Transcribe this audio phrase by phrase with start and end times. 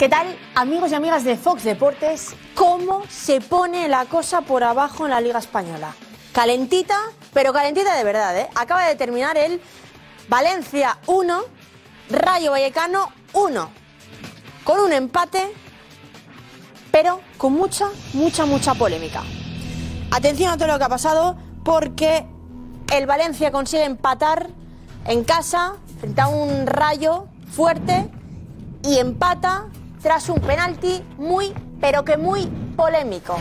[0.00, 2.34] ¿Qué tal, amigos y amigas de Fox Deportes?
[2.54, 5.94] ¿Cómo se pone la cosa por abajo en la Liga Española?
[6.32, 6.96] Calentita,
[7.34, 8.48] pero calentita de verdad, ¿eh?
[8.54, 9.60] Acaba de terminar el
[10.26, 11.42] Valencia 1,
[12.08, 13.70] Rayo Vallecano 1.
[14.64, 15.52] Con un empate,
[16.90, 19.22] pero con mucha, mucha, mucha polémica.
[20.12, 22.26] Atención a todo lo que ha pasado, porque
[22.90, 24.48] el Valencia consigue empatar
[25.04, 28.10] en casa frente a un Rayo fuerte
[28.82, 29.66] y empata
[30.02, 32.46] tras un penalti muy, pero que muy
[32.76, 33.36] polémico.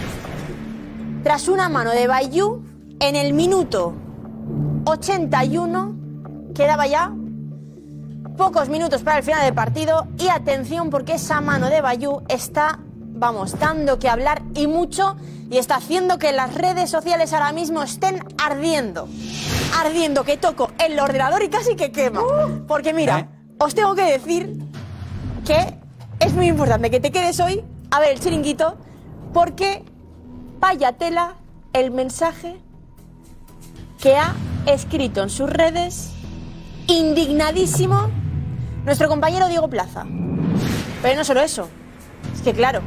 [1.23, 2.63] Tras una mano de Bayou
[2.99, 3.93] en el minuto
[4.85, 5.95] 81,
[6.53, 7.13] quedaba ya
[8.37, 12.79] pocos minutos para el final del partido y atención porque esa mano de Bayou está,
[12.79, 15.17] vamos, dando que hablar y mucho
[15.49, 19.07] y está haciendo que las redes sociales ahora mismo estén ardiendo.
[19.77, 22.21] Ardiendo, que toco el ordenador y casi que quema.
[22.67, 24.57] Porque mira, os tengo que decir
[25.45, 25.79] que
[26.19, 28.77] es muy importante que te quedes hoy a ver el chiringuito
[29.33, 29.83] porque
[30.59, 31.35] vaya tela
[31.73, 32.57] el mensaje
[33.99, 36.11] que ha escrito en sus redes
[36.87, 38.09] indignadísimo
[38.85, 40.05] nuestro compañero Diego Plaza.
[41.01, 41.69] Pero no solo eso,
[42.33, 42.81] es que claro,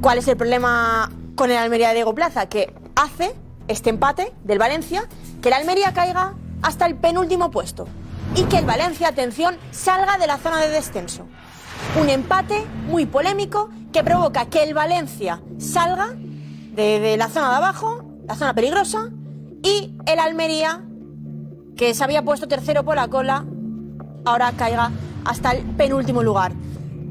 [0.00, 2.46] ¿cuál es el problema con el Almería de Diego Plaza?
[2.46, 3.34] Que hace
[3.68, 5.08] este empate del Valencia
[5.40, 7.86] que el Almería caiga hasta el penúltimo puesto
[8.34, 11.26] y que el Valencia, atención, salga de la zona de descenso.
[12.00, 16.14] Un empate muy polémico que provoca que el Valencia salga
[16.74, 19.10] de, la zona de abajo, la zona peligrosa,
[19.62, 20.82] y el Almería,
[21.76, 23.44] que se había puesto tercero por la cola,
[24.24, 24.90] ahora caiga
[25.24, 26.52] hasta el penúltimo lugar.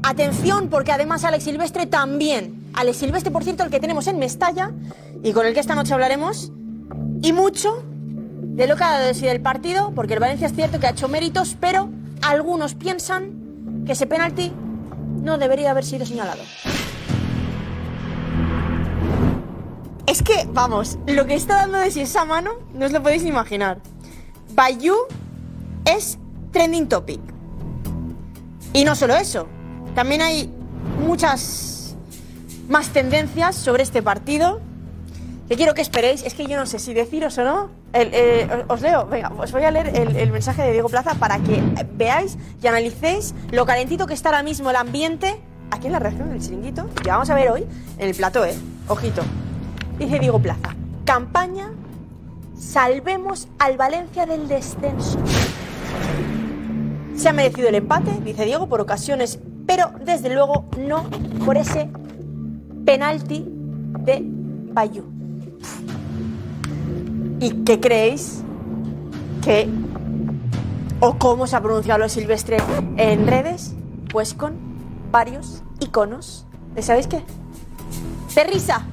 [0.02, 2.70] Atención, porque además Alex Silvestre también.
[2.72, 4.72] Alex Silvestre, por cierto, el que tenemos en Mestalla
[5.22, 6.52] y con el que esta noche hablaremos,
[7.22, 7.84] y mucho
[8.40, 10.86] de lo que ha dado de sí del partido, porque el Valencia es cierto que
[10.86, 11.90] ha hecho méritos, pero
[12.22, 13.39] algunos piensan
[13.84, 14.52] que ese penalti
[15.22, 16.42] no debería haber sido señalado.
[20.06, 23.24] Es que, vamos, lo que está dando de sí esa mano, no os lo podéis
[23.24, 23.78] imaginar.
[24.54, 24.96] Bayou
[25.84, 26.18] es
[26.50, 27.20] trending topic.
[28.72, 29.46] Y no solo eso,
[29.94, 30.52] también hay
[31.06, 31.96] muchas
[32.68, 34.60] más tendencias sobre este partido
[35.50, 36.22] que quiero que esperéis.
[36.22, 37.70] Es que yo no sé si deciros o no.
[37.92, 41.60] Eh, os leo, venga, os voy a leer el, mensaje de Diego Plaza para que
[41.94, 45.40] veáis y analicéis lo calentito que está ahora mismo el ambiente
[45.72, 47.66] aquí en la reacción del chiringuito que vamos a ver hoy
[47.98, 48.54] en el plató, ¿eh?
[48.86, 49.22] Ojito.
[49.98, 51.72] Dice Diego Plaza, campaña
[52.56, 55.18] Salvemos al Valencia del descenso.
[57.16, 61.04] Se ha merecido el empate, dice Diego, por ocasiones, pero desde luego no
[61.44, 61.90] por ese
[62.84, 63.46] penalti
[64.04, 65.19] de Bayou.
[67.40, 68.42] ¿Y qué creéis
[69.42, 69.68] que
[71.00, 72.58] o cómo se ha pronunciado lo Silvestre
[72.96, 73.74] en redes?
[74.10, 74.56] Pues con
[75.10, 77.22] varios iconos de ¿sabéis qué?
[78.34, 78.86] De risa.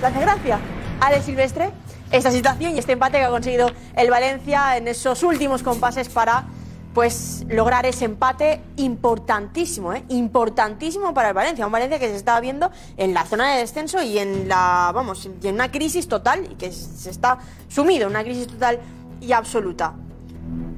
[0.00, 0.58] ¿Le hace gracia?
[1.00, 1.70] A de Silvestre
[2.12, 6.44] esta situación y este empate que ha conseguido el Valencia en esos últimos compases para
[6.94, 10.04] pues lograr ese empate importantísimo, ¿eh?
[10.08, 14.02] importantísimo para el Valencia, un Valencia que se estaba viendo en la zona de descenso
[14.02, 17.38] y en la, vamos, en una crisis total y que se está
[17.68, 18.78] sumido en una crisis total
[19.20, 19.94] y absoluta.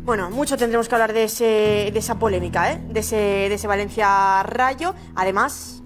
[0.04, 2.80] Bueno, mucho tendremos que hablar de, ese, de esa polémica, ¿eh?
[2.90, 4.94] de, ese, de ese Valencia Rayo.
[5.14, 5.82] Además,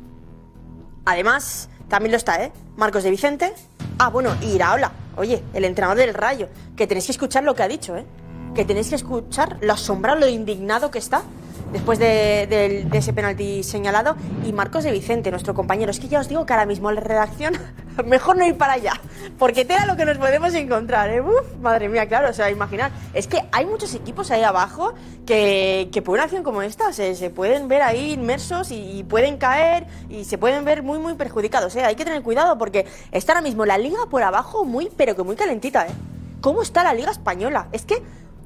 [1.05, 2.53] además, también lo está, ¿eh?
[2.77, 3.55] Marcos de Vicente.
[3.99, 4.91] Ah, bueno, y Iraola.
[5.17, 6.49] Oye, el entrenador del Rayo.
[6.77, 8.05] Que tenéis que escuchar lo que ha dicho, ¿eh?
[8.59, 11.23] Que tenéis que escuchar lo asombrado, lo indignado que está
[11.73, 14.17] después de, ese penalti señalado.
[14.45, 15.93] Y Marcos de Vicente, nuestro compañero.
[15.93, 17.55] Es que ya os digo que ahora mismo la redacción,
[18.05, 18.95] mejor no ir para allá.
[19.39, 21.21] Porque tela lo que nos podemos encontrar, ¿eh?
[21.21, 22.91] Uf, madre mía, claro, o sea, imaginar.
[23.15, 24.93] Es que hay muchos equipos ahí abajo
[25.25, 29.87] que, que por una acción como esta se, pueden ver ahí inmersos y, pueden caer
[30.11, 31.85] y se pueden ver muy, muy perjudicados, ¿eh?
[31.85, 35.23] Hay que tener cuidado porque está ahora mismo la liga por abajo muy, pero que
[35.23, 35.93] muy calentita, ¿eh?
[36.41, 37.69] ¿Cómo está la liga española?
[37.73, 38.01] Es que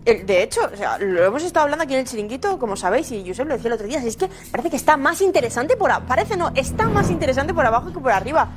[0.05, 3.25] de hecho, o sea, lo hemos estado hablando aquí en el chiringuito, como sabéis, y
[3.27, 6.07] Josep lo decía el otro día, es que parece que está más interesante por abajo,
[6.09, 8.49] parece no, está más interesante por abajo que por arriba.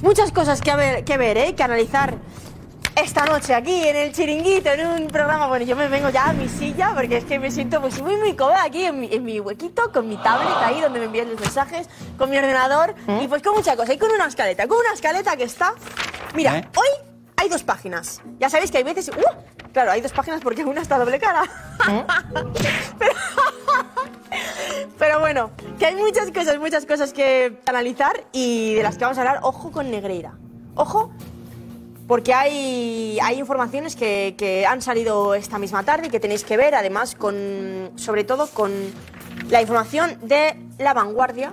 [0.00, 1.54] Muchas cosas que, ver, que ver, ¿eh?
[1.54, 2.14] que analizar
[3.02, 5.46] esta noche aquí en el chiringuito, en un programa.
[5.46, 8.16] Bueno, yo me vengo ya a mi silla porque es que me siento pues, muy,
[8.16, 11.30] muy cómoda aquí en mi, en mi huequito, con mi tablet ahí donde me envían
[11.30, 13.92] los mensajes, con mi ordenador y pues con mucha cosa.
[13.92, 15.74] Y con una escaleta, con una escaleta que está.
[16.34, 16.68] Mira, ¿Eh?
[16.76, 16.88] hoy
[17.36, 18.20] hay dos páginas.
[18.38, 19.10] Ya sabéis que hay veces.
[19.10, 19.57] ¡Uh!
[19.78, 21.44] Claro, hay dos páginas porque una está doble cara.
[22.98, 23.12] pero,
[24.98, 29.18] pero bueno, que hay muchas cosas, muchas cosas que analizar y de las que vamos
[29.18, 29.38] a hablar.
[29.42, 30.32] Ojo con Negreira.
[30.74, 31.12] Ojo,
[32.08, 36.56] porque hay, hay informaciones que, que han salido esta misma tarde y que tenéis que
[36.56, 38.72] ver, además, con, sobre todo con
[39.48, 41.52] La información de La Vanguardia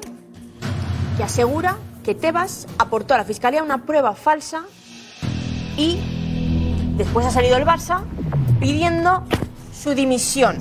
[1.15, 4.63] que asegura que Tebas aportó a la Fiscalía una prueba falsa
[5.77, 6.24] y
[6.97, 8.01] después ha salido el Barça
[8.59, 9.23] pidiendo
[9.73, 10.57] su dimisión.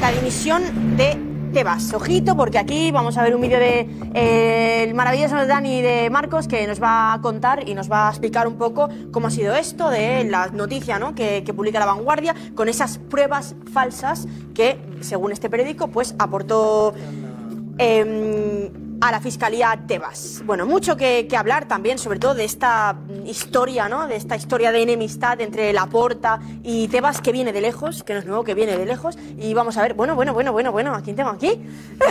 [0.00, 1.16] La dimisión de
[1.52, 1.92] Tebas.
[1.92, 6.46] Ojito, porque aquí vamos a ver un vídeo de eh, el maravilloso Dani de Marcos
[6.46, 9.54] que nos va a contar y nos va a explicar un poco cómo ha sido
[9.54, 11.14] esto de la noticia ¿no?
[11.14, 16.94] que, publica La Vanguardia con esas pruebas falsas que, según este periódico, pues aportó.
[17.78, 20.42] em, a la Fiscalía Tebas.
[20.44, 24.06] Bueno, mucho que, que hablar también, sobre todo de esta historia, ¿no?
[24.06, 28.18] De esta historia de enemistad entre Laporta y Tebas, que viene de lejos, que no
[28.18, 29.18] es nuevo, que viene de lejos.
[29.38, 31.60] Y vamos a ver, bueno, bueno, bueno, bueno, bueno, ¿a quién tengo aquí?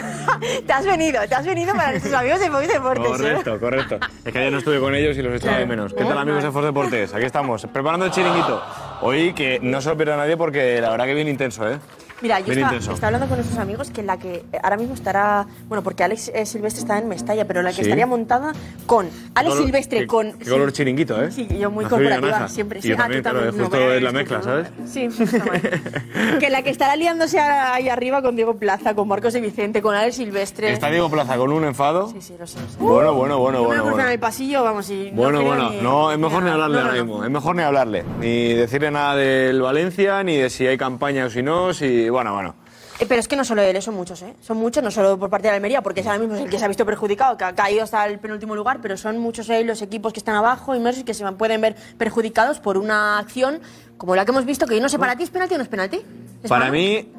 [0.66, 3.06] te has venido, te has venido para nuestros amigos de Fox Deportes.
[3.06, 3.10] ¿eh?
[3.10, 4.00] Correcto, correcto.
[4.26, 5.94] Es que ayer no estuve con ellos y los echaba de menos.
[5.94, 7.14] ¿Qué tal, amigos de Force Deportes?
[7.14, 8.62] Aquí estamos, preparando el chiringuito.
[9.02, 11.80] Hoy que no se lo pierda nadie porque la verdad que bien intenso, ¿eh?
[12.22, 16.04] Mira, yo estaba, hablando con nuestros amigos que la que ahora mismo estará, bueno, porque
[16.04, 17.82] Alex eh, Silvestre está en Mestalla, pero la que Sí.
[17.84, 18.52] estaría montada
[18.86, 21.32] con Alex Color- Silvestre qué- con Qué color chiringuito, ¿eh?
[21.32, 22.82] Sí, yo muy Azul corporativa siempre.
[22.82, 23.64] Sí, yo Ah, también, claro, también.
[23.66, 24.42] justo No, la mezcla.
[24.42, 24.68] ¿sabes?
[24.86, 25.62] Sí, justo vale.
[26.40, 29.96] que la que estará liándose ahí arriba con Diego Plaza, con Marcos de Vicente, con
[29.96, 30.72] Alex Silvestre.
[30.72, 32.10] Está Diego Plaza con un enfado.
[32.10, 32.60] Sí, sí, lo sé.
[32.60, 32.78] lo sé.
[32.80, 33.82] Bueno, bueno, bueno, bueno.
[33.84, 34.10] cruzo en bueno.
[34.10, 37.24] el pasillo, vamos, y Bueno, no bueno, ni- no, es mejor ni hablarle ahora mismo,
[37.24, 41.30] es mejor ni hablarle, ni decirle nada del Valencia, ni de si hay campaña o
[41.30, 42.56] si no, si, bueno, bueno.
[43.00, 44.34] Eh, Pero es que no solo él, son muchos, ¿eh?
[44.42, 46.60] Son muchos, no solo por parte de la Almería, porque es ahora mismo el que
[46.60, 49.64] se ha visto perjudicado, que ha caído hasta el penúltimo lugar, pero son muchos eh,
[49.64, 53.62] los equipos que están abajo, inmersos, y que se pueden ver perjudicados por una acción
[53.98, 55.64] como la que hemos visto, que yo no sé, ¿para ti es penalti o no
[55.64, 56.02] es penalti?
[56.44, 57.10] ¿Es Para mí,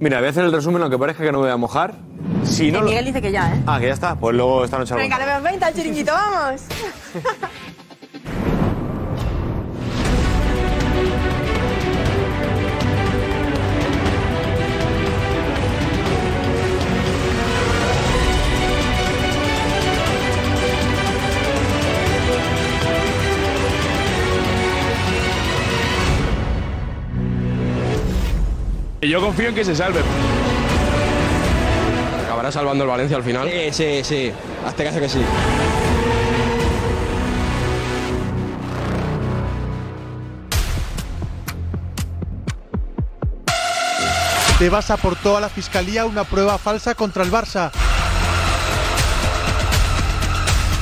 [0.00, 1.94] mira, voy a hacer el resumen, aunque parezca que no me voy a mojar.
[2.44, 3.62] Si no lo- Miguel dice que ya, ¿eh?
[3.66, 6.62] Ah, que ya está, pues luego esta noche Venga, le vemos 20 al chiringuito, vamos.
[29.08, 30.00] Yo confío en que se salve.
[32.24, 33.48] ¿Acabará salvando el Valencia al final?
[33.48, 34.32] Sí, sí, sí.
[34.66, 35.20] Hazte caso que sí.
[44.58, 47.70] Tebas aportó a la fiscalía una prueba falsa contra el Barça.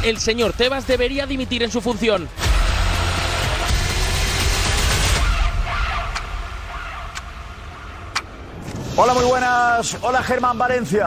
[0.04, 2.28] El señor Tebas debería dimitir en su función.
[8.94, 9.96] Hola, muy buenas.
[10.02, 11.06] Hola, Germán Valencia.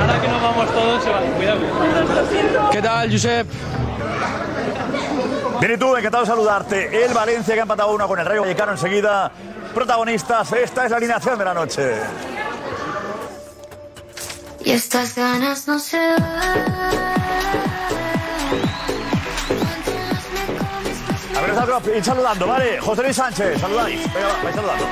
[0.00, 1.20] Ahora que nos vamos todos, se va.
[1.36, 1.60] Cuidado.
[2.72, 3.46] ¿Qué tal, Josep?
[5.60, 7.04] Bien, y tú, encantado de saludarte.
[7.04, 9.30] El Valencia que ha empatado uno con el Rayo Vallecano enseguida.
[9.72, 12.00] Protagonistas, esta es la alineación de la noche.
[14.64, 17.77] Y estas ganas no se van.
[21.50, 22.78] A ver, está ir saludando, ¿vale?
[22.80, 24.12] José Luis Sánchez, saludáis.
[24.12, 24.86] Venga, va, vais saludando.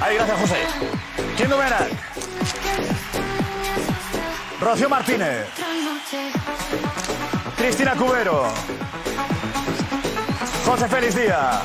[0.00, 0.56] Ahí, gracias, José.
[1.36, 1.92] ¿Quién Domènech?
[4.60, 5.46] Rocío Martínez.
[7.56, 8.52] Cristina Cubero.
[10.64, 11.60] José Félix Díaz.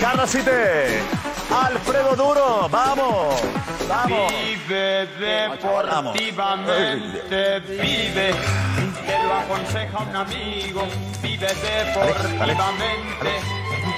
[0.00, 1.02] Carlos Fite.
[1.50, 2.68] Alfredo Duro.
[2.70, 3.34] Vamos.
[3.90, 4.32] Vamos.
[4.32, 8.30] Vive deportivamente, vive,
[9.10, 10.82] te lo aconseja un amigo,
[11.22, 13.30] vive deportivamente,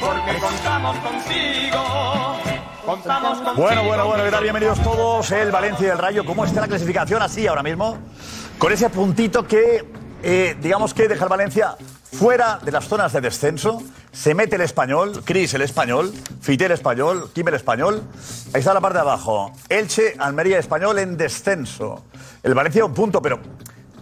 [0.00, 2.36] porque contamos contigo,
[2.86, 3.66] contamos contigo.
[3.66, 4.42] Bueno, bueno, bueno, ¿qué tal?
[4.42, 5.30] Bienvenidos todos.
[5.32, 6.24] El Valencia y el Rayo.
[6.24, 7.98] ¿Cómo está la clasificación así ahora mismo?
[8.58, 9.84] Con ese puntito que,
[10.22, 11.76] eh, digamos que deja el Valencia
[12.12, 13.82] fuera de las zonas de descenso.
[14.12, 18.02] Se mete el español, Cris el español, Fite el español, Kim el español.
[18.54, 19.52] Ahí está la parte de abajo.
[19.68, 22.04] Elche, Almería español en descenso.
[22.42, 23.40] El Valencia un punto, pero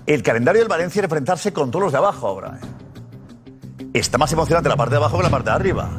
[0.07, 2.59] el calendario del Valencia es enfrentarse con todos los de abajo ahora.
[2.63, 3.87] ¿eh?
[3.95, 5.91] Está más emocionante la parte de abajo que la parte de arriba.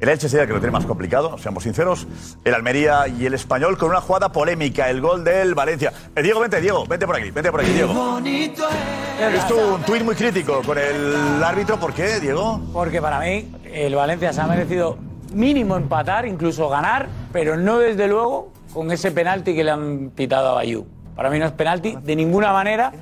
[0.00, 2.06] El Elche sería que lo tiene más complicado, seamos sinceros.
[2.42, 5.92] El Almería y el Español con una jugada polémica, el gol del Valencia.
[6.16, 8.18] Eh, Diego, vente, Diego, vente por aquí, vente por aquí, Diego.
[8.24, 11.78] He visto un tuit muy crítico con el árbitro.
[11.78, 12.62] ¿Por qué, Diego?
[12.72, 14.96] Porque para mí, el Valencia se ha merecido
[15.34, 20.48] mínimo empatar, incluso ganar, pero no desde luego con ese penalti que le han pitado
[20.48, 20.86] a Bayú.
[21.14, 22.92] Para mí no es penalti de ninguna manera.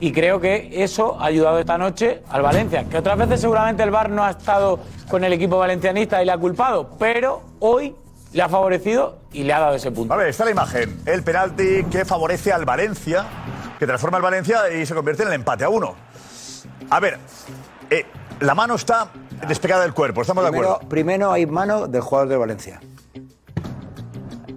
[0.00, 2.84] Y creo que eso ha ayudado esta noche al Valencia.
[2.84, 6.32] Que otras veces seguramente el VAR no ha estado con el equipo valencianista y le
[6.32, 7.94] ha culpado, pero hoy
[8.32, 10.12] le ha favorecido y le ha dado ese punto.
[10.12, 11.00] A ver, está la imagen.
[11.06, 13.24] El penalti que favorece al Valencia,
[13.78, 15.94] que transforma al Valencia y se convierte en el empate a uno.
[16.90, 17.18] A ver,
[17.90, 18.04] eh,
[18.40, 19.08] la mano está
[19.46, 20.80] despegada del cuerpo, ¿estamos de acuerdo?
[20.88, 22.80] primero hay mano del jugador de Valencia.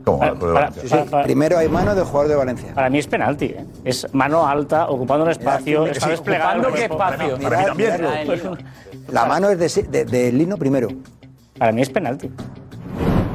[0.07, 0.19] ¿Cómo?
[0.19, 0.89] Para- Juego de para- Valencia.
[0.99, 2.73] para- para- Primero hay mano del jugador de Valencia.
[2.73, 3.45] Para mí es penalti.
[3.47, 3.65] ¿eh?
[3.83, 7.37] Es mano alta, ocupando el espacio, sí, está ocupando qué espacio.
[7.39, 8.01] Para mí también.
[9.09, 10.87] La mano es de, de, de Lino primero.
[11.57, 12.31] Para mí es penalti.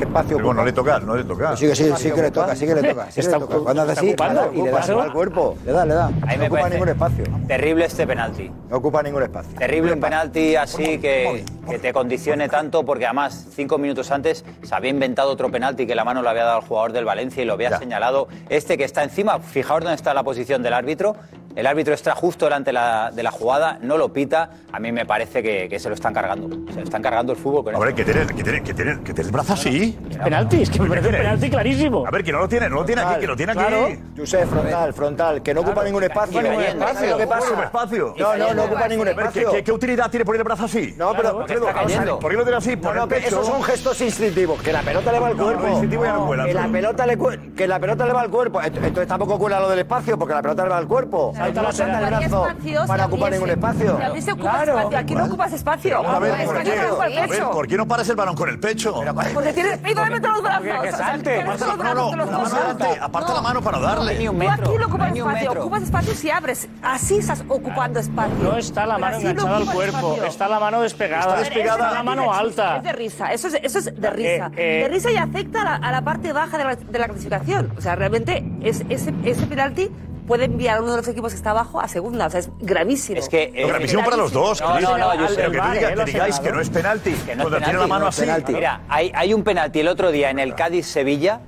[0.02, 1.56] ¿Qué espacio Pero bueno, no le toca, no le toca.
[1.56, 3.06] Sí, que sí, sí que le toca, sí que le toca.
[3.08, 3.58] Sí que Está le toca.
[3.58, 4.06] Cuando hace así,
[4.54, 5.56] y le da al cuerpo.
[5.64, 6.06] Le da, le da.
[6.06, 7.24] A mí No me ocupa ningún espacio.
[7.46, 8.50] Terrible este penalti.
[8.68, 9.56] No ocupa ningún espacio.
[9.56, 14.74] Terrible un penalti así que, que te condicione tanto porque además cinco minutos antes se
[14.74, 17.46] había inventado otro penalti que la mano le había dado al jugador del Valencia y
[17.46, 18.26] lo había señalado.
[18.48, 21.14] Este que está encima, fijaos dónde está la posición del árbitro.
[21.54, 24.50] El árbitro está justo delante de la, de la jugada, no lo pita.
[24.72, 26.48] A mí me parece que, que se lo están cargando.
[26.72, 28.94] Se lo están cargando el fútbol con A ver, que tiene, que tiene, que tiene,
[29.02, 29.98] que tiene el brazo así.
[30.22, 32.06] Penalti, es que me parece un penalti clarísimo.
[32.06, 33.60] A ver, que no lo tiene, no lo tiene aquí, que lo tiene aquí.
[33.60, 33.88] Claro.
[34.16, 36.40] Josep, frontal, frontal, que no ocupa ningún espacio.
[36.42, 37.10] Ningún ¿Sabes espacio.
[37.10, 37.64] lo que pasa?
[37.64, 38.14] Espacio.
[38.18, 39.50] No, no, no ocupa ningún ¿qué, espacio.
[39.52, 40.94] qué, qué utilidad tiene poner el brazo así?
[40.96, 42.18] No, pero Alfredo, está vamos a ver, cayendo.
[42.18, 42.76] ¿Por qué lo tiene así?
[42.76, 43.26] No, Por no, el que pecho.
[43.28, 45.62] esos son gestos instintivos, que la pelota le va al No, cuerpo.
[45.62, 46.72] lo instintivo ya no cuela, que la Alfredo.
[46.88, 48.60] pelota le cu- que la pelota le va al cuerpo.
[48.60, 51.32] Ent- Entonces tampoco cuela lo del espacio, porque la pelota le va al cuerpo.
[51.42, 53.98] Claro, no pero salta el ocuparía brazo para ocupar ningún espacio.
[54.14, 56.02] Espacio, aquí no ocupas espacio.
[56.02, 56.76] Vamos a ver, ¿por qué?
[56.76, 57.42] no ocupa el A ver.
[57.44, 58.94] ¿por qué no paras el balón con el pecho?
[59.34, 60.82] Porque tienes todos los brazos.
[60.82, 61.44] Que salte.
[61.44, 62.84] la- no, te no, los no, puedo salte.
[62.84, 62.98] dar.
[63.02, 64.14] Aparta la mano para darle.
[64.16, 66.68] Tú aquí no ocupas espacio, ocupas espacio si abres.
[66.82, 68.34] Así estás ocupando espacio.
[68.42, 71.22] No está la mano enganchada al cuerpo, está la mano despegada.
[71.22, 71.84] Está despegada.
[71.84, 72.76] Está la mano alta.
[72.78, 74.50] Es de risa, eso es, eso es de risa.
[74.56, 77.06] eh, de risa y afecta a la, a la parte baja de la, de la
[77.06, 77.72] clasificación.
[77.76, 79.90] O sea, realmente es, ese, ese penalti
[80.32, 82.26] puede enviar a uno de los equipos que está abajo a segunda.
[82.26, 83.18] O sea, es gravísimo.
[83.18, 84.60] Es que, No, gravísimo para los dos.
[84.62, 85.34] No, que no, yo sé.
[85.36, 87.10] pero que, tú Vale, diga- eh, que digáis que no es penalti.
[87.12, 88.20] Que no es cuando tiene penalti, la mano no así.
[88.22, 88.52] es penalti.
[88.54, 91.40] Mira, hay, hay un penalti el otro día en el Cádiz-Sevilla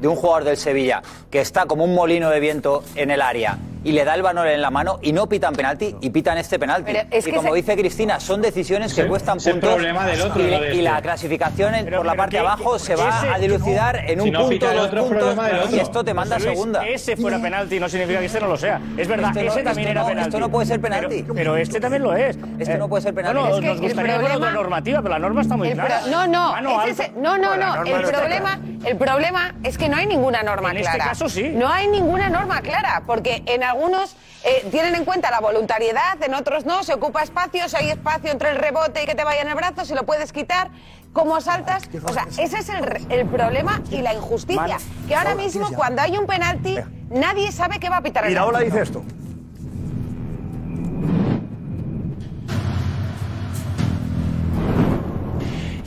[0.00, 3.58] de un jugador del Sevilla que está como un molino de viento en el área
[3.82, 6.58] y le da el balón en la mano y no pitan penalti y pitan este
[6.58, 6.92] penalti.
[6.92, 10.42] Y como se- dice Cristina, son decisiones que cuestan es el puntos problema del otro,
[10.46, 11.02] y, no de y la este.
[11.02, 14.32] clasificación Pero- por la parte de abajo se va ese- a dilucidar en Si un
[14.32, 15.36] no punto, dos otro, puntos
[15.72, 16.86] y esto te manda a segunda.
[16.86, 18.80] Ese fuera penalti no significa que este no lo sea.
[18.96, 20.28] Es verdad, Esto no- ese también era no- penalti.
[20.28, 21.22] esto no puede ser penalti.
[21.22, 22.36] Pero, pero este también lo es.
[22.58, 23.38] Esto Eh, no puede ser penalti.
[23.40, 26.00] Bueno, Es que nos gustaría ver otra normativa, pero la norma está muy clara.
[26.10, 27.84] no, no, no, no, no.
[27.84, 31.10] El problema, el problema es que no hay ninguna norma En este clara.
[31.10, 31.48] caso, sí.
[31.54, 36.34] No hay ninguna norma clara, porque en algunos eh, tienen en cuenta la voluntariedad, en
[36.34, 39.42] otros no, se ocupa espacio, si hay espacio entre el rebote y que te vaya
[39.42, 40.70] en el brazo, si lo puedes quitar,
[41.12, 41.84] cómo saltas.
[42.04, 42.68] O sea, ese es
[43.10, 44.78] el, problema y la injusticia.
[45.06, 46.78] Que ahora mismo, cuando hay un penalti,
[47.10, 49.04] nadie sabe qué va a pitar el Mira, ahora dice esto.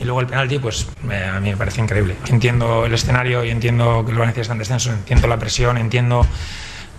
[0.00, 2.16] Y luego el penalti, pues me- a mí me parece increíble.
[2.28, 6.26] Entiendo el escenario y entiendo que el Valencia está en descenso, entiendo la presión, entiendo.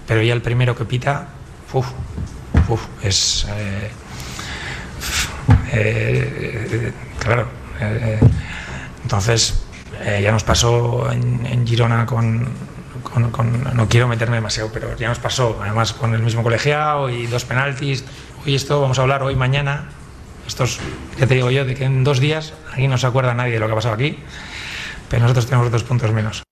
[0.08, 1.28] Pero ya el primero que pita,
[1.74, 1.88] uf,
[2.70, 3.46] uf, es.
[3.50, 3.92] eh,
[5.74, 7.48] eh, claro.
[7.80, 8.20] eh,
[9.04, 9.64] entonces,
[10.02, 12.48] eh, ya nos pasó en, Girona con-
[13.76, 17.46] No quiero meterme demasiado, pero ya nos pasó, además con el mismo colegiado y dos
[17.46, 18.04] penaltis.
[18.46, 19.90] Hoy esto vamos a hablar hoy, mañana.
[20.48, 20.80] Estos,
[21.20, 23.60] ya te digo yo, de que en dos días aquí no se acuerda nadie de
[23.60, 24.20] lo que ha pasado aquí,
[25.10, 26.45] pero nosotros tenemos dos puntos menos.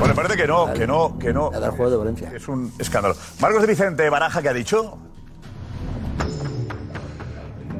[0.00, 1.52] Bueno, me parece que no, que no, que no.
[1.52, 2.32] El juego de Valencia.
[2.34, 3.14] Es un escándalo.
[3.38, 4.96] Marcos de Vicente Baraja, ¿qué ha dicho?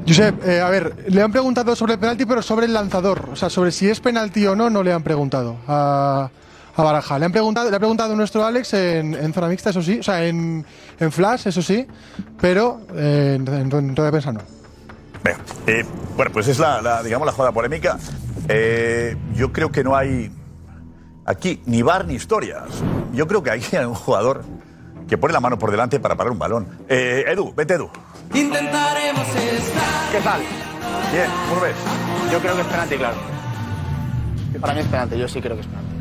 [0.07, 3.29] Josep, eh, a ver, le han preguntado sobre el penalti, pero sobre el lanzador.
[3.31, 6.29] O sea, sobre si es penalti o no, no le han preguntado a,
[6.75, 7.17] a Baraja.
[7.17, 10.03] Le han preguntado, le ha preguntado nuestro Alex en, en zona mixta, eso sí, o
[10.03, 10.63] sea, en,
[10.99, 11.87] en flash, eso sí,
[12.39, 14.41] pero eh, en, en, de prensa no.
[15.23, 15.83] Venga, eh,
[16.15, 17.97] bueno, pues es la, la, digamos, la jugada polémica.
[18.47, 20.31] Eh, yo creo que no hay
[21.25, 22.69] aquí ni bar ni historias.
[23.13, 24.43] Yo creo que aquí hay un jugador
[25.07, 26.67] que pone la mano por delante para parar un balón.
[26.87, 27.89] Eh, Edu, vete Edu.
[28.33, 30.11] Intentaremos estar.
[30.11, 30.41] ¿Qué tal?
[31.11, 31.75] Bien, ¿cómo ves?
[32.31, 33.17] Yo creo que es penalti, claro.
[34.59, 35.91] Para mí es penalti, yo sí creo que es penalti.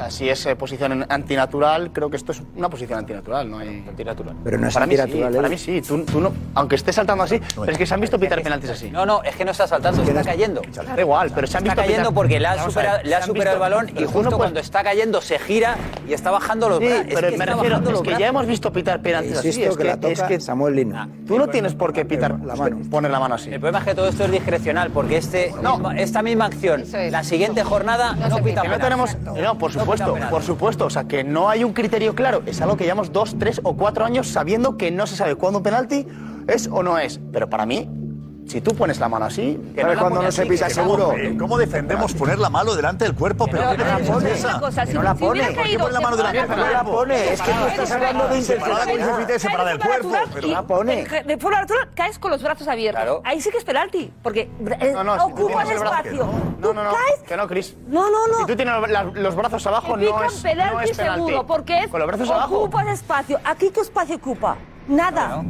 [0.00, 3.84] Sea, si es eh, posición antinatural, creo que esto es una posición antinatural, no hay...
[3.86, 4.34] Antinatural.
[4.42, 5.50] Pero no es para mí sí, para ¿eh?
[5.50, 5.82] mí sí.
[5.82, 8.70] Tú, tú no, aunque estés saltando así, pero es que se han visto pitar penaltis
[8.70, 8.90] así.
[8.90, 10.62] No, no, es que no está saltando, está cayendo.
[10.72, 12.96] Da igual, pero se han Está visto cayendo pitar- porque le ha Vamos a superado,
[12.98, 14.38] ver, le ha se han superado el visto- balón y pero tú justo no puedes-
[14.38, 15.76] cuando está cayendo se gira
[16.08, 17.04] y está bajando los Sí, brazos.
[17.08, 19.48] pero es que me está refiero, es los que ya hemos visto pitar penaltis así.
[19.48, 21.08] Insisto Es que que, la toca es que Samuel Lino.
[21.26, 23.50] tú no tienes por qué pitar la mano, poner la mano así.
[23.52, 25.52] El problema es que todo esto es discrecional porque este,
[25.96, 30.30] esta misma acción, la siguiente jornada no, pita Que no tenemos, no, por No supuesto,
[30.30, 33.36] por supuesto, o sea, que no hay un criterio claro, es algo que llevamos dos,
[33.38, 36.06] tres o cuatro años sabiendo que no se sabe cuándo un penalti
[36.46, 37.88] es o no es, pero para mí
[38.50, 41.12] Si tú pones la mano así, Que ¿sabes la cuando no se pisa seguro?
[41.12, 43.46] eh, ¿Cómo defendemos poner la mano delante del cuerpo?
[43.46, 44.48] Pero, Pero, ¿qué pero, defensa pero, es esa?
[44.48, 45.54] una cosa, si- no la si hubiera pone.
[45.78, 46.90] ¿Por qué la mano delante del separada, cuerpo?
[46.90, 50.12] no la pone, es que tú estás hablando de y separada del cuerpo.
[50.34, 51.04] Pero la pone.
[51.04, 53.20] de- forma natural caes con los brazos abiertos.
[53.24, 56.28] Ahí sí que es penalti, porque eh, No, no, ocupas espacio.
[56.58, 56.90] No, no, no.
[56.90, 57.76] caes- Que no, Cris.
[57.86, 58.38] No, no, no.
[58.38, 58.74] Si tú tienes
[59.14, 62.58] los, brazos abajo, no es, no penalti seguro, porque Con los brazos abajo.
[62.62, 63.38] ocupas espacio.
[63.44, 64.56] ¿Aquí qué espacio ocupa?
[64.88, 65.44] Nada.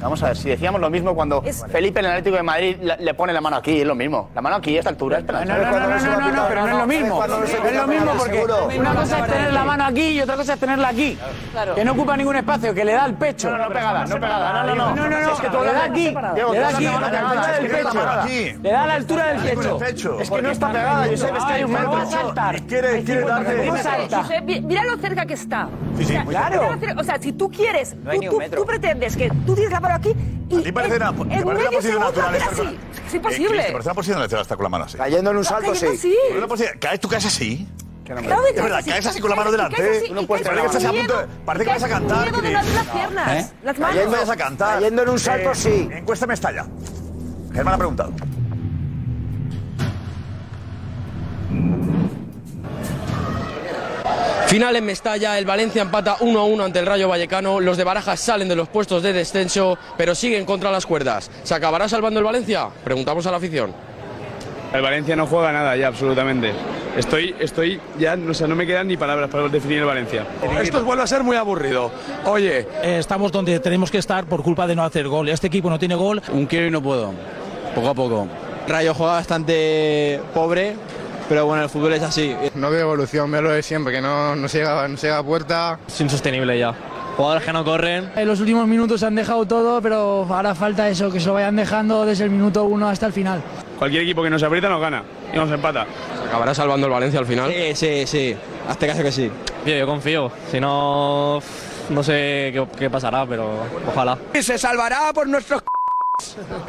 [0.00, 2.96] Vamos a ver, si decíamos lo mismo cuando Felipe en el Atlético de Madrid le,
[2.98, 4.30] le pone la mano aquí, es lo mismo.
[4.34, 5.48] La mano aquí a esta altura es penalti.
[5.48, 7.24] No, no, no, no, no, no, no, pero no es lo mismo.
[7.24, 8.44] Es lo mismo porque
[8.78, 11.18] una cosa es tener la mano aquí y otra cosa es tenerla aquí.
[11.74, 13.50] Que no ocupa ningún espacio, que le da el pecho.
[13.50, 14.52] No, no, no pegada, no pegada.
[14.52, 14.96] No, no, no.
[14.96, 16.04] No, no, no, Es que tú le da aquí,
[16.52, 18.60] le da aquí, es.
[18.62, 20.20] Le da a la altura del pecho.
[20.20, 22.22] Es que no está pegada, Josep, es que hay un Pero va a metro.
[24.62, 25.68] mira lo cerca que está.
[25.96, 26.12] Sí, sí.
[26.16, 26.76] O sea, Claro.
[26.98, 27.96] O sea, si tú quieres,
[28.54, 30.14] tú pretendes que tú tienes la mano aquí
[30.50, 32.54] y ¿A ti parece una, en, te en parece una medio posición natural hacer estar
[32.56, 32.76] con así.
[32.76, 33.62] la- Es Eh, imposible.
[33.62, 34.96] ¿Te parece una posición natural estar con la mano así?
[34.98, 35.86] Cayendo en un salto, sí.
[36.80, 37.68] ¿Caes tú caes así?
[38.04, 39.76] Claro Es caes verdad, así, caes así con la mano delante.
[39.76, 42.22] parece que estás a punto Parece que vas a cantar.
[42.30, 43.50] miedo de las piernas, ¿Eh?
[43.64, 43.96] las manos.
[43.96, 44.74] Cayendo vas a cantar.
[44.74, 45.88] Cayendo en un salto, Eh, sí.
[45.92, 46.66] Encuesta Mestalla.
[47.52, 48.12] Germán ha preguntado.
[54.46, 58.48] Final en Mestalla, el Valencia empata 1-1 ante el Rayo Vallecano, los de Barajas salen
[58.48, 61.30] de los puestos de descenso, pero siguen contra las cuerdas.
[61.42, 62.68] ¿Se acabará salvando el Valencia?
[62.84, 63.74] Preguntamos a la afición.
[64.72, 66.52] El Valencia no juega nada ya, absolutamente.
[66.96, 70.26] Estoy, estoy ya, o sea, no me quedan ni palabras para definir el Valencia.
[70.62, 71.90] Esto vuelve a ser muy aburrido.
[72.24, 75.28] Oye, estamos donde tenemos que estar por culpa de no hacer gol.
[75.28, 76.22] Este equipo no tiene gol.
[76.32, 77.12] Un quiero y no puedo.
[77.74, 78.28] Poco a poco.
[78.66, 80.74] Rayo juega bastante pobre,
[81.28, 82.34] pero bueno, el fútbol es así.
[82.54, 85.18] No veo evolución, veo lo de siempre, que no, no, se llega, no se llega
[85.18, 85.78] a puerta.
[85.86, 86.74] Es insostenible ya.
[87.16, 88.10] Jugadores que no corren.
[88.14, 91.56] En los últimos minutos han dejado todo, pero ahora falta eso, que se lo vayan
[91.56, 93.42] dejando desde el minuto uno hasta el final.
[93.78, 95.02] Cualquier equipo que nos aprieta nos gana
[95.32, 95.86] y nos empata.
[96.22, 97.50] ¿Se acabará salvando el Valencia al final?
[97.50, 98.36] Sí, sí, sí.
[98.68, 99.30] Hazte caso que sí.
[99.64, 100.30] Tío, yo confío.
[100.50, 101.40] Si no,
[101.90, 103.50] no sé qué, qué pasará, pero
[103.88, 104.18] ojalá.
[104.40, 105.62] Se salvará por nuestros.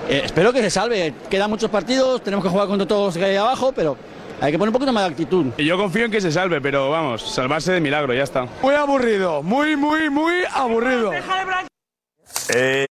[0.10, 1.14] Eh, espero que se salve.
[1.30, 3.98] Quedan muchos partidos, tenemos que jugar contra todos los que hay abajo, pero
[4.40, 5.46] hay que poner un poquito más de actitud.
[5.58, 8.48] Y yo confío en que se salve, pero vamos, salvarse de milagro, ya está.
[8.62, 11.12] Muy aburrido, muy, muy, muy aburrido.
[12.54, 12.86] Eh,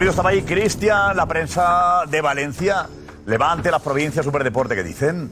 [0.00, 2.88] Estaba ahí Cristian, la prensa de Valencia.
[3.26, 5.30] Levante las provincias, superdeporte, ¿qué dicen?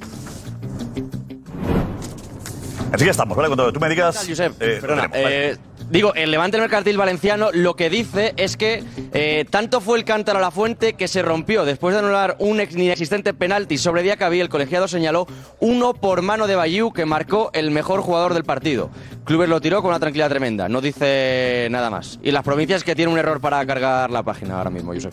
[2.92, 3.48] Así que estamos, ¿vale?
[3.48, 4.26] Cuando tú me digas.
[4.29, 5.57] Josep, eh, perdona, eh,
[5.90, 10.05] digo, el Levante el Mercantil Valenciano lo que dice es que eh, tanto fue el
[10.05, 14.03] cántaro a la fuente que se rompió después de anular un ex- inexistente penalti sobre
[14.03, 14.40] Diacabí.
[14.40, 15.27] El colegiado señaló
[15.61, 18.90] uno por mano de Bayou que marcó el mejor jugador del partido.
[19.24, 22.18] Clubes lo tiró con una tranquilidad tremenda, no dice nada más.
[22.22, 25.12] Y las provincias que tienen un error para cargar la página ahora mismo, Josep.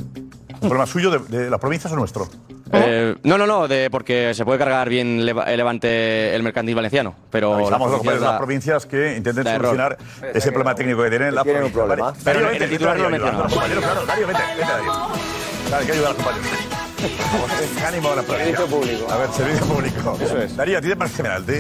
[0.62, 2.28] ¿Un problema suyo de, de las provincias o nuestro?
[2.72, 5.26] Eh, no, no, no, de, porque se puede cargar bien el
[5.58, 7.16] Levante el Mercantil Valenciano.
[7.30, 9.66] Pero Avisamos a los las de las provincias provincias que intenten da error.
[9.68, 9.98] solucionar
[10.34, 11.74] ese problema técnico que tienen tienen un provincias.
[11.74, 12.06] problema.
[12.12, 12.18] Vale.
[12.24, 13.54] Pero Darío, en vete, el titular los mencionamos.
[13.54, 14.92] claro, Darío, vete, vete, Darío.
[15.70, 16.60] Dale, hay que ayudar a los compañeros.
[17.32, 19.12] Vamos, ánimo a la Servicio público.
[19.12, 20.18] A ver, servicio público.
[20.22, 20.56] Eso es.
[20.56, 21.54] Darío, ¿a ti te parece penalti?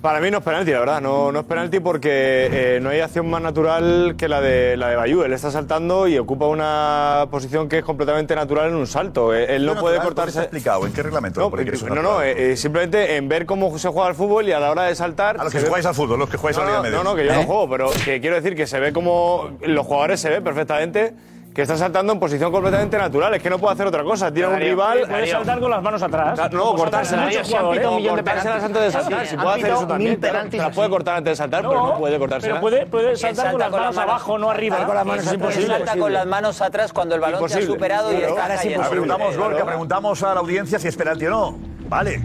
[0.00, 1.00] Para mí no es penalti, la verdad.
[1.02, 4.88] No, no es penalti porque eh, no hay acción más natural que la de la
[4.88, 5.24] de Bayú.
[5.24, 9.34] Él está saltando y ocupa una posición que es completamente natural en un salto.
[9.34, 10.40] Eh, Él no ¿Qué puede cortarse.
[10.40, 10.86] explicado?
[10.86, 11.40] ¿En qué reglamento?
[11.50, 14.52] No, es no, no, eh, eh, simplemente en ver cómo se juega al fútbol y
[14.52, 15.38] a la hora de saltar.
[15.38, 16.84] A los que ve- jugáis al fútbol, los que jugáis no, a la Liga no,
[16.84, 16.96] Media.
[16.98, 17.44] no, no, que yo no ¿Eh?
[17.44, 21.12] juego, pero que quiero decir que se ve como los jugadores se ve perfectamente
[21.54, 23.34] que está saltando en posición completamente natural.
[23.34, 24.32] Es que no puede hacer otra cosa.
[24.32, 25.00] Tira a un Darío, rival.
[25.08, 26.34] puede saltar con las manos atrás.
[26.34, 27.24] Claro, No, Como cortárselas.
[27.24, 28.64] Un millón de penaltis.
[28.64, 29.22] antes de saltar.
[29.22, 30.20] Sí, Si puede hacer eso también.
[30.50, 32.58] Se las puede cortar antes de saltar, pero No, no puede cortárselas.
[32.58, 34.76] pero puede- puede ¿Quién saltar con las manos abajo, no arriba.
[34.76, 35.50] Salta con las manos Eso es atrás.
[35.56, 35.76] imposible.
[35.86, 38.88] Salta con las manos atrás cuando el balón te ha superado y está cayendo.
[38.88, 41.58] Preguntamos, Gorka, preguntamos a la audiencia si es penalti o no.
[41.88, 42.22] Vale.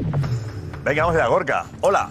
[0.83, 1.65] Venga, vamos allá, Gorka.
[1.81, 2.09] Hola.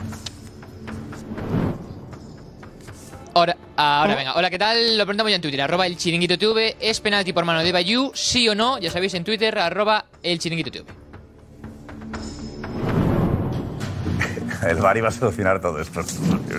[3.34, 4.34] Ahora, ahora venga.
[4.34, 4.96] Hola, ¿qué tal?
[4.98, 5.60] Lo preguntamos ya en Twitter.
[5.60, 6.76] Arroba el chiringuito TV.
[6.80, 8.10] ¿Es penalti por mano de Bayou?
[8.14, 8.78] ¿Sí o no?
[8.78, 9.58] Ya sabéis en Twitter.
[9.58, 10.84] Arroba el chiringuito TV.
[14.68, 16.00] El VAR iba a solucionar todo esto.
[16.48, 16.58] Pero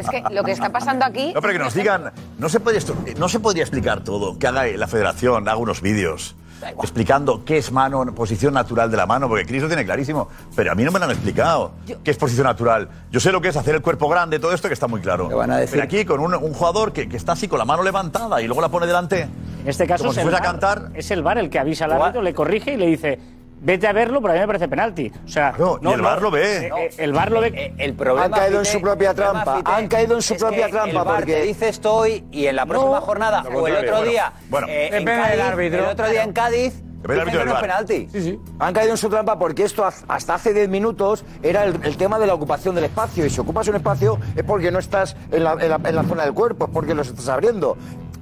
[0.00, 1.32] es que lo que está pasando aquí.
[1.34, 4.46] No, pero que nos digan, no se, puede esto- no se podría explicar todo, que
[4.46, 6.34] haga la federación, haga unos vídeos
[6.82, 10.72] explicando qué es mano, posición natural de la mano, porque Cris lo tiene clarísimo, pero
[10.72, 11.72] a mí no me lo han explicado.
[12.04, 12.88] ¿Qué es posición natural?
[13.10, 15.28] Yo sé lo que es hacer el cuerpo grande, todo esto que está muy claro.
[15.28, 15.72] van a decir?
[15.72, 18.46] Pero aquí con un, un jugador que, que está así con la mano levantada y
[18.46, 20.90] luego la pone delante, En este caso como es si el, a cantar.
[20.94, 23.18] es el VAR el que avisa al árbitro, le corrige y le dice
[23.60, 25.12] vete a verlo, pero a mí me parece penalti.
[25.24, 26.66] O sea, y el VAR lo ve.
[26.66, 27.74] eh, eh, el VAR lo ve.
[27.78, 30.68] El problema, Han caído en su propia el trampa, Fite, han caído en su propia
[30.68, 33.76] trampa, el porque- te dice esto hoy y en la próxima No, jornada o el
[33.76, 34.66] otro día, Bueno.
[34.68, 35.78] eh, en Cádiz, árbitro.
[35.84, 37.62] el otro día en Cádiz, Depende del árbitro dicen que no del es VAR.
[37.62, 38.40] penalti.
[38.58, 42.18] Han caído en su trampa porque esto hasta hace 10 minutos era el, el tema
[42.18, 43.24] de la ocupación del espacio.
[43.24, 46.02] Y si ocupas un espacio es porque no estás en la, en la- en la
[46.02, 47.76] zona del cuerpo, es porque los estás abriendo.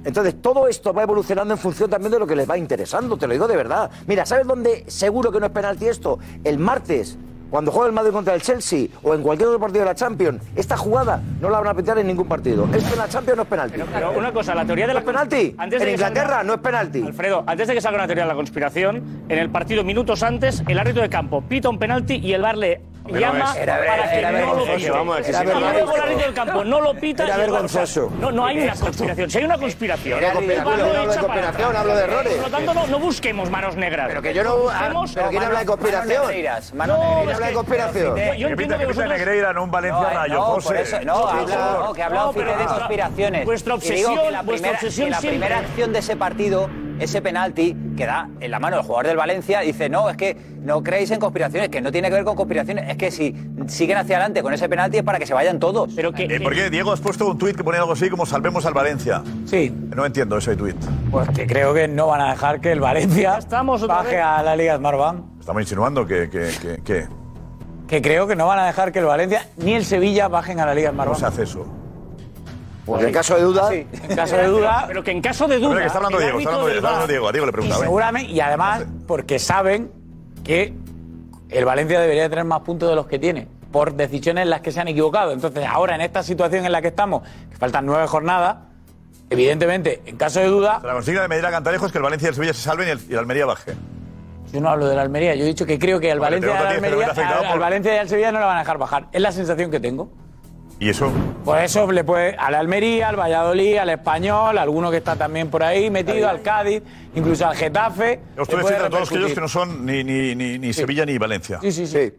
[0.05, 3.27] Entonces, todo esto va evolucionando en función también de lo que les va interesando, te
[3.27, 3.89] lo digo de verdad.
[4.07, 6.19] Mira, ¿sabes dónde seguro que no es penalti esto?
[6.43, 7.17] El martes,
[7.49, 10.41] cuando juega el Madrid contra el Chelsea o en cualquier otro partido de la Champions,
[10.55, 12.65] esta jugada no la van a pitar en ningún partido.
[12.71, 13.79] Esto en la Champions no es penalti.
[13.91, 15.55] Pero una cosa, la teoría de la ¿No es penalti?
[15.57, 17.01] Antes de en Inglaterra salga- no es penalti.
[17.01, 20.63] Alfredo, antes de que salga una teoría de la conspiración, en el partido minutos antes,
[20.67, 24.17] el árbitro de campo pita un penalti y el VAR le llama era- para que
[24.19, 24.89] era no lo pite.
[24.91, 25.17] vamos
[26.17, 27.25] del campo no lo pita.
[27.25, 28.11] Era vergonzoso.
[28.19, 29.29] No, no hay una conspiración.
[29.29, 32.33] Si hay una conspiración, Era no hablo de conspiración, hablo errores.
[32.33, 34.07] Por lo tanto, no, no busquemos manos negras.
[34.09, 36.27] Pero que yo no- Busquemos- pero ¿quién habla de conspiración?
[36.27, 38.15] Negreiras, No, Negreira es habla de conspiración.
[38.37, 39.09] Yo entiendo que vosotros...
[39.09, 40.67] Negreira, no un Valencia No, Rayo, no, José.
[40.67, 43.45] por eso- no, Sí, ha hablado- no, que ha hablado No, pero Fite de conspiraciones.
[43.45, 46.69] vuestra obsesión- la vuestra primera, obsesión que la siempre- primera acción de ese partido,
[46.99, 50.35] ese penalti que da en la mano el jugador del Valencia, dice, no, es que
[50.63, 53.35] no creéis en conspiraciones, que no tiene que ver con conspiraciones, es que si
[53.67, 55.91] siguen hacia adelante con ese penalti es para que se vayan todos.
[55.95, 58.25] Pero que, Eh, ¿Por qué, Diego, has puesto un tuit que ponía algo así como
[58.25, 59.21] salvemos al Valencia?
[59.45, 59.73] Sí.
[59.95, 60.75] No entiendo ese tuit.
[61.11, 64.23] Pues que creo que no van a dejar que el Valencia Estamos baje vez.
[64.25, 65.39] a la Liga Smartbank.
[65.39, 66.29] Estamos insinuando que...
[66.29, 67.07] que, que, que
[67.87, 70.65] Que creo que no van a dejar que el Valencia ni el Sevilla bajen a
[70.65, 71.19] la Liga ¿Cómo Smartbank.
[71.19, 71.65] se hace eso?
[72.85, 74.85] Pues en caso de duda, Sí, en caso de duda.
[74.87, 75.67] Pero que en caso de duda...
[75.67, 77.27] Hombre, que está hablando Diego, está hablando, Diego.
[77.27, 77.83] A Diego le Y preguntaba.
[77.83, 79.91] seguramente, y además, porque saben
[80.49, 80.73] que
[81.49, 84.71] el Valencia debería tener más puntos de los que tiene, por decisiones en las que
[84.71, 85.31] se han equivocado.
[85.31, 88.57] Entonces, ahora en esta situación en la que estamos, que faltan nueve jornadas,
[89.29, 92.29] evidentemente, en caso de duda, La consigna de Medina Cantarejo es que el Valencia y
[92.29, 93.73] el Sevilla se salven y el, y el Almería baje.
[94.51, 96.59] yo no hablo de la Almería, yo he dicho que creo que al Vale, Valencia,
[96.59, 99.05] al Almería, al- por- Valencia y al Sevilla no le van a dejar bajar.
[99.11, 100.09] Es la sensación que tengo.
[100.79, 101.11] ¿Y eso?
[101.43, 105.49] Por eso le puede al Almería, al Valladolid, al Español, a alguno que está también
[105.49, 106.81] por ahí metido, al Cádiz,
[107.15, 108.21] incluso al Getafe.
[108.37, 111.59] Diciendo a todos aquellos que no son ni, ni, ni, ni Sevilla ni Valencia.
[111.61, 112.13] Sí, sí, sí.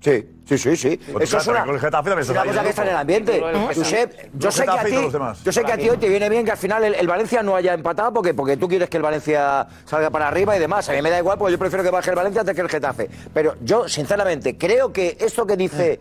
[0.00, 1.00] Sí, sí, sí, sí.
[1.12, 3.42] Pues Eso es una, el Getafe también cosa que está en el ambiente.
[3.74, 5.42] Josep, yo sé que a ti, todos los demás.
[5.42, 7.42] yo sé que a ti hoy te viene bien que al final el, el Valencia
[7.42, 10.88] no haya empatado porque, porque tú quieres que el Valencia salga para arriba y demás.
[10.88, 12.68] A mí me da igual porque yo prefiero que baje el Valencia antes que el
[12.68, 13.10] Getafe.
[13.34, 15.98] Pero yo, sinceramente, creo que esto que dice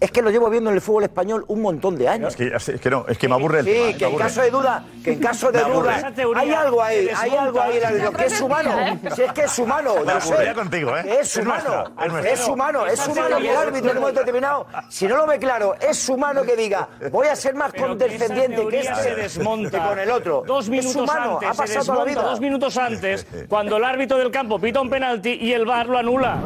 [0.00, 2.34] es que lo llevo viendo en el fútbol español un montón de años.
[2.34, 3.76] Es que, es que no, es que me aburre el tema.
[3.86, 7.08] Sí, me que en caso de duda, que en caso de duda, hay algo ahí,
[7.14, 7.80] hay algo ahí,
[8.16, 9.00] que es humano.
[9.14, 10.54] Si es que es humano, Me yo sé.
[10.54, 11.18] contigo, ¿eh?
[11.20, 12.32] Es humano, es nuestra.
[12.32, 15.38] es humano, es humano que el árbitro en un momento determinado, si no lo ve
[15.38, 18.94] claro, es humano que diga, voy a ser más Pero que esa condescendiente que este
[19.02, 19.70] se desmonta.
[19.82, 20.42] que con el otro.
[20.46, 22.22] Dos minutos es humano, antes, ha se pasado toda la vida.
[22.22, 25.98] dos minutos antes, cuando el árbitro del campo pita un penalti y el VAR lo
[25.98, 26.38] anula.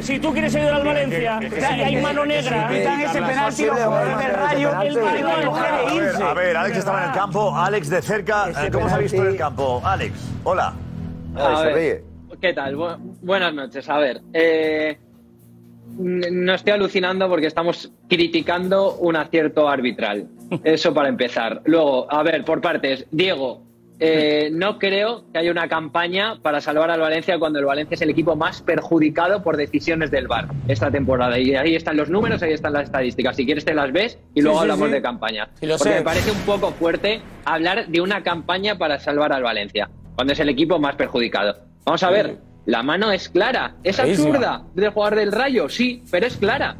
[0.00, 1.40] Si tú quieres ayudar al Valencia,
[1.84, 6.22] hay mano negra, pitan ese penalti los jugadores del Rayo, el A ver, irse.
[6.22, 8.50] a ver, Alex estaba en el campo, Alex de cerca.
[8.50, 9.80] Eh, ¿Cómo se ha visto en el campo?
[9.84, 10.12] Alex,
[10.44, 10.74] hola.
[11.36, 12.04] Se ríe.
[12.40, 12.76] ¿Qué tal?
[12.76, 13.88] Bu- buenas noches.
[13.88, 14.98] A ver, eh,
[15.98, 20.26] no estoy alucinando porque estamos criticando un acierto arbitral.
[20.64, 21.62] Eso para empezar.
[21.64, 23.06] Luego, a ver, por partes.
[23.10, 23.62] Diego,
[23.98, 28.02] eh, no creo que haya una campaña para salvar al Valencia cuando el Valencia es
[28.02, 31.38] el equipo más perjudicado por decisiones del VAR esta temporada.
[31.38, 33.36] Y ahí están los números, ahí están las estadísticas.
[33.36, 34.94] Si quieres te las ves y luego sí, hablamos sí.
[34.94, 35.48] de campaña.
[35.62, 35.98] Lo porque sé.
[35.98, 40.40] me parece un poco fuerte hablar de una campaña para salvar al Valencia, cuando es
[40.40, 41.56] el equipo más perjudicado.
[41.84, 46.26] Vamos a ver, la mano es clara, es absurda del jugador del Rayo, sí, pero
[46.26, 46.76] es clara.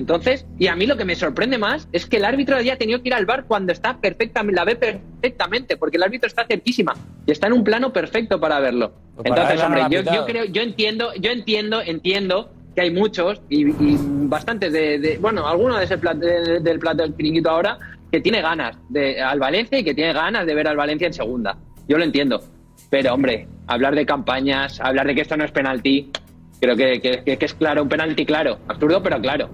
[0.00, 3.02] Entonces, y a mí lo que me sorprende más es que el árbitro haya tenido
[3.02, 6.94] que ir al bar cuando está perfectamente, la ve perfectamente, porque el árbitro está cerquísima
[7.26, 8.92] y está en un plano perfecto para verlo.
[9.14, 13.98] Pues Entonces, hombre, yo, creo, yo entiendo, yo entiendo, entiendo que hay muchos y, y
[14.26, 17.76] bastantes de, de- bueno, algunos de ese plat- de- del plato del chiringuito ahora
[18.10, 21.12] que tiene ganas de al Valencia y que tiene ganas de ver al Valencia en
[21.12, 21.58] segunda.
[21.88, 22.40] Yo lo entiendo.
[22.88, 26.10] Pero, hombre, hablar de campañas, hablar de que esto no es penalti,
[26.58, 28.58] creo que, que- que- que es claro, un penalti claro.
[28.66, 29.50] Absurdo, pero claro.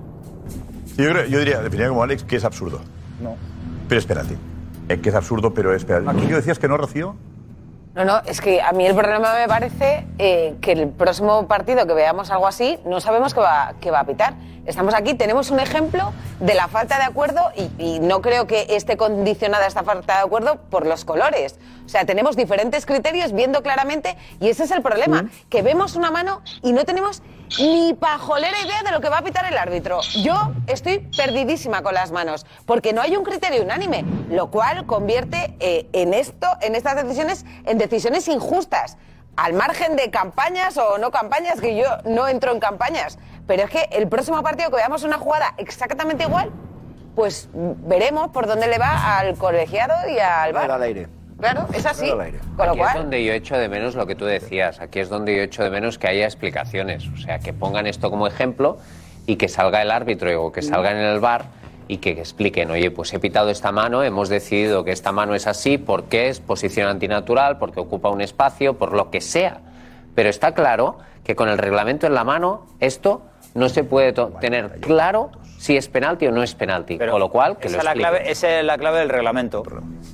[0.97, 2.81] Yo, creo- yo diría, definiría como Alex que es absurdo.
[3.21, 3.37] No.
[3.89, 4.37] Pero es penalti.
[4.89, 6.27] Eh, que es absurdo, pero es penalti.
[6.27, 7.17] ¿Qué decías que no, Rocío?
[7.95, 11.87] No, no, es que a mí el problema me parece eh, que el próximo partido
[11.87, 14.35] que veamos algo así, no sabemos qué va, qué va a pitar.
[14.67, 18.67] Estamos aquí, tenemos un ejemplo de la falta de acuerdo y, y no creo que
[18.77, 21.57] esté condicionada esta falta de acuerdo por los colores.
[21.87, 26.11] O sea, tenemos diferentes criterios viendo claramente y ese es el problema, que vemos una
[26.11, 27.23] mano y no tenemos
[27.59, 30.01] ni pajolera idea de lo que va a pitar el árbitro.
[30.23, 35.57] Yo estoy perdidísima con las manos porque no hay un criterio unánime, lo cual convierte
[35.61, 38.97] eh, en esto, en estas decisiones, en decisiones injustas.
[39.37, 43.71] al margen de campañas o no campañas, que yo no entro en campañas, pero es
[43.71, 46.51] que el próximo partido que veamos una jugada exactamente igual,
[47.15, 50.71] pues veremos por dónde le va al colegiado y al bar.
[50.71, 51.09] al aire.
[51.39, 52.09] Claro, es así.
[52.09, 54.81] Con lo Aquí es donde yo echo de menos lo que tú decías.
[54.81, 57.07] Aquí es donde yo echo de menos que haya explicaciones.
[57.09, 58.79] O sea, que pongan esto como ejemplo
[59.27, 61.47] y que salga el árbitro o que salga en el bar
[61.89, 65.47] y que expliquen, oye, pues he pitado esta mano, hemos decidido que esta mano es
[65.47, 69.61] así porque es posición antinatural, porque ocupa un espacio, por lo que sea.
[70.15, 73.23] Pero está claro que con el reglamento en la mano esto
[73.55, 75.31] no se puede tener claro
[75.67, 76.97] si es penalti o no es penalti.
[76.97, 79.65] Con lo cual, que Esa lo es, la clave, esa es la clave del reglamento.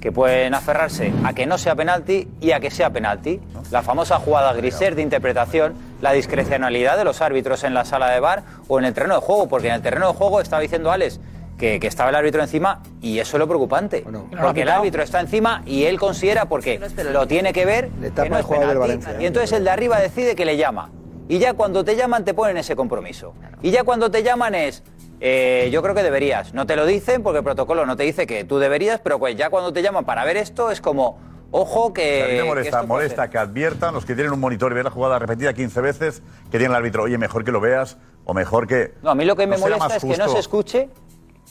[0.01, 3.39] Que pueden aferrarse a que no sea penalti y a que sea penalti.
[3.71, 8.19] La famosa jugada griser de interpretación, la discrecionalidad de los árbitros en la sala de
[8.19, 9.47] bar o en el terreno de juego.
[9.47, 11.21] Porque en el terreno de juego estaba diciendo Alex
[11.59, 14.07] que, que estaba el árbitro encima y eso es lo preocupante.
[14.41, 16.81] porque el árbitro está encima y él considera, porque
[17.13, 18.79] lo tiene que ver, tapa que no el es penalti.
[18.79, 20.91] Valencia, Y entonces el de arriba decide que le llama.
[21.29, 23.35] Y ya cuando te llaman te ponen ese compromiso.
[23.61, 24.83] Y ya cuando te llaman es,
[25.25, 26.53] eh, yo creo que deberías.
[26.53, 29.37] No te lo dicen porque el protocolo no te dice que tú deberías, pero pues
[29.37, 31.21] ya cuando te llaman para ver esto es como,
[31.53, 32.25] ojo que...
[32.25, 34.75] a mí me que molesta, puede molesta que adviertan los que tienen un monitor y
[34.75, 37.99] ven la jugada repetida 15 veces, que tienen el árbitro, oye, mejor que lo veas
[38.25, 38.95] o mejor que...
[39.01, 40.89] No, a mí lo que me ¿No será molesta es que no se escuche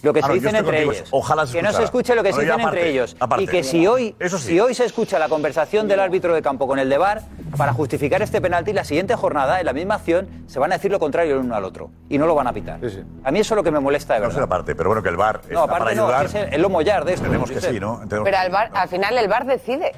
[0.04, 1.08] lo que se no, dicen entre contigo, ellos.
[1.12, 3.16] ojalá se que no se escuche lo que No, se dicen aparte, entre ellos.
[3.20, 3.44] aparte.
[3.44, 4.48] Y que si hoy, Eso sí.
[4.48, 7.22] si hoy se escucha la conversación del árbitro de campo con el de VAR
[7.58, 10.92] para justificar este penalti, la siguiente jornada, en la misma acción, se van a decir
[10.92, 11.90] lo contrario el uno al otro.
[12.10, 12.80] Y no lo van a pitar.
[13.24, 14.40] A mí eso es lo que me molesta de No verdad.
[14.40, 16.26] sé aparte, pero bueno, que el bar está No, aparte para no, ayudar.
[16.26, 17.26] es el, el lomo yard de esto.
[17.26, 17.96] Entendemos que sí, ¿no?
[18.02, 18.78] Entendemos pero que al, bar, ¿no?
[18.80, 19.92] al final el bar decide.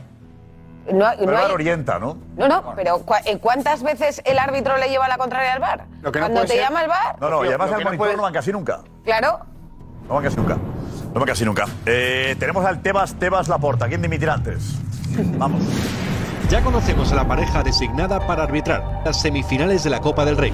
[0.92, 2.18] No, Pero no el bar hay- orienta, ¿no?
[2.36, 5.62] no, no, pero cua- eh, ¿cuántas veces el árbitro le lleva la contraria al
[6.02, 8.24] no Cuando te ser- llama el bar, No, no, y además al no monitor no
[8.24, 8.82] van casi nunca.
[9.06, 9.40] claro,
[10.08, 10.58] No van casi nunca.
[11.14, 11.66] No casi nunca.
[11.86, 13.88] Eh, tenemos al Tebas, Tebas Laporta.
[13.88, 14.76] ¿Quién dimitirá antes?
[15.38, 15.62] Vamos.
[16.50, 20.54] Ya conocemos a la pareja designada para arbitrar las semifinales de la Copa del Rey.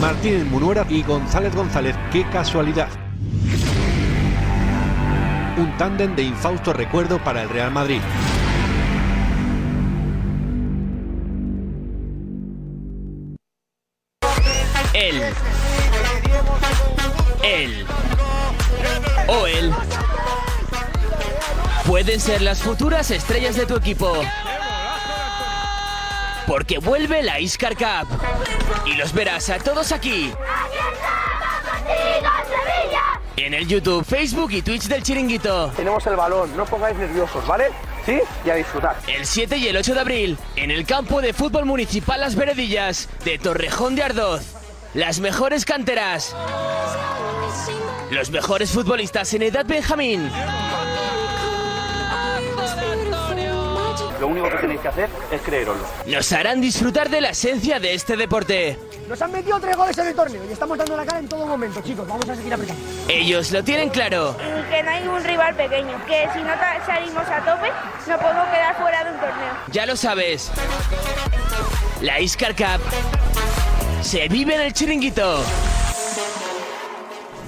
[0.00, 2.88] Martínez Munuera y González González, qué casualidad.
[5.58, 8.00] Un tándem de infausto recuerdo para el Real Madrid.
[22.12, 24.12] Pueden ser las futuras estrellas de tu equipo.
[26.46, 28.06] Porque vuelve la Iscar Cup.
[28.84, 30.30] Y los verás a todos aquí.
[33.38, 35.72] En el YouTube, Facebook y Twitch del Chiringuito.
[35.74, 37.70] Tenemos el balón, no os pongáis nerviosos, ¿vale?
[38.04, 38.20] ¿Sí?
[38.44, 38.94] Y a disfrutar.
[39.06, 43.08] El 7 y el 8 de abril, en el campo de fútbol municipal Las Veredillas,
[43.24, 44.42] de Torrejón de Ardoz.
[44.92, 46.36] Las mejores canteras.
[48.10, 50.30] Los mejores futbolistas en edad Benjamín.
[54.22, 55.84] Lo único que tenéis que hacer es creeroslo.
[56.06, 58.78] Nos harán disfrutar de la esencia de este deporte.
[59.08, 61.44] Nos han metido tres goles en el torneo y estamos dando la cara en todo
[61.44, 62.06] momento, chicos.
[62.06, 62.80] Vamos a seguir apretando.
[63.08, 64.36] Ellos lo tienen claro.
[64.38, 66.52] y que no hay un rival pequeño, que si no
[66.86, 67.68] salimos a tope
[68.06, 69.54] no podemos quedar fuera de un torneo.
[69.72, 70.52] Ya lo sabes.
[72.00, 72.80] La Iscar Cup
[74.02, 75.42] se vive en el chiringuito.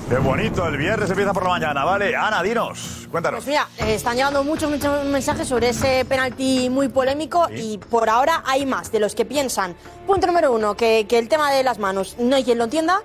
[0.09, 2.15] Qué bonito, el viernes empieza por la mañana, ¿vale?
[2.15, 3.39] Ana, dinos, cuéntanos.
[3.39, 8.11] Pues mira, eh, están llegando muchos, muchos mensajes sobre ese penalti muy polémico y por
[8.11, 9.75] ahora hay más de los que piensan.
[10.07, 13.01] Punto número uno, que, que el tema de las manos no hay quien lo entienda.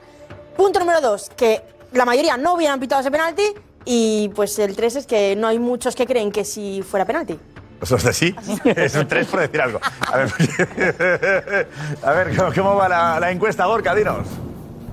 [0.58, 1.62] Punto número dos, que
[1.94, 3.44] la mayoría no hubieran pitado ese penalti.
[3.86, 7.40] Y pues el tres es que no hay muchos que creen que si fuera penalti.
[7.82, 8.36] ¿Eso es de sí?
[8.66, 9.80] Es un 3 por decir algo.
[10.12, 10.30] A ver,
[12.04, 13.96] a ver ¿cómo, cómo va la, la encuesta, Gorka?
[13.96, 14.28] Dinos.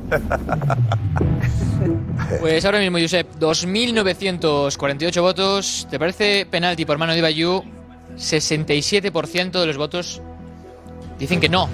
[2.40, 5.86] Pues ahora mismo, Josep, 2.948 votos.
[5.90, 7.62] ¿Te parece penalti por mano de Bayú?
[8.16, 10.20] 67% de los votos
[11.18, 11.68] dicen que no.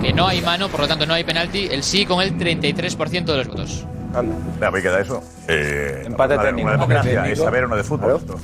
[0.00, 1.68] Que no hay mano, por lo tanto no hay penalti.
[1.70, 3.84] El sí con el 33% de los votos.
[4.56, 5.22] Mira, pues queda eso.
[5.46, 6.66] Eh, Empate una, técnico.
[6.68, 7.44] Una democracia, Empate es técnico.
[7.44, 8.16] saber o no de fútbol.
[8.16, 8.38] esto.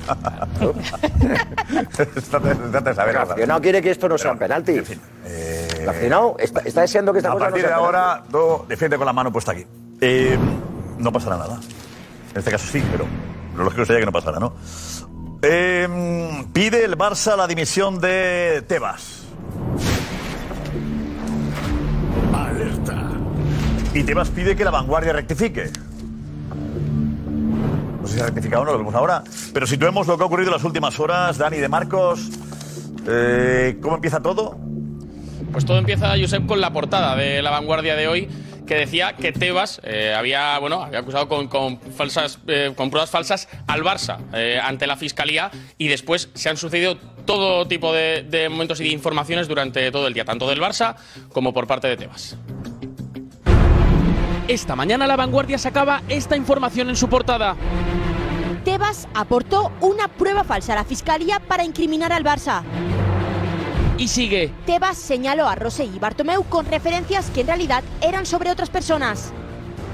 [1.91, 2.49] Se trata
[2.89, 3.15] de- saber.
[3.15, 4.71] El aficionado quiere que esto no sea un penalti.
[4.73, 8.65] El aficionado está, está deseando que esta A cosa no partir de sea ahora, Do
[8.67, 9.65] defiende con la mano puesta aquí.
[10.01, 10.37] Eh,
[10.97, 11.59] no pasará nada.
[12.31, 13.05] En este caso sí, pero
[13.55, 14.53] lo lógico sería que no pasara, ¿no?
[15.41, 15.87] Eh,
[16.53, 19.23] pide el Barça la dimisión de Tebas.
[22.33, 23.11] Alerta.
[23.93, 25.71] Y Tebas pide que la vanguardia rectifique.
[28.01, 29.23] No sé si ha rectificado o no, lo vemos ahora.
[29.53, 32.29] Pero situemos lo que ha ocurrido en las últimas horas, Dani de Marcos.
[33.07, 34.57] Eh, ¿Cómo empieza todo?
[35.51, 38.29] Pues todo empieza, Josep, con la portada de la vanguardia de hoy,
[38.65, 43.09] que decía que Tebas eh, había, bueno, había acusado con, con falsas, eh, con pruebas
[43.09, 48.23] falsas al Barça eh, ante la Fiscalía y después se han sucedido todo tipo de,
[48.23, 50.95] de momentos y de informaciones durante todo el día, tanto del Barça
[51.31, 52.37] como por parte de Tebas.
[54.47, 57.55] Esta mañana La Vanguardia sacaba esta información en su portada.
[58.63, 62.63] Tebas aportó una prueba falsa a la fiscalía para incriminar al Barça.
[63.97, 64.51] Y sigue.
[64.65, 69.31] Tebas señaló a Rosé y Bartomeu con referencias que en realidad eran sobre otras personas.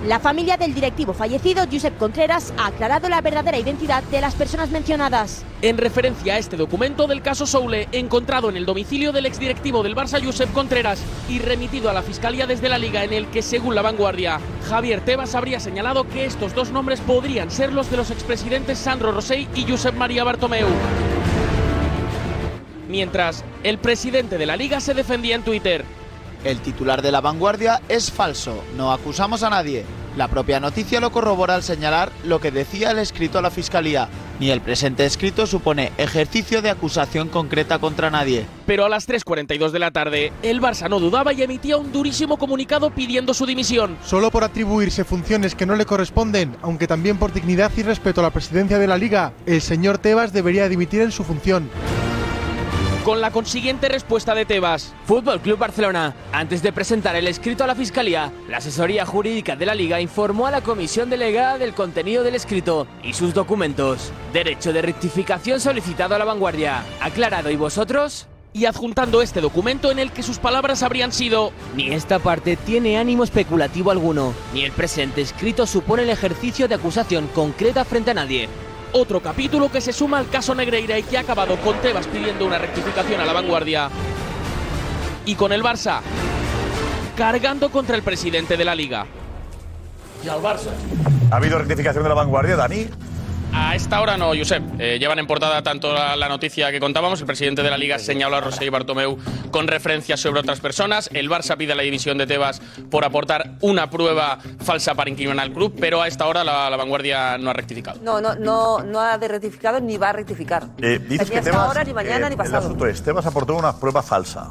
[0.07, 4.71] La familia del directivo fallecido, Josep Contreras, ha aclarado la verdadera identidad de las personas
[4.71, 5.45] mencionadas.
[5.61, 9.95] En referencia a este documento del caso Soule, encontrado en el domicilio del exdirectivo del
[9.95, 13.75] Barça, Josep Contreras, y remitido a la Fiscalía desde la Liga, en el que, según
[13.75, 18.09] la vanguardia, Javier Tebas habría señalado que estos dos nombres podrían ser los de los
[18.09, 20.65] expresidentes Sandro Rosell y Josep María Bartomeu.
[22.91, 25.85] Mientras, el presidente de la Liga se defendía en Twitter.
[26.43, 29.85] El titular de la vanguardia es falso, no acusamos a nadie.
[30.17, 34.09] La propia noticia lo corrobora al señalar lo que decía el escrito a la fiscalía.
[34.41, 38.45] Ni el presente escrito supone ejercicio de acusación concreta contra nadie.
[38.65, 42.37] Pero a las 3.42 de la tarde, el Barça no dudaba y emitía un durísimo
[42.37, 43.97] comunicado pidiendo su dimisión.
[44.03, 48.23] Solo por atribuirse funciones que no le corresponden, aunque también por dignidad y respeto a
[48.23, 51.69] la presidencia de la Liga, el señor Tebas debería dimitir en su función.
[53.03, 54.93] Con la consiguiente respuesta de Tebas.
[55.05, 56.13] Fútbol Club Barcelona.
[56.31, 60.45] Antes de presentar el escrito a la Fiscalía, la asesoría jurídica de la Liga informó
[60.45, 64.13] a la comisión delegada del contenido del escrito y sus documentos.
[64.33, 66.83] Derecho de rectificación solicitado a la vanguardia.
[67.01, 68.27] Aclarado y vosotros.
[68.53, 72.99] Y adjuntando este documento en el que sus palabras habrían sido Ni esta parte tiene
[72.99, 78.15] ánimo especulativo alguno, ni el presente escrito supone el ejercicio de acusación concreta frente a
[78.15, 78.47] nadie.
[78.93, 82.45] Otro capítulo que se suma al caso Negreira y que ha acabado con Tebas pidiendo
[82.45, 83.89] una rectificación a la vanguardia.
[85.25, 86.01] Y con el Barça
[87.15, 89.05] cargando contra el presidente de la liga.
[90.23, 90.71] Y al Barça.
[91.31, 92.87] ¿Ha habido rectificación de la vanguardia, Dani?
[93.53, 94.63] A esta hora no, Josep.
[94.79, 97.99] Eh, llevan en portada tanto la, la noticia que contábamos, el presidente de la Liga
[97.99, 99.17] señaló a Rosé y Bartomeu
[99.51, 101.09] con referencias sobre otras personas.
[101.13, 105.45] El Barça pide a la división de Tebas por aportar una prueba falsa para incriminar
[105.45, 107.99] al club, pero a esta hora la, la vanguardia no ha rectificado.
[108.01, 110.67] No, no, no, no ha de rectificado ni va a rectificar.
[110.81, 112.57] Eh, dices Ni que hasta Tebas, ahora, ni mañana, eh, ni El pasado.
[112.67, 114.49] asunto es, Tebas aportó una prueba falsa.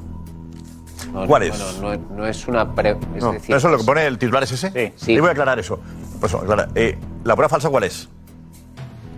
[1.13, 1.59] No, ¿Cuál no, es?
[1.81, 4.19] No, no, no es una pre- es No, decir, ¿Eso es lo que pone el
[4.19, 4.93] titular es ese?
[4.97, 5.15] Sí.
[5.15, 5.81] Le voy a aclarar eso.
[6.21, 6.69] Pues, aclara.
[6.75, 8.09] Eh, ¿La prueba falsa cuál es?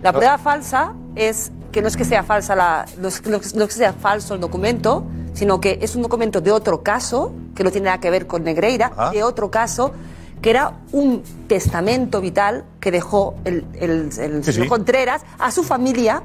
[0.03, 3.23] La prueba falsa es que no es que sea falsa la, no es,
[3.55, 7.63] no que sea falso el documento, sino que es un documento de otro caso que
[7.63, 9.09] no tiene nada que ver con Negreira, Ah.
[9.11, 9.91] de otro caso
[10.41, 14.67] que era un testamento vital que dejó el, el- el Sí, señor sí.
[14.67, 16.21] Contreras a su familia,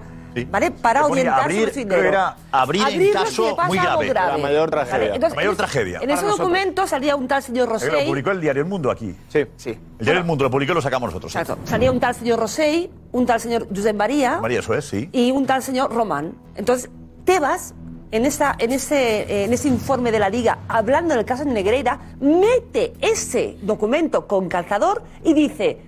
[0.50, 0.70] ¿vale?
[0.70, 1.98] Para orientar abrir, sobre su dinero.
[2.00, 4.14] creo que era abrir en Abrirlo caso muy grave.
[4.14, 5.14] La mayor Vale, tragedia.
[5.14, 5.98] entonces, La mayor en- tragedia.
[5.98, 6.38] En ese nosotros.
[6.38, 8.06] documento salía un tal señor Eh, Lo Rosell.
[8.06, 9.14] publicó el diario El Mundo aquí.
[9.28, 9.70] Sí, sí.
[9.98, 11.32] El diario El Mundo lo publicó y lo sacamos nosotros.
[11.32, 11.38] sí.
[11.38, 11.62] Exacto.
[11.66, 15.08] Salía un tal señor Rosell, un tal señor Josep María María, eso es, sí.
[15.12, 16.34] y un tal señor Román.
[16.56, 16.90] Entonces,
[17.24, 17.74] Tebas,
[18.10, 21.98] en, esa, en, ese, en ese informe de la Liga, hablando del caso de Negreira,
[22.20, 25.78] mete ese documento con calzador y dice,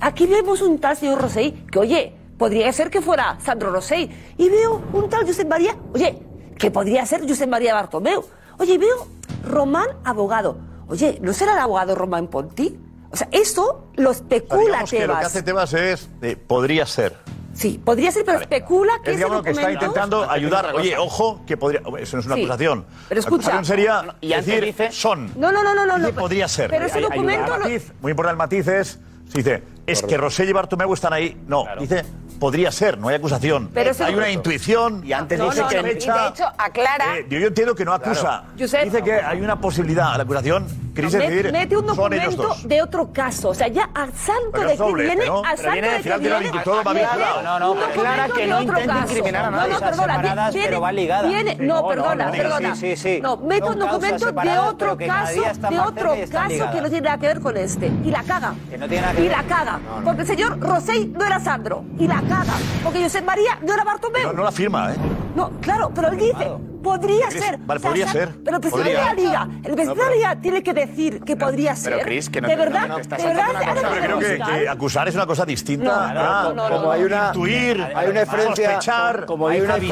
[0.00, 4.08] aquí vemos un tal señor Rosell que, oye, podría ser que fuera Sandro Rosell.
[4.38, 6.18] Y veo un tal Josep María, oye,
[6.58, 8.24] que podría ser Josep María Bartomeu.
[8.58, 9.06] Oye, veo
[9.44, 10.58] Román abogado.
[10.88, 12.78] Oye, ¿no será el abogado Román Ponti?
[13.10, 15.26] O sea, eso lo especula Digamos que lo que Tebas.
[15.26, 17.16] hace Tebas es, eh, podría ser.
[17.54, 19.84] Sí, podría ser, pero especula que Es ese digamos que está documento...
[19.86, 20.74] intentando ayudar.
[20.76, 21.80] Oye, ojo, que podría.
[21.98, 22.86] Eso no es una Sí, acusación.
[23.08, 23.50] pero escucha.
[23.50, 25.32] La acusación sería Y decir, dice- son.
[25.36, 25.98] No, no, no, no, no.
[25.98, 26.70] No, podría ser.
[26.70, 27.52] Pero ese documento...
[27.54, 28.98] lo- matiz, muy importante el matiz es.
[29.28, 31.36] se Dice, es que Rosell y Bartomeu están ahí.
[31.48, 32.04] No, dice,
[32.38, 33.70] podría ser, no hay acusación.
[33.72, 35.02] Pero hay una intuición.
[35.04, 36.12] Y antes No, dice no, que- no, y de hecho
[36.56, 38.44] aclara- Eh, yo, yo entiendo que no acusa.
[38.56, 40.66] Dice que hay una posibilidad a la acusación.
[41.02, 43.50] Met- mete un documento de otro caso.
[43.50, 45.36] O sea, ya al santo Pero de que viene, ¿no?
[45.38, 46.40] al Pero santo viene de que viene...
[46.40, 47.42] línea, todo va vinculado.
[47.42, 49.72] No, no, documento aclara que no intenta incriminar a nadie.
[49.74, 50.50] No, no, perdona.
[50.50, 51.28] viene- pero va ligada.
[51.28, 51.56] Viene, Sí.
[51.62, 52.74] no, No, no, perdona, no, perdona.
[52.74, 53.20] sí, sí, sí.
[53.22, 57.18] No, mete un documento de otro caso, de otro y caso que no tiene nada
[57.18, 57.86] que ver con este.
[58.04, 58.54] Y la caga.
[58.70, 59.36] Que no tiene nada que Y ver.
[59.36, 59.80] la caga.
[60.04, 61.84] Porque el señor Rosell no era Sandro.
[61.98, 62.54] Y la caga.
[62.82, 64.26] Porque José María no era Bartomeu.
[64.28, 64.96] No, no la firma, ¿eh?
[65.34, 66.48] No, claro, pero él dice,
[66.82, 67.58] podría ser.
[67.58, 68.30] Vale, podría ser.
[68.44, 69.00] Pero el presidente Podría.
[69.00, 71.92] de la Liga, el presidente No, de la Liga tiene que decir que podría ser.
[71.94, 73.94] pero, Cris, que no de verdad, no, no, estás de verdad, saltando una ahora cosa.
[73.94, 76.12] que Pero creo que, acusar es una cosa distinta No, a
[76.44, 79.82] no, no, no, como hay una intuir, hay una diferencia sospechar, como hay una ¿no?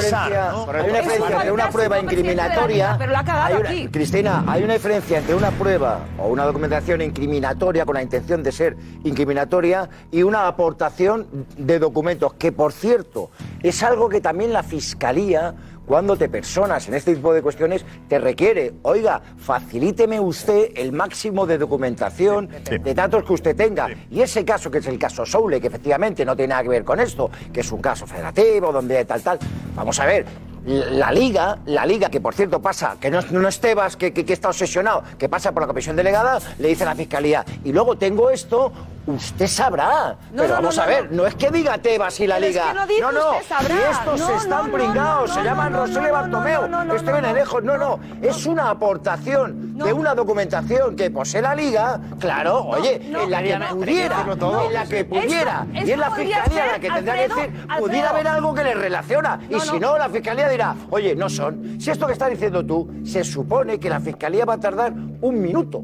[0.72, 3.88] hay una diferencia entre una prueba incriminatoria pero la ha cagado aquí.
[3.88, 8.52] Cristina hay una diferencia entre una prueba o una documentación incriminatoria con la intención de
[8.52, 13.30] ser incriminatoria y una aportación de documentos que por cierto
[13.62, 15.54] es algo que también la fiscalía
[15.86, 21.46] cuando te personas en este tipo de cuestiones, te requiere, oiga, facilíteme usted el máximo
[21.46, 23.88] de documentación de datos que usted tenga.
[24.10, 26.84] Y ese caso, que es el caso Soule, que efectivamente no tiene nada que ver
[26.84, 29.38] con esto, que es un caso federativo, donde tal, tal.
[29.74, 30.26] Vamos a ver,
[30.66, 34.12] la liga, la liga que por cierto pasa, que no, es- no es Tebas que,
[34.12, 37.44] que- que está obsesionado, que pasa por la comisión delegada, le dice a la fiscalía,
[37.64, 38.72] y luego tengo esto,
[39.06, 40.16] usted sabrá.
[40.32, 41.26] No, Pero no, vamos no, a ver, no.
[41.26, 42.68] es que diga Tebas y la Pero es liga.
[42.68, 43.74] que no dice no, no, usted sabrá.
[43.74, 45.78] y estos No, están pringados, no, se no, llaman no,
[46.12, 46.62] Bartomeu.
[46.62, 47.34] no, no, no, Esto no, viene no.
[47.34, 53.00] lejos, no, no, es una aportación de una documentación que posee la liga, claro, oye,
[53.08, 54.64] no, en la que no, pudiera, no, no.
[54.66, 57.66] en la que Esto- pudiera, y en la fiscalía ser, la que tendrá que decir,
[57.78, 59.38] pudiera haber algo que les relaciona.
[59.48, 59.92] Y si no.
[59.92, 60.48] no, la fiscalía
[60.90, 61.80] oye, no son.
[61.80, 65.40] Si esto que estás diciendo tú, se supone que la fiscalía va a tardar un
[65.40, 65.82] minuto.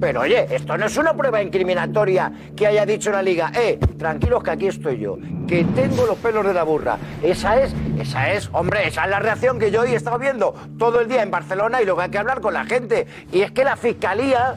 [0.00, 4.42] Pero oye, esto no es una prueba incriminatoria que haya dicho la liga, eh, tranquilos
[4.42, 6.96] que aquí estoy yo, que tengo los pelos de la burra.
[7.22, 10.54] Esa es, esa es, hombre, esa es la reacción que yo hoy he estado viendo
[10.78, 13.06] todo el día en Barcelona y luego hay que hablar con la gente.
[13.30, 14.56] Y es que la fiscalía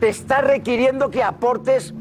[0.00, 1.94] te está requiriendo que aportes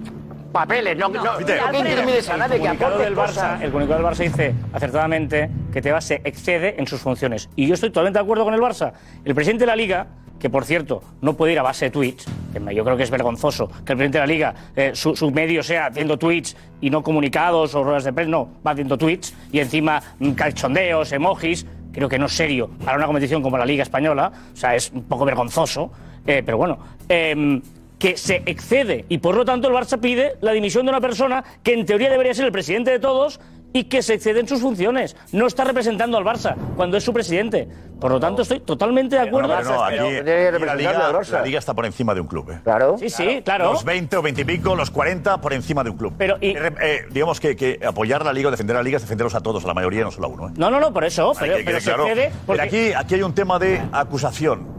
[0.55, 3.61] papeles, no, no, no, Fíjate, que a nadie, que aportes del Barça, cosas.
[3.61, 7.49] el comunicado del Barça dice acertadamente que Tebas se excede en sus funciones.
[7.57, 8.93] Y yo estoy totalmente de acuerdo con el Barça.
[9.25, 10.07] El presidente de la Liga,
[10.39, 13.11] que por cierto no puede ir a base de tweets, que yo creo que es
[13.11, 16.89] vergonzoso que el presidente de la Liga, eh, su, su medio sea haciendo tweets y
[16.89, 21.65] no comunicados o ruedas de prensa, no, va haciendo tweets y encima mm, cachondeos, emojis.
[21.91, 24.91] Creo que no es serio para una competición como la Liga Española, o sea, es
[24.91, 25.91] un poco vergonzoso,
[26.25, 26.77] eh, pero bueno.
[27.09, 27.61] em,
[27.99, 31.43] que se excede y por lo tanto el Barça pide la dimisión de una persona
[31.63, 33.39] que en teoría debería ser el presidente de todos
[33.75, 35.17] y que se excede en sus funciones.
[35.33, 37.67] No está representando al Barça cuando es su presidente.
[37.99, 39.49] Por lo tanto, estoy totalmente de acuerdo.
[39.49, 40.23] No, no, aquí, aquí
[40.65, 42.51] la, liga, la liga está por encima de un club.
[42.51, 42.59] ¿eh?
[42.63, 42.97] Claro.
[42.97, 43.73] Sí, sí, claro.
[43.73, 46.13] Los 20 o 20 y pico, los 40 por encima de un club.
[46.17, 48.95] Pero, Eh, eh, digamos que, que apoyar a la liga o defender a la liga
[48.95, 50.47] es defenderlos a todos, a la mayoría, no solo a uno.
[50.47, 50.51] ¿eh?
[50.55, 51.33] No, no, no, por eso.
[51.37, 52.03] Pero, que pero se claro.
[52.03, 52.31] porque...
[52.47, 54.74] Pero aquí, aquí hay un tema de acusación.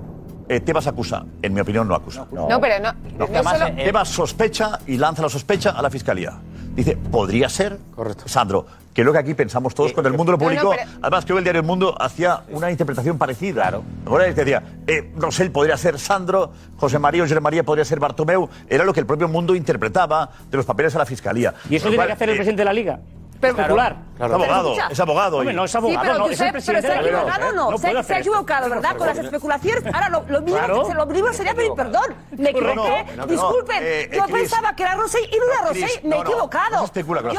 [0.48, 2.26] Eh, Tebas acusa, en mi opinión no acusa.
[2.30, 2.92] No, pero no.
[3.18, 3.26] No.
[3.26, 6.34] no solo- Tebas sospecha y lanza la sospecha a la fiscalía.
[6.74, 7.78] Dice, podría ser,
[8.26, 10.70] Sandro, que es lo que aquí pensamos todos cuando el mundo lo No, no, publicó.
[10.70, 13.62] pero- Además, creo que el diario El Mundo hacía una interpretación parecida.
[13.62, 13.82] Claro.
[14.06, 18.48] Ahora decía, eh, Rosell podría ser Sandro, José María o José María podría ser Bartomeu.
[18.68, 21.54] Era lo que el propio mundo interpretaba de los papeles a la fiscalía.
[21.70, 23.00] ¿Y eso tiene cual, que hacer el eh, presidente de la Liga?
[23.40, 23.96] Pero- Especular.
[24.16, 24.36] Claro.
[24.36, 24.88] Es abogado, Escucha.
[24.92, 25.36] es abogado.
[25.38, 27.70] Hombre, no es Sí, abogado, pero, no, es el Josep, pero se ha equivocado, no.
[27.72, 28.96] No se, ha equivocado, ¿verdad?
[28.96, 29.84] Con las especulaciones.
[29.94, 30.80] Ahora, lo, lo mínimo, Claro.
[30.82, 32.14] que se- lo mínimo sería pedir perdón.
[32.30, 33.04] Me No, no, equivoqué.
[33.14, 36.00] no, no, Disculpen, eh, yo Cris, pensaba que era Rosell y no era Rosell.
[36.04, 36.86] Me he equivocado.
[36.86, 36.92] Yo,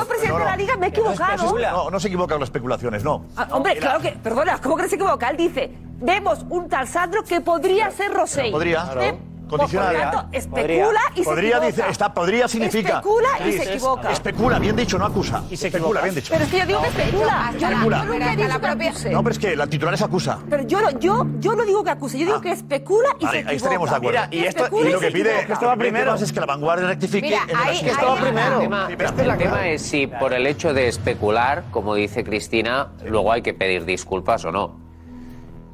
[0.06, 0.40] presidente no, no.
[0.40, 1.56] de la Liga, me he equivocado.
[1.58, 3.26] No, no se equivoca con las especulaciones, no.
[3.36, 5.30] Ah, Hombre, claro que, perdona, ¿cómo que no se equivoca?
[5.30, 8.52] Él dice, vemos un tal Sandro que podría ser Rosell.
[8.52, 9.18] Podría, ¿Eh?
[9.48, 9.96] Condicional.
[9.96, 11.68] Por tanto, especula y se Podría, equivoca.
[11.68, 12.90] dice, está, podría significa.
[12.90, 14.12] Especula y se equivoca.
[14.12, 15.44] Especula, bien dicho, no acusa.
[15.50, 16.34] Y se especula, bien dicho.
[16.34, 17.54] Pero es que yo digo que especula.
[17.58, 17.98] Yo, Especula.
[17.98, 19.10] yo nunca he dicho que acuse.
[19.10, 20.40] No, pero es que la titular es acusa.
[20.50, 23.32] Pero yo, no- yo, yo no digo que acuse, yo digo que especula y Vale,
[23.32, 23.50] se equivoca.
[23.52, 24.20] ahí estaríamos de acuerdo.
[24.30, 26.88] Mira, y, esto, y lo que pide que esto va primero es que la vanguardia
[26.88, 28.58] rectifique Mira, ahí- relación- ahí está.
[28.58, 28.88] El tema,
[29.32, 33.54] el tema es si por el hecho de especular, como dice Cristina, luego hay que
[33.54, 34.87] pedir disculpas o no.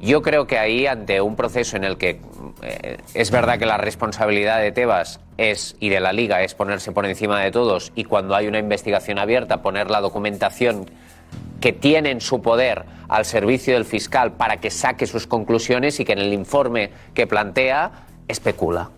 [0.03, 2.19] Yo creo que ahí, ante un proceso en el que
[2.61, 6.91] eh, es verdad que la responsabilidad de Tebas es y de la Liga es ponerse
[6.91, 10.91] por encima de todos y cuando hay una investigación abierta poner la documentación
[11.61, 16.03] que tiene en su poder al servicio del fiscal para que saque sus conclusiones y
[16.03, 18.89] que en el informe que plantea especula.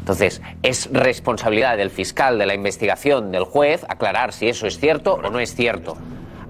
[0.00, 5.14] Entonces, es responsabilidad del fiscal, de la investigación, del juez, aclarar si eso es cierto
[5.14, 5.96] o no es cierto.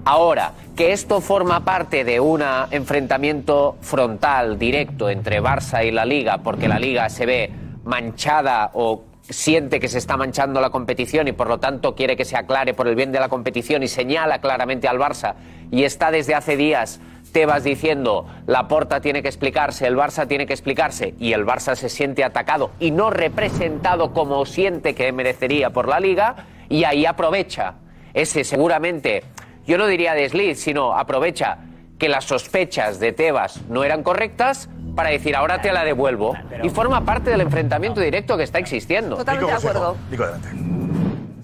[0.03, 2.41] Ahora, que esto forma parte de un
[2.71, 7.51] enfrentamiento frontal, directo, entre Barça y la Liga, porque la Liga se ve
[7.83, 12.25] manchada o siente que se está manchando la competición y por lo tanto quiere que
[12.25, 15.35] se aclare por el bien de la competición y señala claramente al Barça
[15.69, 16.99] y está desde hace días
[17.31, 21.75] Tebas diciendo la Porta tiene que explicarse, el Barça tiene que explicarse y el Barça
[21.75, 27.05] se siente atacado y no representado como siente que merecería por la liga y ahí
[27.05, 27.75] aprovecha
[28.13, 29.23] ese seguramente,
[29.71, 31.59] yo no diría desliz, sino aprovecha
[31.97, 34.67] que las sospechas de Tebas no eran correctas
[34.97, 39.15] para decir ahora te la devuelvo y forma parte del enfrentamiento directo que está existiendo.
[39.15, 39.95] Totalmente de acuerdo.
[40.09, 40.49] Digo, adelante.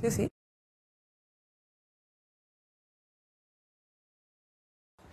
[0.02, 0.28] Sí, sí.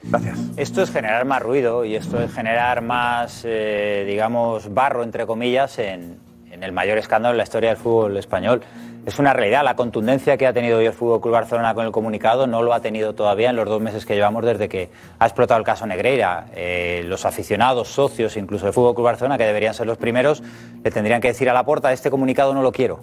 [0.02, 0.38] Gracias.
[0.56, 5.78] Esto es generar más ruido y esto es generar más, eh, digamos, barro, entre comillas,
[5.78, 6.18] en,
[6.50, 8.60] en el mayor escándalo en la historia del fútbol español.
[9.07, 9.62] Es una realidad.
[9.64, 12.72] La contundencia que ha tenido hoy el Fútbol Club Barcelona con el comunicado no lo
[12.72, 15.86] ha tenido todavía en los dos meses que llevamos desde que ha explotado el caso
[15.86, 16.46] Negreira.
[16.55, 20.42] Eh, los aficionados, socios, incluso del Fútbol Club Barcelona, que deberían ser los primeros,
[20.82, 23.00] le tendrían que decir a la puerta: este comunicado no lo quiero.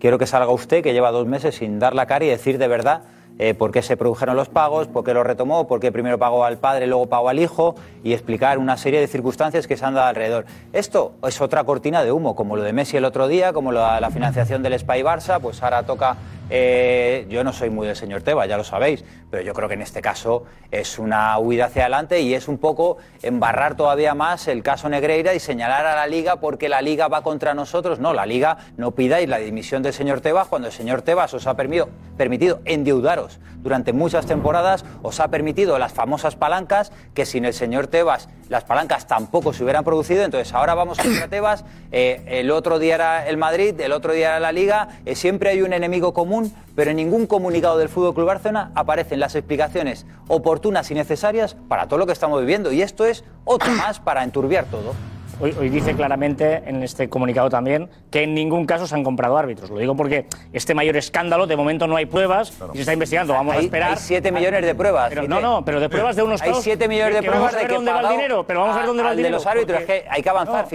[0.00, 2.66] Quiero que salga usted, que lleva dos meses sin dar la cara y decir de
[2.66, 3.02] verdad
[3.38, 6.44] eh, por qué se produjeron los pagos, por qué los retomó, por qué primero pagó
[6.44, 7.74] al padre, luego pagó al hijo
[8.04, 10.44] y explicar una serie de circunstancias que se han dado alrededor.
[10.72, 14.00] Esto es otra cortina de humo, como lo de Messi el otro día, como la,
[14.00, 16.16] la financiación del Spy Barça, pues ahora toca...
[16.50, 19.02] Eh, yo no soy muy del señor Teba, ya lo sabéis,
[19.34, 22.56] pero yo creo que en este caso es una huida hacia adelante y es un
[22.56, 27.08] poco embarrar todavía más el caso Negreira y señalar a la Liga porque la Liga
[27.08, 27.98] va contra nosotros.
[27.98, 31.48] No, la Liga no pidáis la dimisión del señor Tebas cuando el señor Tebas os
[31.48, 37.54] ha permitido, endeudaros durante muchas temporadas, os ha permitido las famosas palancas que sin el
[37.54, 40.22] señor Tebas las palancas tampoco se hubieran producido.
[40.22, 44.28] Entonces ahora vamos contra Tebas, eh, el otro día era el Madrid, el otro día
[44.28, 48.14] era la Liga, eh, siempre hay un enemigo común pero en ningún comunicado del Fútbol
[48.14, 52.72] Club Barcelona aparecen las explicaciones oportunas y necesarias para todo lo que estamos viviendo.
[52.72, 54.94] Y esto es otro más para enturbiar todo.
[55.40, 59.68] Hoy, dice claramente en este comunicado también que en ningún caso se han comprado árbitros.
[59.68, 63.32] Lo digo porque este mayor escándalo, de momento no hay pruebas y se está investigando.
[63.32, 63.90] Vamos a esperar.
[63.90, 65.12] Hay 7 millones de pruebas.
[65.28, 67.74] No, no, pero de pruebas de unos Hay 7 millones de que pruebas de que
[67.74, 68.44] dónde va el dinero.
[68.46, 69.32] Pero vamos a, ver dónde va el dinero.
[69.32, 70.68] de los árbitros, es que hay que avanzar,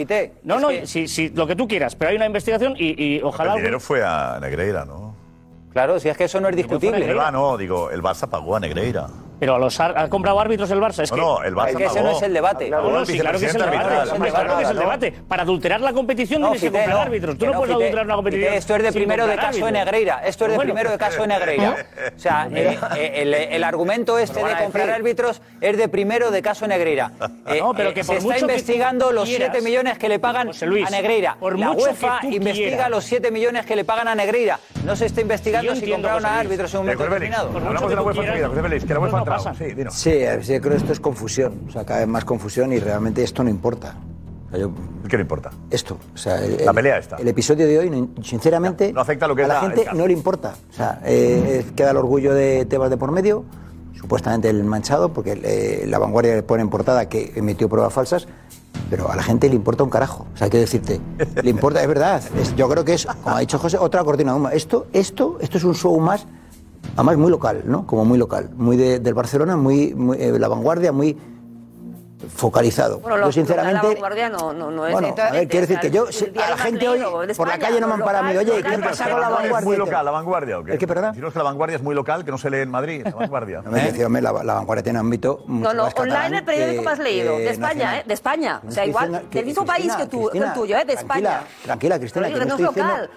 [0.43, 0.87] no, No, no, que...
[0.87, 3.53] si, lo que tú quieras, pero hay una investigación y, ojalá.
[3.53, 5.08] El dinero fue a Negreira, ¿no?
[5.71, 7.09] Claro, si es que eso no es discutible.
[7.09, 9.07] El Barça, no, digo, el Barça pagó a Negreira.
[9.39, 11.03] Pero a los ar- ha comprado árbitros el Barça.
[11.03, 11.69] Es no, que, no, el Barça.
[11.69, 12.65] Es que ese no es el debate.
[12.73, 13.77] Ah, no, no, sí, claro que es el debate.
[13.77, 14.31] arbitral.
[14.31, 15.11] Claro que es el debate.
[15.27, 17.37] Para adulterar la competición tienes que Fite, comprar árbitros.
[17.37, 17.83] Tú no puedes Fite.
[17.83, 18.47] adulterar una competición.
[18.49, 19.71] Fite, Esto es de primero de caso de.
[19.71, 20.21] Negreira.
[20.25, 20.73] Esto es de Bueno.
[20.73, 21.75] primero de caso de Negreira.
[22.15, 26.41] O sea, eh, eh, el, el argumento este de comprar árbitros es de primero de
[26.41, 27.11] caso Negreira.
[27.19, 30.09] Ah, eh, No, pero eh, que por se está que investigando los 7 millones que
[30.09, 31.37] le pagan Luis, a Negreira.
[31.39, 34.59] por la UEFA investiga los 7 millones que le pagan a Negreira.
[34.83, 37.49] No se está investigando si compraron a árbitros en un momento determinado.
[37.55, 39.25] Hablamos de la UEFA enseguida, José Félix, que la UEFA
[39.91, 42.73] Sí, eh, sí, yo creo que esto es confusión, o sea, cada vez más confusión
[42.73, 43.95] y realmente esto no importa.
[44.57, 44.71] Yo...
[45.07, 45.51] ¿Qué no importa?
[45.69, 45.97] Esto.
[46.65, 47.17] La pelea está.
[47.17, 50.13] El episodio de hoy, sinceramente, no afecta lo que a la, la gente no le
[50.13, 50.55] importa.
[50.69, 53.45] O sea, eh, eh, queda el orgullo de Tebas de por medio,
[53.93, 55.35] supuestamente el manchado, porque
[55.85, 58.27] la vanguardia le pone en portada que emitió pruebas falsas,
[58.89, 60.25] pero a la gente le importa un carajo.
[60.33, 60.99] O sea, quiero decirte,
[61.43, 62.23] le importa, es verdad.
[62.55, 64.49] Yo creo que es, como ha dicho José, otra cortina de humo.
[64.49, 66.25] Esto, esto, esto es un show más
[66.95, 67.85] además muy local, ¿no?
[67.85, 71.17] Como muy local, muy de, del Barcelona, muy, muy eh, la vanguardia, muy
[72.27, 73.01] focalizado.
[73.01, 73.97] Yo sinceramente,
[74.31, 77.79] no, es bueno, a ver, quiero decir que yo la gente hoy por la calle
[77.79, 79.59] no me han parado oye, ¿qué ha pasado con la vanguardia?
[79.59, 80.73] Es muy local, la vanguardia, ¿o qué?
[80.73, 81.11] ¿Es que, perdón?
[81.11, 83.61] Deciros que la vanguardia es muy local, que no se lee en Madrid, la vanguardia.
[83.61, 83.91] no, me ¿Eh?
[83.91, 87.49] decíame, la, vanguardia tiene ámbito No, no, más online el periódico más leído, eh, de
[87.49, 88.03] España, ¿eh?
[88.05, 90.85] De España, o sea, igual, del mismo país que el tuyo, ¿eh?
[90.85, 91.41] De España.
[91.63, 93.09] Tranquila, Cristina, que no es local.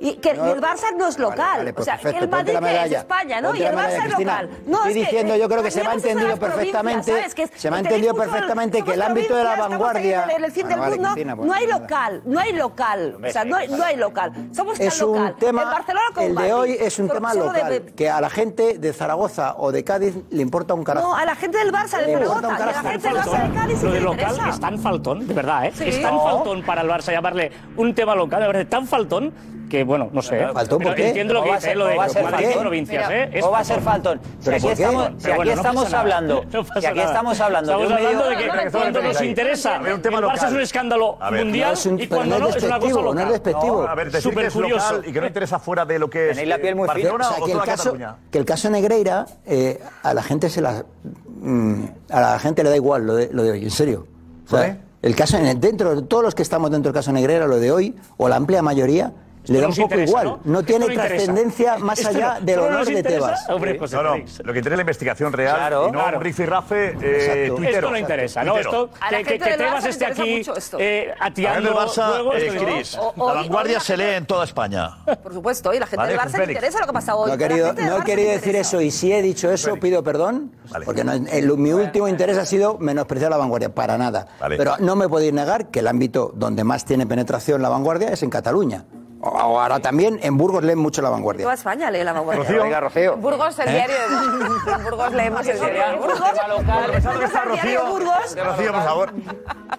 [0.00, 3.54] Y que el Barça no es local, pues o sea, el Madrid es España, ¿no?
[3.54, 4.50] Y el Barça es local.
[4.66, 7.26] No, estoy diciendo, yo creo que pues se me ha entendido perfectamente,
[7.56, 10.24] se me ha entendido pues, perfectamente que el ámbito de la vanguardia.
[10.24, 11.14] El fin del mundo
[11.44, 13.16] no hay local, no hay local.
[13.24, 14.32] O sea, no hay local.
[14.52, 15.84] Somos es un tema,
[16.18, 17.92] El de hoy es un tema local.
[17.96, 21.08] Que a la gente de Zaragoza o de Cádiz le importa un carajo.
[21.08, 22.56] No, a la gente del Barça de Zaragoza.
[22.56, 23.82] A la gente del Barça de Cádiz.
[23.82, 25.72] Lo de local es tan faltón, de verdad, ¿eh?
[25.80, 28.66] Es tan faltón para el Barça llamarle un tema local.
[28.68, 29.32] Tan faltón
[29.70, 30.46] que bueno, no sé.
[30.52, 31.08] Faltón, ¿por qué?
[31.08, 31.96] Entiendo lo que dice lo de
[32.60, 33.40] provincias, ¿eh?
[33.40, 34.20] No va a ser faltón.
[34.40, 36.44] Si aquí estamos, si aquí estamos hablando,
[36.80, 42.38] si aquí estamos hablando de que cuando nos interesa, el un escándalo mundial y cuando
[42.38, 43.14] no es una cosa local.
[43.14, 43.88] No es despectivo.
[43.88, 46.36] A ver, decir que es local y que no interesa fuera de lo que es
[46.36, 47.96] Tenéis la piel muy Barcelona o que el caso
[48.30, 49.26] que el caso Negreira
[50.02, 50.84] a la gente se la
[52.10, 54.06] a la gente le da igual lo de, lo de hoy, en serio.
[54.46, 57.58] O sea, el caso, dentro de todos los que estamos dentro del caso Negrera, lo
[57.58, 59.12] de hoy, o la amplia mayoría,
[59.46, 60.26] le da un poco igual.
[60.26, 63.48] No, no tiene trascendencia más allá no, del honor de Tebas.
[63.48, 66.20] No, no, lo que interesa la investigación real claro, no claro.
[66.28, 68.44] Y Rafe eh, Esto no interesa.
[68.44, 70.42] No, esto, que, que, que Tebas esté aquí
[70.78, 71.70] eh, atiando...
[71.70, 74.98] A Barça, eh, Chris, la vanguardia se lee en toda España.
[75.22, 77.28] Por supuesto, y la gente vale, del Barça le interesa lo que pasa hoy.
[77.28, 80.52] No he querido, no he querido decir eso y si he dicho eso pido perdón
[80.84, 84.26] porque eh, mi último interés ha sido menospreciar la vanguardia, para nada.
[84.48, 88.22] Pero no me podéis negar que el ámbito donde más tiene penetración la vanguardia es
[88.22, 88.84] en Cataluña.
[89.22, 91.44] Ahora también en Burgos leen mucho la vanguardia.
[91.44, 92.44] Toda España lee la vanguardia.
[92.44, 92.62] Rocío.
[92.62, 93.16] Venga, Rocío.
[93.16, 93.72] Burgos el ¿Eh?
[93.72, 93.96] diario.
[94.76, 95.98] En Burgos leemos el diario.
[96.00, 96.20] Burgos.
[97.22, 97.86] Está Rocío.
[97.86, 98.36] Burgos.
[98.36, 99.12] Rocío, por favor.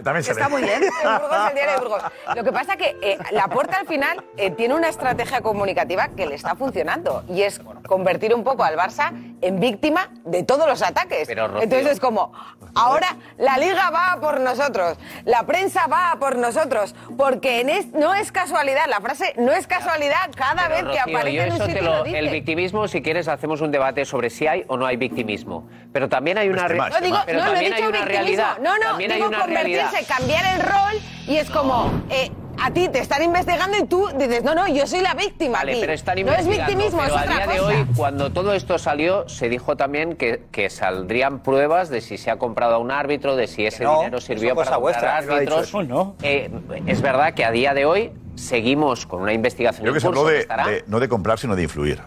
[0.04, 0.82] También se Está muy bien.
[0.82, 2.04] Burgos el diario de Burgos.
[2.36, 6.10] Lo que pasa es que eh, la puerta al final eh, tiene una estrategia comunicativa
[6.10, 9.12] que le está funcionando y es convertir un poco al Barça
[9.42, 11.28] en víctima de todos los ataques.
[11.30, 12.32] Entonces es como,
[12.76, 18.86] ahora la liga va por nosotros, la prensa va por nosotros, porque no es casualidad
[18.88, 22.18] la frase no es casualidad, cada vez que aparece.
[22.18, 25.68] El victimismo, si quieres, hacemos un debate sobre si hay o no hay victimismo.
[25.92, 27.00] Pero también hay una, realidad.
[27.00, 28.58] no, digo, pero no, no he dicho realidad.
[28.62, 31.92] No, no, también digo convertirse, cambiar el rol y es como...
[32.10, 32.32] Eh,
[32.64, 35.60] a ti te están investigando y tú dices, no, no, yo soy la víctima.
[35.60, 36.58] Vale, pero están investigando.
[36.58, 37.54] No es victimismo, pero es otra a día cosa.
[37.54, 42.18] de hoy, cuando todo esto salió, se dijo también que, que, saldrían pruebas de si
[42.18, 45.74] se ha comprado a un árbitro, de si ese no, dinero sirvió para comprar árbitros.
[45.74, 46.16] No.
[46.22, 46.52] Eh,
[46.86, 48.12] es verdad que a día de hoy
[48.42, 49.84] seguimos con una investigación.
[49.84, 52.02] Creo que se habló de, de, no de comprar, sino de influir.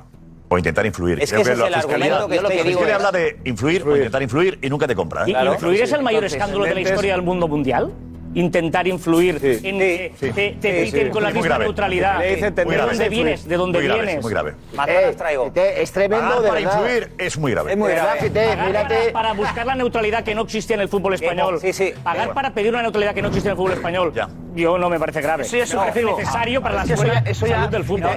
[0.48, 1.20] O intentar influir.
[1.22, 2.80] Es que, Creo ese que es la el fiscalía, argumento que, yo lo que digo
[2.94, 5.22] habla de influir, influir, o intentar influir y nunca te compra.
[5.22, 5.30] ¿eh?
[5.30, 5.54] Claro.
[5.54, 7.92] ¿Influir es el mayor Entonces, escándalo de la historia del mundo mundial?
[8.34, 12.18] intentar influir sí, en sí, sí, te, te con la misma neutralidad.
[12.20, 13.48] ¿De dónde vienes?
[13.48, 14.26] ¿De dónde muy vienes?
[14.26, 15.08] Grave, muy grave.
[15.08, 15.50] Eh, traigo.
[15.52, 17.72] Te, es tremendo de para influir es muy grave.
[17.72, 18.30] Es muy grave.
[18.30, 18.94] Pagar Pagar mírate.
[18.94, 21.60] Para, para, buscar la neutralidad que no existe en el fútbol español.
[22.02, 24.12] Pagar para pedir una neutralidad que no existe en el fútbol español.
[24.14, 24.28] Ya.
[24.54, 25.42] Yo no me parece grave.
[25.42, 28.10] Eso es no, necesario para la seguridad del fútbol.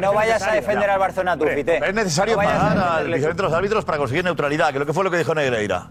[0.00, 1.76] No, vayas a defender al Barcelona tú, Pité.
[1.86, 5.18] Es necesario pagar a los árbitros para conseguir neutralidad, que lo que fue lo que
[5.18, 5.90] dijo Negreira.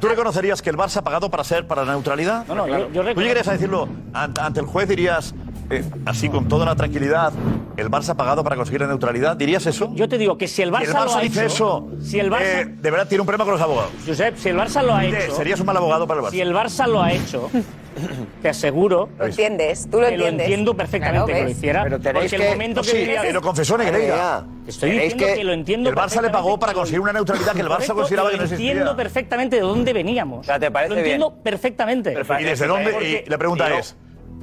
[0.00, 2.46] Tú reconocerías que el Barça ha pagado para ser para neutralidad?
[2.46, 3.14] No, no, Claro.
[3.14, 4.88] Yo, decirlo ante, el juez?
[4.88, 5.34] Dirías,
[5.70, 7.32] eh, así con toda la tranquilidad,
[7.76, 9.36] el Barça ha pagado para conseguir la neutralidad.
[9.36, 9.92] ¿Dirías eso?
[9.94, 12.42] Yo te digo que si el Barça, el lo ha hecho, eso, si el Barça...
[12.42, 13.92] eh, de verdad tiene un problema con los abogados.
[14.06, 16.30] Josep, si el Barça lo ha hecho, serías un mal abogado para el Barça.
[16.30, 17.50] Si el Barça lo ha hecho,
[18.42, 19.08] te aseguro.
[19.18, 20.10] Lo entiendes, tú lo.
[20.10, 21.84] Lo entiendo perfectamente que lo hiciera.
[21.84, 23.18] Pero tenéis porque que, el momento oh, que.
[23.22, 24.44] Pero confesó Negreira.
[24.66, 25.90] Estoy diciendo que, lo entiendo.
[25.90, 28.70] El Barça le pagó para conseguir una neutralidad que el Barça consideraba que no existía.
[28.70, 30.46] Entiendo perfectamente de dónde veníamos.
[30.46, 32.14] Lo entiendo perfectamente.
[32.40, 33.24] Y desde dónde.
[33.26, 33.96] Y la pregunta es: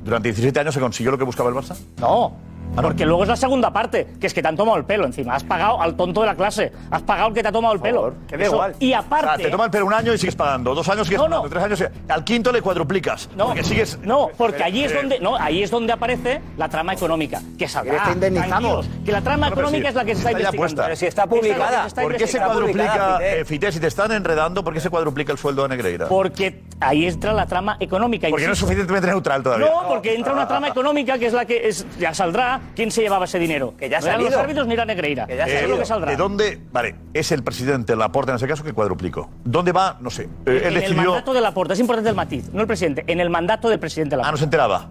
[0.04, 1.78] ¿durante 17 años se consiguió lo que buscaba el Barça?
[1.98, 2.50] No.
[2.76, 5.36] Porque luego es la segunda parte, que es que te han tomado el pelo encima.
[5.36, 7.82] Has pagado al tonto de la clase, has pagado al que te ha tomado el
[7.82, 8.14] pelo.
[8.28, 8.76] Que da igual.
[8.80, 9.44] Y aparte.
[9.44, 11.50] Te toma el pelo un año y sigues pagando, dos años sigues no, pagando, no.
[11.50, 11.84] tres años.
[12.08, 13.30] Al quinto le cuadruplicas.
[13.36, 14.00] No, porque sigues.
[14.04, 17.68] No, porque allí es donde, eh, no, ahí es donde aparece la trama económica, que
[17.68, 18.04] saldrá.
[18.06, 18.90] Que indemnizamos.
[19.06, 20.96] Que la trama económica es la que se está, está investigando.
[20.96, 21.88] Si está publicada.
[21.88, 25.38] Está ¿Por qué se cuadruplica, eh, si te están enredando, por qué se cuadruplica el
[25.38, 26.08] sueldo de Negreira?
[26.08, 28.30] Porque ahí entra la trama económica.
[28.30, 29.68] Porque no es suficientemente neutral todavía.
[29.68, 33.02] No, porque entra una trama económica que es la que es, ya saldrá Quién se
[33.02, 33.74] llevaba ese dinero.
[33.80, 35.26] No los árbitros ni la Negreira.
[35.30, 35.68] Eh,
[36.06, 36.62] ¿De dónde?
[36.72, 39.30] Vale, es el presidente Laporta en ese caso que cuadruplicó.
[39.44, 39.98] ¿Dónde va?
[40.00, 40.30] No sé.
[40.46, 43.30] Eh, en el mandato de Laporta, es importante el matiz, no el presidente, en el
[43.30, 44.30] mandato del presidente Laporta.
[44.30, 44.90] Ah, no se enteraba.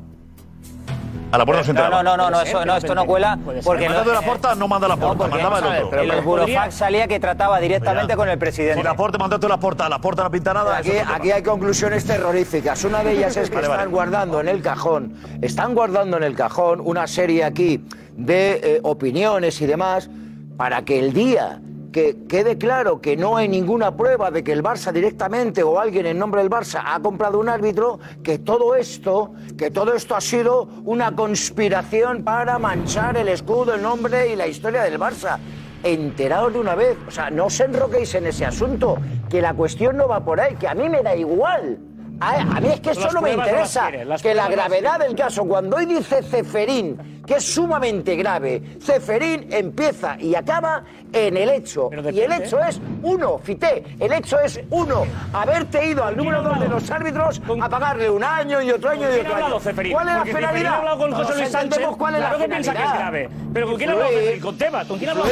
[1.30, 2.02] A la puerta se entraba.
[2.02, 3.38] No, no, no, no, eso, no esto no cuela.
[3.64, 5.90] Porque mandando la puerta no manda la puerta, mandaba el otro.
[5.90, 8.80] Pero burofax salía que trataba directamente con el presidente.
[8.80, 9.18] Si la puerta
[9.48, 10.78] la puerta, la puerta no pinta nada.
[10.78, 12.82] Aquí, aquí hay conclusiones terroríficas.
[12.84, 16.80] Una de ellas es que están guardando en el cajón, están guardando en el cajón
[16.82, 20.10] una serie aquí de eh, opiniones y demás
[20.56, 21.60] para que el día
[21.92, 26.06] que quede claro que no hay ninguna prueba de que el Barça directamente o alguien
[26.06, 30.20] en nombre del Barça ha comprado un árbitro, que todo esto, que todo esto ha
[30.20, 35.38] sido una conspiración para manchar el escudo, el nombre y la historia del Barça.
[35.82, 38.98] Enteraos de una vez, o sea, no os enroquéis en ese asunto,
[39.30, 41.78] que la cuestión no va por ahí, que a mí me da igual
[42.20, 43.90] a, a mí es que eso no me interesa.
[44.04, 48.62] Las que las la gravedad del caso, cuando hoy dice Ceferín, que es sumamente grave,
[48.80, 51.90] Ceferín empieza y acaba en el hecho.
[52.12, 55.04] Y el hecho es uno, Fité, el hecho es uno.
[55.32, 59.08] Haberte ido al número dos de los árbitros a pagarle un año y otro año
[59.14, 59.58] y otro año.
[59.92, 60.98] ¿Cuál es la penalidad?
[60.98, 61.86] con José Luis Sánchez.
[61.96, 62.48] ¿Cuál es la penalidad?
[62.48, 63.28] piensa que es grave.
[63.52, 64.40] Pero ¿con quién ha hablado Ceferín?
[64.40, 64.86] ¿Con Tebas?
[64.86, 65.30] ¿Con quién ha hablado?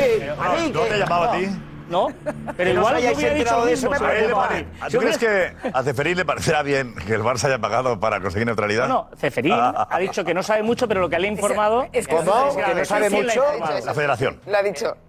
[0.72, 1.46] ¿No te llamaba a ti?
[1.88, 2.08] ¿no?
[2.56, 3.90] Pero que igual yo hubiera dicho de eso.
[4.90, 8.46] ¿Tú crees que a Ceferí le parecerá bien que el Barça haya pagado para conseguir
[8.46, 8.88] neutralidad?
[8.88, 9.88] No, Ceferín ah.
[9.90, 11.86] ha dicho que no sabe mucho, pero lo que le ha informado...
[11.92, 13.42] Es, que, no, sabe mucho...
[13.84, 14.40] La, federación.
[14.46, 14.96] Lo ha dicho.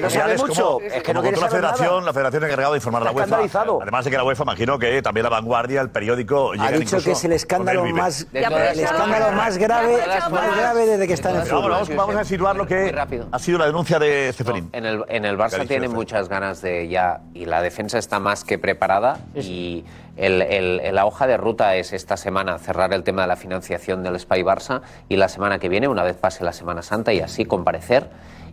[0.00, 0.80] No sabe mucho.
[0.80, 3.60] Es que la federación, la federación ha encargado de informar a la UEFA.
[3.82, 6.52] Además de que la UEFA, imagino que también la vanguardia, el periódico...
[6.58, 9.98] Ha dicho que es el escándalo más, el escándalo más grave,
[10.30, 11.72] más grave desde que está en el fútbol.
[11.96, 12.94] Vamos a insinuar lo que
[13.30, 14.70] ha sido la denuncia de Ceferín.
[14.72, 14.84] En
[15.24, 19.18] el Barça tiene mucha muchas ganas de ya, y la defensa está más que preparada,
[19.34, 19.84] y
[20.16, 24.02] el, el- la hoja de ruta es esta semana cerrar el tema de la financiación
[24.02, 27.20] del Spy Barça, y la semana que viene, una vez pase la Semana Santa, y
[27.20, 28.08] así comparecer.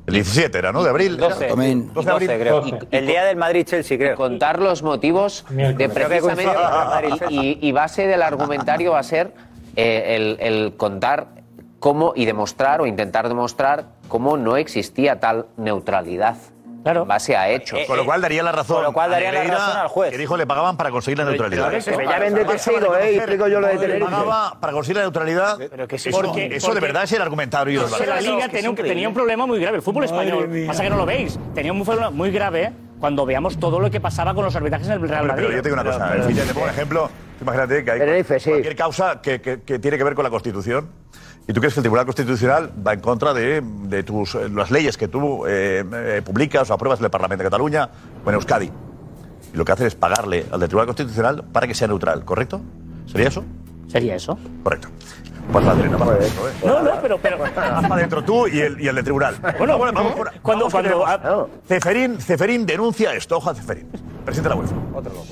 [0.08, 0.84] El 17 era, ¿no?
[0.84, 1.16] De abril.
[1.16, 1.52] 12.
[1.52, 1.90] Amén.
[1.94, 2.30] 12 de abril.
[2.38, 2.64] creo.
[2.92, 4.18] El día del Madrid-Chelsea, creo.
[4.18, 6.52] Contar los motivos de precisamente.
[7.30, 9.32] Y, y base del argumentario va a ser
[9.78, 11.28] eh, el, el contar
[11.80, 16.36] cómo y demostrar o intentar demostrar cómo no existía tal neutralidad
[16.84, 17.04] Claro.
[17.04, 17.80] En base a eh, hechos.
[17.80, 18.76] Eh, con lo cual daría la eh, razón.
[18.76, 20.12] Con lo cual daría la razón al juez.
[20.12, 21.72] Que dijo le pagaban para conseguir la neutralidad.
[21.72, 23.16] Ya vende testigo, ¿eh?
[23.16, 24.06] Explico yo lo de Tenerife.
[24.06, 25.58] Pagaba para conseguir la neutralidad.
[25.58, 27.88] Pero que sí, eso, porque, eso porque, de verdad es el argumentario.
[27.88, 29.78] No, la Liga tenía, un, tenía un problema muy grave.
[29.78, 30.68] El fútbol Madre español, mía.
[30.68, 34.00] pasa que no lo veis, tenía un problema muy grave cuando veamos todo lo que
[34.00, 35.46] pasaba con los arbitrajes en el Real Madrid.
[35.46, 37.10] Pero, yo te digo una cosa, te pongo un ejemplo.
[37.42, 40.90] Imagínate que hay cualquier causa que tiene que ver con la Constitución
[41.48, 44.72] ¿Y tú crees que el Tribunal Constitucional va en contra de, de tus, eh, las
[44.72, 47.90] leyes que tú eh, eh, publicas o apruebas en el Parlamento de Cataluña
[48.24, 48.72] o en Euskadi?
[49.54, 52.62] Y lo que hacen es pagarle al del Tribunal Constitucional para que sea neutral, ¿correcto?
[53.08, 53.44] ¿Sería eso?
[53.88, 54.38] Sería eso.
[54.64, 54.88] Correcto.
[55.52, 56.54] Pues la adentro, ¿eh?
[56.66, 57.18] No, no, pero.
[57.22, 57.38] pero...
[57.38, 59.36] para adentro tú y el, y el de tribunal.
[59.58, 60.40] Bueno, bueno vamos, por, ¿eh?
[60.42, 60.70] cuando.
[60.70, 61.50] Cuando.
[61.68, 63.90] Ceferín, denuncia esto, hoja Ceferín.
[64.24, 64.76] Presidente la UEFA.
[64.94, 65.28] Otro loco.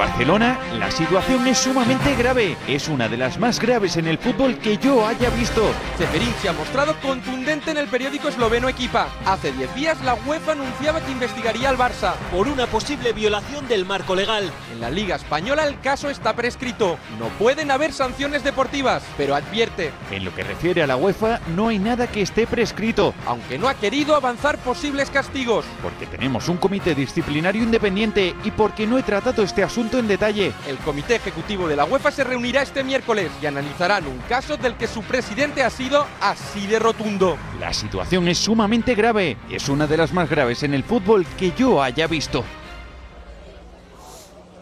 [0.00, 2.56] Barcelona, la situación es sumamente grave.
[2.66, 5.60] Es una de las más graves en el fútbol que yo haya visto.
[5.98, 9.08] Ceferín se ha mostrado contundente en el periódico esloveno Equipa.
[9.26, 13.84] Hace 10 días la UEFA anunciaba que investigaría al Barça por una posible violación del
[13.84, 14.50] marco legal.
[14.72, 16.96] En la Liga Española el caso está prescrito.
[17.18, 21.68] No pueden haber sanciones deportivas, pero advierte, En lo que refiere a la UEFA, no
[21.68, 23.12] hay nada que esté prescrito.
[23.26, 25.66] aunque no ha querido avanzar posibles castigos.
[25.82, 30.52] Porque tenemos un comité disciplinario independiente y porque no he tratado este asunto en detalle.
[30.68, 34.76] El comité ejecutivo de la UEFA se reunirá este miércoles y analizarán un caso del
[34.76, 37.36] que su presidente ha sido así de rotundo.
[37.58, 39.36] La situación es sumamente grave.
[39.50, 42.44] Es una de las más graves en el fútbol que yo haya visto.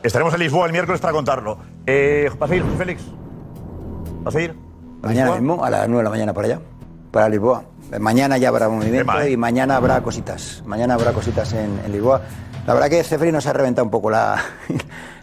[0.03, 1.59] Estaremos en Lisboa el miércoles para contarlo.
[1.87, 3.03] Eh, ¿Vas a ir, Félix?
[4.23, 4.55] ¿Vas a ir?
[5.03, 6.61] Mañana mismo, a las 9 de la mañana para allá,
[7.11, 7.65] para Lisboa.
[7.99, 10.63] Mañana ya habrá movimiento y mañana habrá cositas.
[10.67, 12.23] Mañana habrá cositas en, en Lisboa.
[12.67, 14.37] La verdad que Ceferín nos ha reventado un poco la,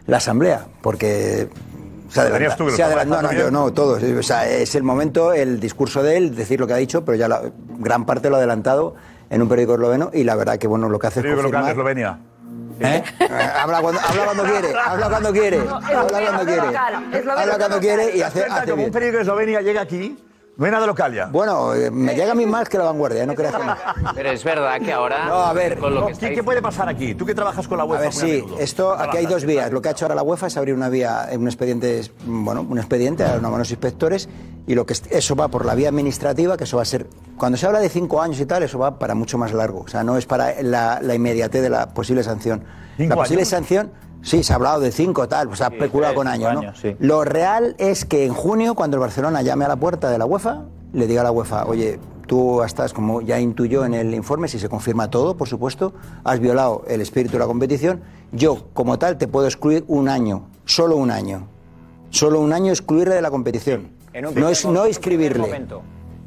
[0.07, 1.49] la asamblea, porque
[2.09, 2.55] se ¿Tenías adelanta.
[2.57, 4.01] tú que se adelanta- no, no, yo no, todos.
[4.03, 7.15] O sea, es el momento, el discurso de él, decir lo que ha dicho, pero
[7.17, 7.41] ya la
[7.79, 8.95] gran parte lo ha adelantado
[9.29, 11.71] en un periódico esloveno y la verdad que bueno, lo que hace es confirmar...
[11.71, 12.19] Eslovenia.
[12.77, 13.01] ¿Eh?
[13.57, 16.77] habla, cuando, habla cuando quiere, habla cuando quiere, habla cuando quiere.
[17.31, 18.87] Habla cuando quiere y hace, hace como bien.
[18.89, 20.17] un periódico de Eslovenia llega aquí,
[20.57, 21.27] no hay nada local ya.
[21.27, 23.27] Bueno, eh, me llega a mí más que la vanguardia, ¿eh?
[23.27, 23.75] no creas que no.
[24.15, 25.25] Pero es verdad que ahora.
[25.25, 25.77] No, a ver.
[25.77, 27.13] Con lo que ¿Qué, puede pasar aquí?
[27.15, 28.59] Tú que trabajas con la A UEFA ver, muy a sí, menudo.
[28.59, 29.71] esto, aquí hay dos vías.
[29.71, 32.77] Lo que ha hecho ahora la UEFA es abrir una vía, un expediente, bueno, un
[32.77, 34.29] expediente a unos buenos inspectores
[34.67, 37.07] y lo que es- eso va por la vía administrativa, que eso va a ser,
[37.37, 39.81] cuando se habla de cinco años y tal, eso va para mucho más largo.
[39.81, 42.63] O sea, no es para la, la inmediatez de la posible sanción.
[42.97, 43.49] ¿Cinco La posible años?
[43.49, 43.91] sanción,
[44.25, 46.59] sí, se ha hablado de cinco, tal, pues se ha especulado tres, con años, ¿no?
[46.59, 46.95] años, sí.
[46.99, 50.25] Lo real es que en junio, cuando el Barcelona llame a la puerta de la
[50.25, 54.47] UEFA, le diga a la UEFA, oye, tú estás, como ya intuyó en el informe,
[54.47, 58.01] si se confirma todo, por supuesto, has violado el espíritu de la competición,
[58.31, 61.47] yo, como tal, te puedo excluir un año, solo un año.
[62.09, 63.89] Solo un año excluirle de la competición.
[64.13, 64.85] En un No es no
[65.41, 65.81] momento.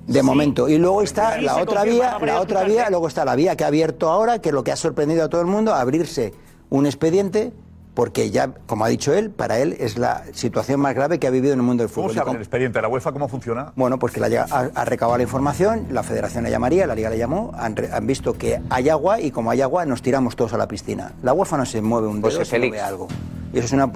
[0.07, 0.68] De momento.
[0.68, 3.64] Y luego está Sí, la otra vía, la otra vía, luego está la vía que
[3.64, 6.34] ha abierto ahora, que es lo que ha sorprendido a todo el mundo, abrirse
[6.70, 7.53] un expediente,
[7.99, 11.30] porque ya, como ha dicho él, para él es la situación más grave que ha
[11.30, 12.14] vivido en el mundo del ¿Cómo fútbol.
[12.14, 13.11] se abre con- el expediente de la UEFA?
[13.11, 13.72] ¿Cómo funciona?
[13.74, 16.94] bueno, pues que la llega- ha, ha recabado la información, la federación le llamaría, la
[16.94, 20.01] liga le llamó, han, re- han visto que hay agua y como hay agua nos
[20.01, 21.11] tiramos todos a la piscina.
[21.24, 22.72] La UEFA no se mueve un dedo José si no Félix.
[22.74, 23.09] ve algo.
[23.53, 23.90] Y eso es una,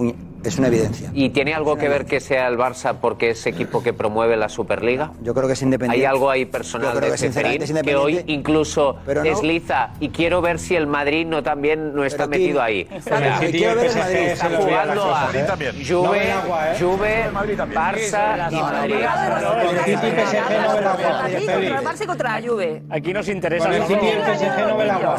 [0.44, 1.10] es una evidencia.
[1.12, 4.48] ¿Y tiene algo que ver que sea el Barça porque es equipo que promueve la
[4.48, 5.12] Superliga?
[5.22, 6.06] Yo creo que es independiente.
[6.06, 9.90] ¿Hay algo ahí personal de que sinceramente Ceferín es que hoy incluso Pero no- desliza
[10.00, 12.88] y quiero ver si el Madrid no también no está Pero metido ahí?
[12.96, 14.18] O sea, quiero ver el Madrid.
[14.18, 15.28] Está jugando a.
[15.88, 16.34] Juve, ¿eh?
[16.78, 17.24] Juve.
[17.72, 18.94] Barça y Madrid.
[21.84, 22.82] Barça contra la Juve.
[22.90, 23.68] Aquí nos interesa.
[23.68, 23.86] El ¿no?
[23.86, 25.16] City y el PSG no ve la agua.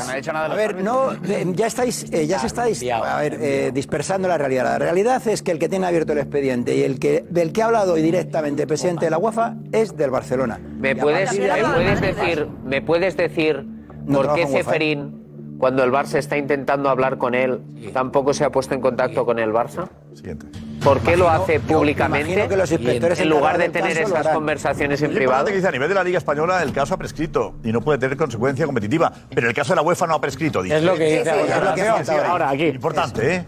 [0.52, 4.38] A ver, no, eh, ya estáis, eh, ya se estáis, a ver, eh, dispersando la
[4.38, 4.64] realidad.
[4.66, 7.62] La realidad es que el que tiene abierto el expediente y el que del que
[7.62, 10.60] ha hablado hoy directamente el presidente de la UEFA es del Barcelona.
[10.80, 13.66] ¿Me puedes, me puedes decir, me puedes decir
[14.06, 14.64] No por qué UEFA, ¿eh?
[14.64, 17.62] Ceferín, cuando el Barça está intentando hablar con él,
[17.94, 19.88] tampoco se ha puesto en contacto con el Barça?
[20.14, 20.48] Siguiente.
[20.84, 24.08] ¿Por qué lo hace imagino públicamente que los inspectores en lugar de tener caso lo
[24.08, 24.36] esas harán.
[24.36, 25.46] conversaciones Es en privado?
[25.46, 28.00] que dice, a nivel de la Liga Española el caso ha prescrito y no puede
[28.00, 29.14] tener consecuencia competitiva.
[29.34, 30.62] Pero el caso de la UEFA no ha prescrito.
[30.62, 30.78] Dice.
[30.78, 31.96] Es lo que dice es lo que continuación.
[31.96, 32.30] falta ahora.
[32.32, 32.66] Ahora, aquí.
[32.66, 33.46] Importante, ¿eh?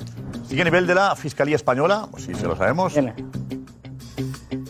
[0.47, 2.93] Sigue a nivel de la Fiscalía Española, pues sí, se lo sabemos.
[2.93, 3.13] Viene.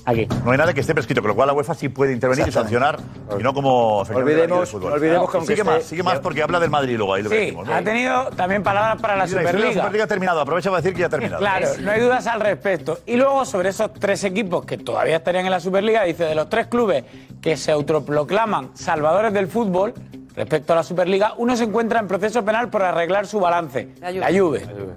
[0.07, 0.27] Aquí.
[0.43, 2.51] No hay nada que esté prescrito, con lo cual la UEFA sí puede intervenir y
[2.51, 2.99] sancionar,
[3.39, 4.89] y no como la Olvidemos- Fútbol.
[4.91, 7.29] no olvidemos que sigue esté- más, sigue más porque habla del Madrid luego ahí lo
[7.31, 7.73] que Sí, decimos, ¿no?
[7.73, 9.67] ha tenido también palabras para la Y la Superliga.
[9.69, 11.39] La Superliga ha terminado, aprovecha para decir que ya ha terminado.
[11.39, 12.99] Claro, no hay dudas al respecto.
[13.07, 16.49] Y luego, sobre esos tres equipos que todavía estarían en la Superliga, dice de los
[16.49, 17.03] tres clubes
[17.41, 19.93] que se autoproclaman salvadores del fútbol
[20.35, 24.09] respecto a la Superliga, uno se encuentra en proceso penal por arreglar su balance, La
[24.09, 24.19] Juve.
[24.19, 24.93] la Juve.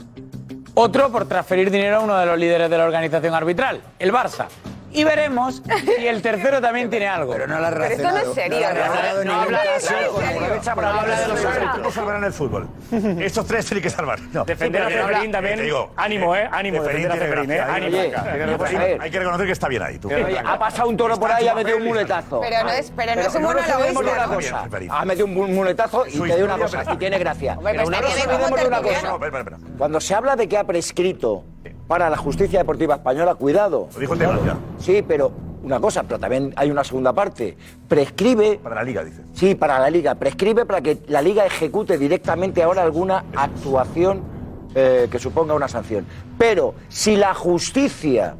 [0.80, 4.46] Otro por transferir dinero a uno de los líderes de la organización arbitral, el Barça.
[4.90, 5.62] Y veremos
[5.98, 7.32] si el tercero también tiene algo.
[7.32, 8.60] Pero no la Pero esto no es serio,
[9.24, 9.40] No ¿no?
[9.42, 9.62] habla-
[11.20, 11.78] de los árbitros.
[11.82, 12.68] No salvarán el fútbol.
[13.20, 14.18] Estos tres tienen que salvar.
[14.32, 14.44] No.
[14.44, 15.60] Defender a Ceferín también.
[15.96, 16.48] Ánimo, ¿eh?
[16.50, 17.56] Ánimo, Ceferín defender a tiene Ceferín, ¿eh?
[17.56, 19.02] gracia, Ánimo.
[19.02, 19.98] hay- que reconocer que está bien ahí.
[19.98, 20.08] tú.
[20.08, 22.40] Oye, ha pasado un toro por ahí y ha metido un muletazo.
[22.40, 23.42] Pero no es, pero no es un
[24.28, 24.64] cosa.
[24.90, 27.58] Ha metido un muletazo y te digo una cosa, pero- y tiene gracia.
[29.78, 31.44] Cuando se habla de que ha prescrito
[31.88, 33.88] para la justicia deportiva española, cuidado.
[33.94, 34.56] Lo dijo ya.
[34.78, 35.32] Sí, pero
[35.62, 37.56] una cosa, pero también hay una segunda parte.
[37.88, 38.60] Prescribe.
[38.62, 39.22] Para la Liga, dice.
[39.32, 40.14] Sí, para la liga.
[40.14, 44.22] Prescribe para que la liga ejecute directamente ahora alguna actuación
[44.74, 46.06] eh, que suponga una sanción.
[46.36, 48.36] Pero si la justicia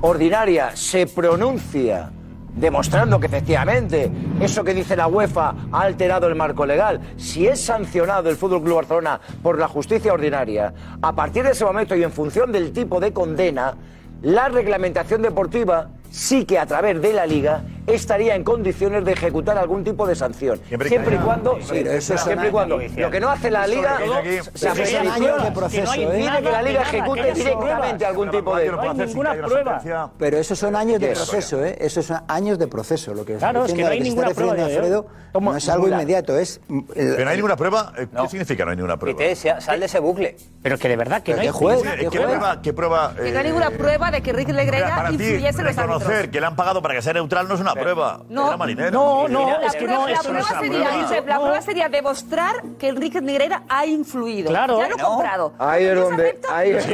[0.00, 2.10] ordinaria se pronuncia
[2.56, 7.60] demostrando que efectivamente eso que dice la UEFA ha alterado el marco legal, si es
[7.60, 12.02] sancionado el Fútbol Club Barcelona por la justicia ordinaria, a partir de ese momento y
[12.02, 13.74] en función del tipo de condena,
[14.22, 19.58] la reglamentación deportiva sí que a través de la liga estaría en condiciones de ejecutar
[19.58, 20.60] algún tipo de sanción.
[20.68, 22.78] Siempre Siempre, y cuando, Sí, pero eso siempre y cuando.
[22.96, 25.92] Lo que no hace la liga se pero aplica son años de que proceso, no
[25.94, 26.20] ¿eh?
[26.20, 28.68] impide que la liga Nada, ejecute directamente algún tipo de.
[28.70, 30.10] No hay ninguna prueba.
[30.18, 31.76] Pero esos son años de proceso, ¿eh?
[31.80, 33.14] Esos son años de proceso.
[33.14, 34.64] Lo que Claro, es que no hay ninguna prueba.
[34.64, 35.06] Alfredo
[35.40, 36.60] no es algo inmediato, es.
[36.68, 37.92] el- Pero no hay ninguna prueba.
[37.96, 39.20] ¿Qué significa no hay ninguna prueba?
[39.60, 40.36] Sal de ese bucle.
[40.62, 41.76] Pero que de verdad que ¿Qué no hay juez?
[41.76, 42.62] ninguna ¿Qué prueba?
[42.62, 43.14] ¿Qué prueba?
[43.14, 46.32] Que no hay eh, ninguna prueba de que Rick ti, influyese en los reconocer árbitros.
[46.32, 48.20] que le han pagado para que sea neutral no es una prueba.
[48.28, 48.90] No, Era marinero.
[48.90, 51.02] no, no, La es que prueba, no, la eso no prueba es una sería, prueba.
[51.08, 51.40] Josep, la No.
[51.42, 54.48] prueba sería demostrar que Enrique Negreira ha influido.
[54.50, 54.78] Claro.
[54.78, 55.06] Ya lo he No.
[55.08, 55.52] comprado.
[55.58, 56.40] Ahí es donde.
[56.50, 56.90] Ahí es es.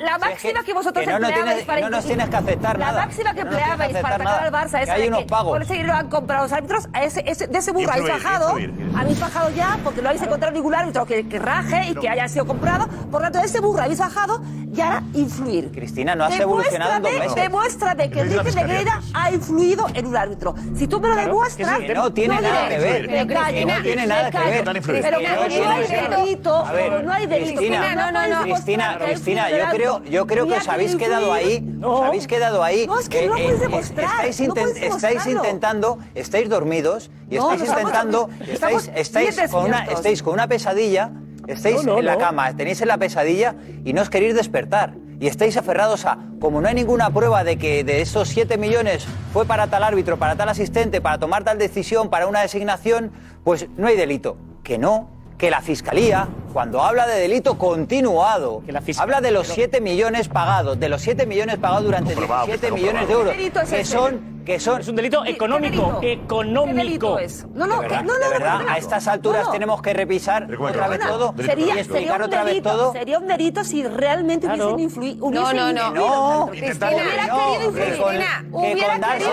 [0.00, 2.92] La, la máxima que vosotros no empleabais tienes- para no nos tienes que aceptar la
[2.92, 4.52] máxima que No empleabais para atacar al.
[4.52, 7.72] Barça unos que por ese dinero han comprado los árbitros, a ese, ese- de ese
[7.72, 8.48] burro habéis bajado,
[8.96, 12.46] habéis bajado ya porque no habéis encontrado ningún árbitro que, raje y que haya sido
[12.46, 14.40] comprado, por lo tanto de ese burro habéis bajado
[14.72, 15.70] y ahora influir.
[15.72, 17.34] Cristina, no has evolucionado en dos meses.
[17.34, 18.60] Demuéstrame que Lo dice la Enrique.
[18.66, 19.59] Negreira ha influido
[19.94, 20.54] en un árbitro.
[20.74, 23.06] Si tú me lo demuestras, que sí, que no tiene nada que ver.
[23.06, 24.64] Pero, Cristina, no tiene nada que ver.
[25.02, 26.64] Pero no hay delito,
[27.02, 28.42] no hay delito, Cristina, no, no, no.
[28.42, 32.86] Cristina, Cristina, yo creo, yo creo que os habéis quedado ahí, os habéis quedado ahí.
[32.86, 35.30] No, es que no eh, puedes eh, demostrar, Estáis, no puedes estáis demostrarlo.
[35.44, 41.10] intentando, estáis dormidos y estáis intentando, estáis, estáis con una, estáis con una pesadilla,
[41.52, 42.18] estáis No, no, en la no.
[42.18, 44.94] cama, tenéis en la pesadilla y no os queréis despertar.
[45.20, 49.06] Y estáis aferrados a, como no hay ninguna prueba de que de esos 7 millones
[49.32, 53.10] fue para tal árbitro, para tal asistente, para tomar tal decisión, para una designación,
[53.44, 54.38] pues no hay delito.
[54.62, 58.62] Que no, que la Fiscalía, cuando habla de delito continuado,
[58.98, 62.76] habla de los 7 millones pagados, de los 7 millones pagados durante Comprobado, 17 está
[62.78, 63.30] millones de euros.
[63.32, 63.92] ¿Qué delito es que ese?
[63.92, 64.80] son, que son...
[64.80, 67.18] Es un delito económico, económico.
[67.54, 68.70] No, no, de que- verdad, no, no, verdad, no, no.
[68.70, 69.52] a estas alturas No, no.
[69.52, 72.92] tenemos que revisar otra vez todo Sería, y explicar otra vez delito, todo.
[72.92, 75.30] sería un delito si realmente hubiesen influido.
[75.30, 75.90] No, no, no.
[75.92, 79.30] No, Cristina, Cristina, que hubiera querido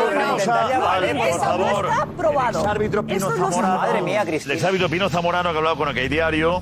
[1.28, 2.61] Eso no está probado.
[2.61, 3.57] El árbitro Pino Eso no Zamorano.
[3.76, 4.53] está- Madre mía, El Cristina.
[4.55, 6.61] exárbitro Pino Zamorano que ha hablado con OK Diario.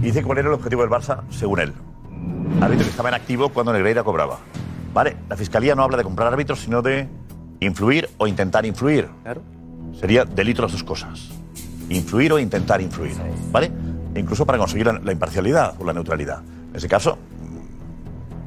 [0.00, 1.72] Y dice cuál era el objetivo del Barça, según él.
[2.60, 4.38] Árbitro que estaba en activo cuando Negreira cobraba.
[4.94, 7.08] Vale, la fiscalía no habla de comprar árbitros, sino de
[7.60, 9.08] influir o intentar influir.
[9.98, 11.30] Sería delito las dos cosas.
[11.88, 13.16] Influir o intentar influir.
[13.50, 13.70] ¿Vale?
[14.14, 16.42] E incluso para conseguir la, la imparcialidad o la neutralidad.
[16.70, 17.18] En ese caso,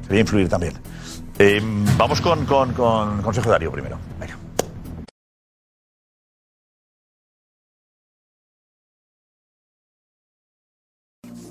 [0.06, 0.74] sería influir también.
[1.38, 1.60] Eh,
[1.98, 3.98] vamos con, con, con Consejo Darío primero.
[4.18, 4.35] Venga.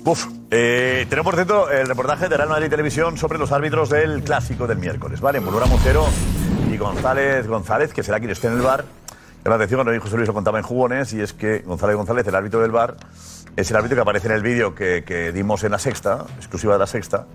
[0.06, 4.68] Uf, eh, tenemos dentro el reportaje de Real Madrid Televisión sobre los árbitros del clásico
[4.68, 5.40] del miércoles, ¿vale?
[5.40, 6.06] Mulura Montero
[6.72, 8.84] y González González, que será quien esté en el bar.
[9.42, 12.36] La atención, cuando José Luis lo contaba en jugones, y es que González González, el
[12.36, 12.94] árbitro del bar,
[13.56, 16.74] es el árbitro que aparece en el vídeo que, que dimos en la sexta, exclusiva
[16.74, 17.26] de la sexta,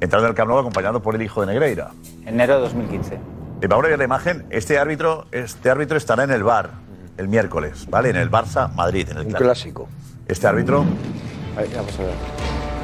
[0.00, 1.92] entrando en el Camp Nou acompañado por el hijo de Negreira.
[2.26, 3.14] Enero de 2015.
[3.14, 3.20] Eh,
[3.68, 4.44] vamos a ver la imagen.
[4.50, 6.70] Este árbitro, este árbitro estará en el bar
[7.16, 8.10] el miércoles, ¿vale?
[8.10, 9.88] En el Barça Madrid, en el Un clásico.
[10.26, 10.84] Este árbitro
[11.58, 12.12] Ahí, vamos a ver.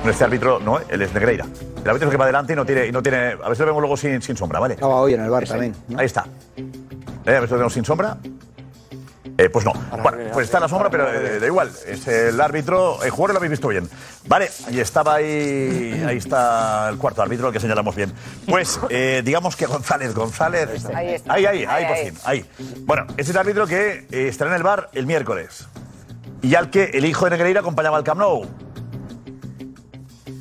[0.04, 1.44] no, este árbitro no, él es Negreira.
[1.44, 3.18] El árbitro es el que va adelante y no tiene, y no tiene.
[3.42, 4.74] A ver si lo vemos luego sin, sin sombra, ¿vale?
[4.74, 5.52] Estaba hoy en el bar Ese.
[5.52, 5.74] también.
[5.96, 6.26] Ahí está.
[6.56, 7.36] ¿Eh?
[7.36, 8.16] A ver si lo tenemos sin sombra.
[9.36, 9.72] Eh, pues no.
[10.02, 11.70] Bueno, pues está en la sombra, pero eh, da igual.
[11.86, 13.02] Es el árbitro.
[13.02, 13.88] El jugador lo habéis visto bien.
[14.26, 16.04] Vale, y estaba ahí.
[16.06, 18.12] Ahí está el cuarto árbitro, el que señalamos bien.
[18.48, 20.84] Pues eh, digamos que González, González.
[20.94, 21.32] Ahí está.
[21.34, 22.04] Ahí, ahí, ahí, Ahí, por ahí.
[22.10, 22.18] fin.
[22.24, 22.44] Ahí.
[22.86, 25.66] Bueno, este es el árbitro que eh, estará en el bar el miércoles.
[26.44, 28.42] Y al que el hijo de Negreira acompañaba al Camp Nou.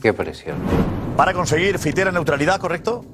[0.01, 0.57] Qué presión.
[1.15, 3.05] Para conseguir fitera neutralidad, ¿correcto?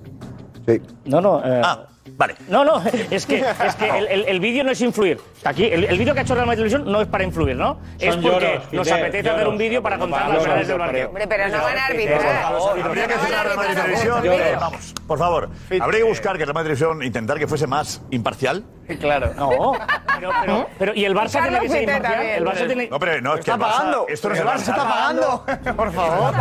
[0.68, 0.82] Sí.
[1.06, 1.40] No, no.
[1.46, 1.86] eh, Ah,
[2.18, 2.36] vale.
[2.48, 2.82] No, no,
[3.12, 5.20] es que, es que el, el- el vídeo no es influir.
[5.46, 7.80] Aquí, el, el vídeo que ha hecho Real Madrid Televisión no es para influir, ¿no?
[8.00, 11.08] es porque lloros, nos Fidel, apetece hacer un vídeo para contar las verdades del partido.
[11.08, 12.46] Hombre, pero no van a arbitrar.
[12.84, 14.22] Habría que hacer Real Madrid Televisión.
[14.26, 15.50] eh, Vamos, por favor.
[15.80, 18.64] Habría que buscar que la Real Madrid Televisión intentar que fuese más imparcial.
[19.00, 19.32] Claro.
[19.38, 19.74] No,
[20.18, 22.12] pero, pero, pero ¿y el Barça tiene que ser imparcial?
[22.12, 22.36] también.
[22.38, 22.88] El Barça tiene...
[22.90, 24.06] No, pero no, es que Está el Barça- pagando.
[24.10, 25.46] Esto no es el Barça está pagando.
[25.78, 26.34] Por favor.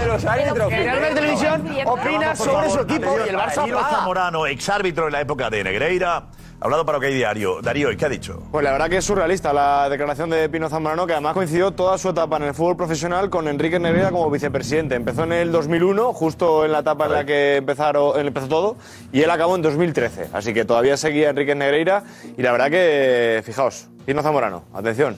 [0.00, 0.68] de los árbitros.
[0.68, 3.88] Que Real Madrid Televisión opina sobre su equipo y el Barça paga.
[3.90, 4.46] Zamorano,
[4.88, 7.60] en la época de Negreira, ha hablado para OK Diario.
[7.62, 8.42] Darío, ¿y qué ha dicho?
[8.50, 11.98] Pues la verdad que es surrealista la declaración de Pino Zamorano, que además coincidió toda
[11.98, 14.94] su etapa en el fútbol profesional con Enrique Negreira como vicepresidente.
[14.96, 18.76] Empezó en el 2001, justo en la etapa en la que empezaron, empezó todo,
[19.12, 20.30] y él acabó en 2013.
[20.32, 22.02] Así que todavía seguía Enrique Negreira,
[22.36, 25.16] y la verdad que, fijaos, Pino Zamorano, atención.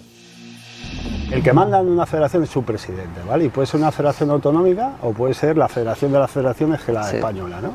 [1.30, 3.44] El que manda en una federación es su presidente, ¿vale?
[3.44, 6.90] Y puede ser una federación autonómica o puede ser la federación de las federaciones que
[6.92, 7.16] la Sí.
[7.16, 7.72] española, ¿no?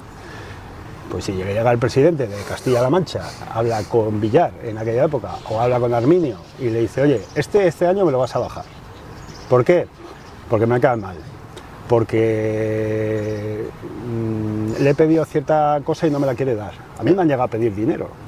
[1.10, 3.22] Pues si llega el presidente de Castilla-La Mancha,
[3.54, 7.68] habla con Villar en aquella época, o habla con Arminio, y le dice, oye, este,
[7.68, 8.66] este año me lo vas a bajar.
[9.50, 9.88] ¿Por qué?
[10.50, 11.16] Porque me cae mal.
[11.88, 13.68] Porque
[14.08, 16.74] mm, le he pedido cierta cosa y no me la quiere dar.
[16.98, 18.25] A mí me han llegado a pedir dinero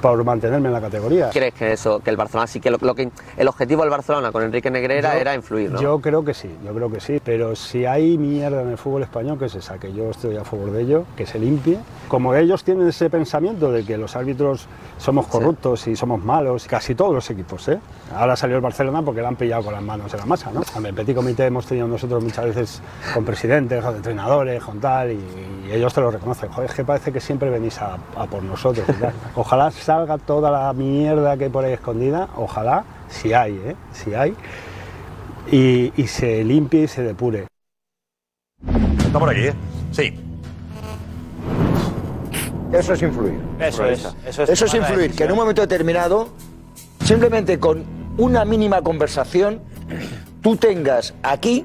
[0.00, 1.30] por mantenerme en la categoría.
[1.30, 4.30] ¿Crees que eso, que el Barcelona sí que lo, lo que el objetivo del Barcelona
[4.32, 5.80] con Enrique Negreira Yo- era influir, ¿no?
[5.80, 7.20] Yo creo que sí, yo creo que sí.
[7.24, 10.44] Pero si hay mierda en el fútbol español, que es esa, que yo estoy a
[10.44, 11.78] favor de ello, que se limpie.
[12.08, 14.66] Como ellos tienen ese pensamiento de que los árbitros
[14.98, 17.78] somos corruptos y somos malos, casi todos los equipos, ¿eh?
[18.14, 20.62] Ahora salió el Barcelona porque le han pillado con las manos en la masa, ¿no?
[20.76, 22.82] En el Petit Comité hemos tenido nosotros muchas veces
[23.14, 25.20] con presidentes, con entrenadores, con tal, y,
[25.68, 26.48] y ellos te lo reconocen.
[26.50, 28.86] Joder, es que parece que siempre venís a, a por nosotros.
[29.34, 33.74] Ojalá salga toda la mierda que hay por ahí escondida, ojalá, si hay, ¿eh?
[33.94, 34.34] Si hay
[35.50, 37.46] y, y se limpie y se depure.
[38.98, 39.54] Está por aquí, ¿eh?
[39.90, 40.14] Sí.
[42.70, 43.40] Eso es influir.
[43.58, 46.28] Eso es, eso es Eso influir, que en un momento determinado,
[47.02, 47.82] simplemente con
[48.18, 49.62] una mínima conversación,
[50.42, 51.64] tú tengas aquí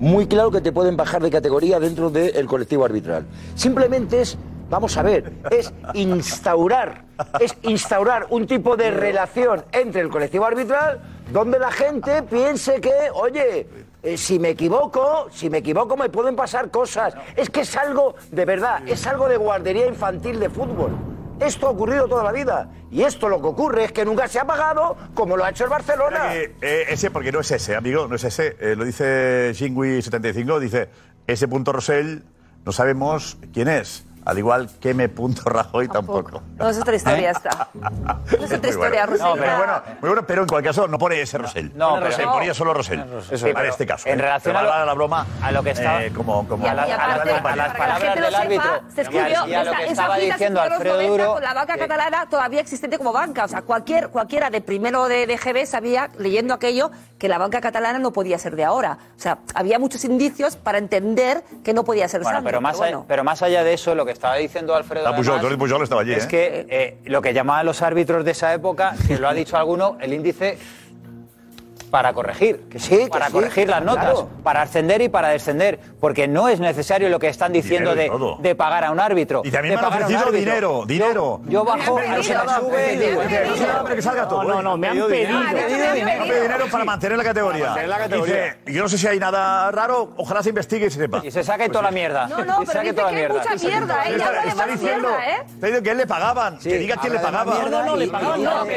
[0.00, 3.26] muy claro que te pueden bajar de categoría dentro del colectivo arbitral.
[3.54, 4.36] Simplemente es,
[4.70, 7.04] vamos a ver, es instaurar,
[7.40, 11.00] es instaurar un tipo de relación entre el colectivo arbitral
[11.32, 13.66] donde la gente piense que, oye,
[14.02, 17.14] eh, si me equivoco, si me equivoco me pueden pasar cosas.
[17.36, 20.90] Es que es algo, de verdad, es algo de guardería infantil de fútbol.
[21.38, 22.70] Esto ha ocurrido toda la vida.
[22.90, 25.64] Y esto lo que ocurre es que nunca se ha pagado como lo ha hecho
[25.64, 26.34] el Barcelona.
[26.34, 28.56] Eh, ese, porque no es ese, amigo, no es ese.
[28.60, 30.90] Eh, lo dice Shingui75, dice,
[31.26, 32.24] ese punto Rosell
[32.64, 34.04] no sabemos quién es.
[34.30, 36.40] Al igual que me punto Rajoy tampoco.
[36.56, 37.68] No, es otra historia esta.
[37.74, 39.06] No es otra Muy historia, bueno.
[39.06, 39.26] Rosell.
[39.26, 41.72] No, pero bueno, muy bueno, pero en cualquier caso no pone ese Rosell.
[41.74, 43.00] No, Pone pero- ponía solo Rosell.
[43.30, 44.08] Eso, para pero este caso.
[44.08, 44.22] en ¿eh?
[44.22, 46.74] relación a lo- la, la broma, a lo que estaba- eh, como, como Y a
[46.74, 47.52] la- como a la- compañía.
[47.52, 48.94] a las Para que la palabras del lo sepa, árbitro.
[48.94, 51.32] se escribió Y a- y a lo que esa estaba diciendo en Alfredo 90 Duro,
[51.34, 53.44] con la banca que- catalana todavía existente como banca.
[53.44, 56.90] O sea, cualquier, cualquiera de primero de, de GB sabía, leyendo aquello,
[57.20, 58.98] que la banca catalana no podía ser de ahora.
[59.16, 62.50] O sea, había muchos indicios para entender que no podía ser Bueno, sangre.
[62.50, 63.04] pero más, pero bueno.
[63.06, 65.06] pero más allá de eso, lo que estaba diciendo Alfredo.
[65.06, 66.28] Ah, Pujol, además, Jordi Pujol estaba allí, Es ¿eh?
[66.28, 69.98] que eh, lo que llamaban los árbitros de esa época, que lo ha dicho alguno,
[70.00, 70.56] el índice
[71.90, 72.68] para corregir.
[72.70, 74.28] Que sí, para sí, corregir las notas, claro.
[74.42, 75.78] para ascender y para descender.
[76.00, 79.42] Porque no es necesario lo que están diciendo de, de pagar a un árbitro.
[79.44, 81.40] Y también de me han ofrecido dinero, dinero.
[81.44, 83.18] Yo, yo bajo a lo que me sube.
[83.84, 84.44] Pero que salga todo.
[84.44, 85.38] No, no, no, me han pedido.
[85.38, 86.66] Me han pedido dinero.
[86.70, 87.74] para mantener la categoría.
[88.66, 91.20] Yo no sé si hay nada raro, ojalá se investigue y se sepa.
[91.24, 92.26] Y se saque toda la mierda.
[92.26, 94.16] No, no, pero dice que hay mucha mierda, ¿eh?
[94.18, 95.44] Ya diciendo, mierda, ¿eh?
[95.46, 97.54] está diciendo que él le pagaban, que diga quién le pagaba.
[97.54, 98.68] No, no, no, le pagaban,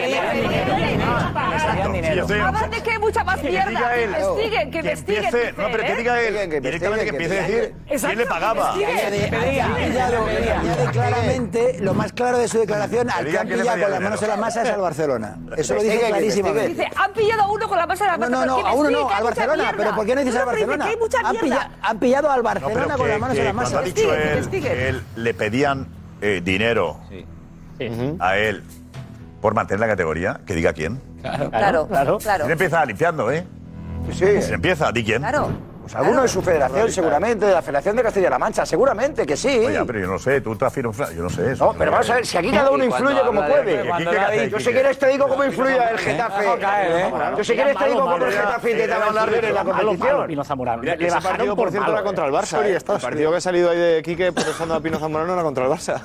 [3.03, 3.93] mucha más Que mierda.
[3.93, 5.55] Que investiguen, que investiguen.
[5.57, 8.73] no, pero que diga él, directamente que empiece a decir quién le pagaba.
[8.73, 9.29] Añade,
[10.91, 14.27] claramente, lo más claro de su declaración, al que han pillado con las manos en
[14.29, 15.37] la masa es al Barcelona.
[15.57, 16.67] Eso lo dice clarísimamente.
[16.69, 18.45] Dice, han pillado a uno con la masa de la No, masa.
[18.45, 19.73] no, no, que a uno no, al Barcelona.
[19.75, 20.85] Pero ¿por qué no dices al No, Barcelona?
[20.85, 21.17] que hay mucha
[21.81, 23.79] Han, pillado al No, Barcelona con las manos en la masa.
[23.79, 25.87] ha dicho él le pedían
[26.21, 26.99] eh, dinero
[28.19, 28.63] a él
[29.41, 31.01] por mantener la categoría, que diga quién.
[31.23, 32.17] Claro, claro.
[32.19, 33.45] ¿Quién empieza limpiando, eh?
[34.11, 34.25] Sí.
[34.25, 34.91] ¿Quién empieza?
[34.91, 35.19] ¿Di quién?
[35.21, 35.49] Claro.
[35.83, 39.49] Pues alguno de su federación, seguramente, de la Federación de Castilla-La Mancha, seguramente que sí.
[39.49, 41.65] Oye, pero yo no sé, tú te afirmas, yo no sé eso.
[41.65, 44.49] No, pero vamos a ver, si aquí cada uno influye como puede.
[44.49, 46.45] Yo si quieres te digo cómo influye el Getafe.
[47.37, 50.27] Yo si quieres te digo cómo el Getafe intentaba influir en la competición.
[50.27, 50.83] Pino Zamorano.
[50.83, 52.37] Le bajaron por cierto, era contra el eh.
[52.37, 52.65] Barça.
[52.65, 52.77] ¿eh?
[52.77, 55.71] El partido que ha salido ahí de Quique protestando a Pino Zamorano era contra el
[55.71, 56.01] Barça.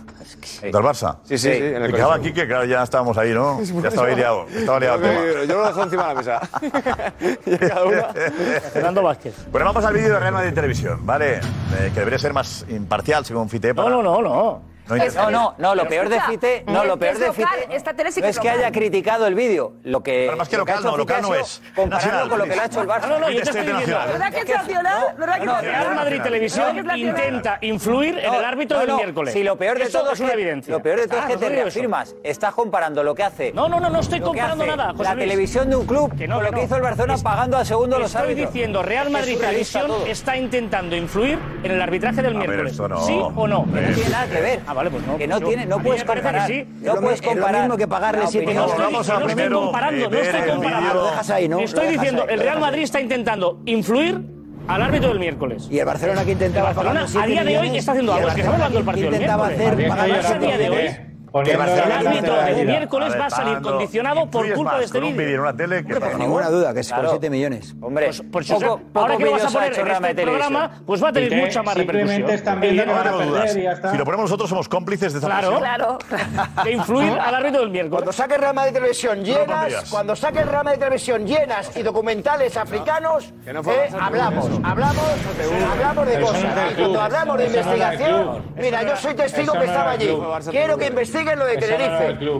[0.61, 1.19] ¿Del Barça?
[1.25, 2.31] Sí, sí, el quedaba colegio.
[2.31, 3.61] aquí que claro, ya estábamos ahí, ¿no?
[3.83, 4.47] Ya estaba liado.
[4.49, 4.97] Estaba liado.
[4.97, 5.21] el tema.
[5.25, 6.41] Yo yo lo dejo encima de la mesa.
[7.47, 8.03] Y cada uno.
[8.73, 9.35] Fernando Vázquez.
[9.69, 11.41] Vamos al vídeo de Real Madrid Televisión, ¿vale?
[11.41, 13.75] Eh, que debería ser más imparcial, según Fite.
[13.75, 14.31] No, no, no, no.
[14.33, 17.95] No, No, no, no, lo peor de Fite, no, lo es peor de Fite esta
[17.95, 20.49] tele sí no que es es que haya criticado el vídeo, lo que Pero más
[20.49, 21.63] que lo ha local hecho no, local no es.
[21.75, 23.09] Compararlo con lo que le ha hecho el Barça.
[23.09, 23.99] No, no, yo te Este estoy diciendo.
[24.07, 25.05] ¿Verdad que es nacional?
[25.19, 25.81] ¿Verdad que es no, nacional?
[25.83, 29.35] Real Madrid Televisión ¿Verdad que intenta influir en el árbitro del miércoles.
[29.35, 30.73] Si lo peor de todo es una evidencia.
[30.73, 32.15] Lo peor de todo Ah, es que no te reafirmas.
[32.23, 33.53] Estás comparando lo que hace.
[33.53, 36.37] No, no, no, no estoy que comparando nada, La televisión de un club Que no,
[36.37, 38.53] con que lo que hizo el Barcelona pagando al segundo los Estoy árbitros.
[38.53, 42.77] diciendo, Real Madrid Televisión está intentando influir en el arbitraje del miércoles.
[43.07, 43.65] ¿Sí o no?
[43.65, 44.61] Que no tiene nada que ver.
[44.79, 45.19] Vale, pues no.
[45.19, 46.47] Que pues no tiene, no puedes comparar.
[46.47, 46.65] sí.
[46.83, 47.63] No puedes es lo comparar.
[47.63, 48.21] mismo que pagarle.
[48.21, 50.95] No estoy, Vamos a no estoy comparando, no estoy el comparando.
[50.95, 51.59] Lo dejas ahí, ¿no?
[51.59, 54.23] Estoy diciendo, ahí, el Real Madrid está intentando influir
[54.69, 55.67] al árbitro del miércoles.
[55.69, 58.29] Y el Barcelona que El intentaba Barcelona pagar a día de hoy está haciendo algo.
[58.29, 61.08] Es que estamos hablando del partido intentaba hacer El pagar a día de hoy
[61.45, 65.43] que Barcelona el árbitro del miércoles va a salir condicionado por culpa de este vídeo.
[65.43, 67.75] una tele que Sin ninguna duda, que es por 7 millones.
[67.81, 71.63] Hombre, pues, ahora que vas a poner en este programa, pues va a tener mucha
[71.63, 72.29] más repercusión.
[73.91, 75.99] Si lo ponemos nosotros somos cómplices de esa Claro, claro.
[76.65, 77.99] De influir al árbitro del miércoles.
[77.99, 83.33] Cuando saques rama de televisión llenas, cuando saques rama de televisión llenas y documentales africanos,
[83.47, 85.05] eh, hablamos, hablamos,
[85.73, 86.75] hablamos de cosas.
[86.77, 90.09] Cuando hablamos de investigación, mira, yo soy testigo que estaba allí.
[90.51, 91.18] Quiero que investigue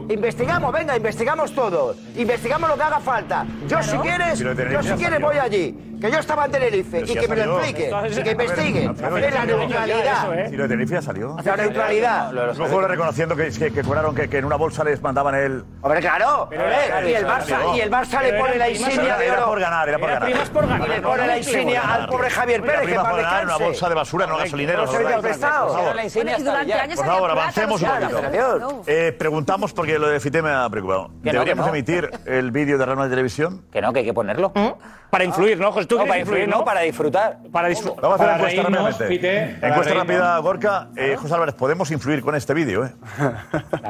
[0.09, 1.95] Investigamos, venga, investigamos todo.
[2.17, 3.47] Investigamos lo que haga falta.
[3.67, 5.88] Yo si quieres, yo si quieres voy allí.
[6.01, 7.91] Que yo estaba en Tenerife y que me lo explique.
[8.11, 8.91] Y que investiguen.
[8.91, 10.49] Es la neutralidad.
[10.49, 11.37] Si lo de Tenerife ya salió.
[11.45, 12.33] La neutralidad.
[12.33, 13.83] Los reconociendo que, que, que
[14.15, 15.65] que, que, en una bolsa les mandaban el.
[15.83, 16.49] Hombre, claro.
[16.51, 19.39] Y, el Barça, y el Barça le pone la insignia de oro.
[19.39, 20.31] Era por ganar, era por ganar.
[20.31, 20.89] Era por ganar.
[20.89, 23.95] Y le pone la insignia al pobre Javier Pérez, que para ganar una bolsa de
[23.95, 24.87] basura, no gasolinero.
[24.87, 25.05] Por
[27.07, 28.83] favor, avancemos un poquito.
[28.87, 31.11] Eh, preguntamos porque lo de Fite me ha preocupado.
[31.23, 33.65] ¿Deberíamos emitir el vídeo de Real de Televisión?
[33.73, 34.53] Que no, que hay que ponerlo.
[35.11, 35.87] Para influir, ¿no, José?
[35.87, 36.65] ¿Tú no, para influir, ¿no?
[36.65, 37.39] Para disfrutar.
[37.51, 38.03] Para disfrutar.
[38.03, 40.89] Vamos a hacer encuesta reírnos, pite, encuesta rápida, Gorka.
[40.97, 42.93] Eh, José Álvarez, podemos influir con este vídeo, ¿eh?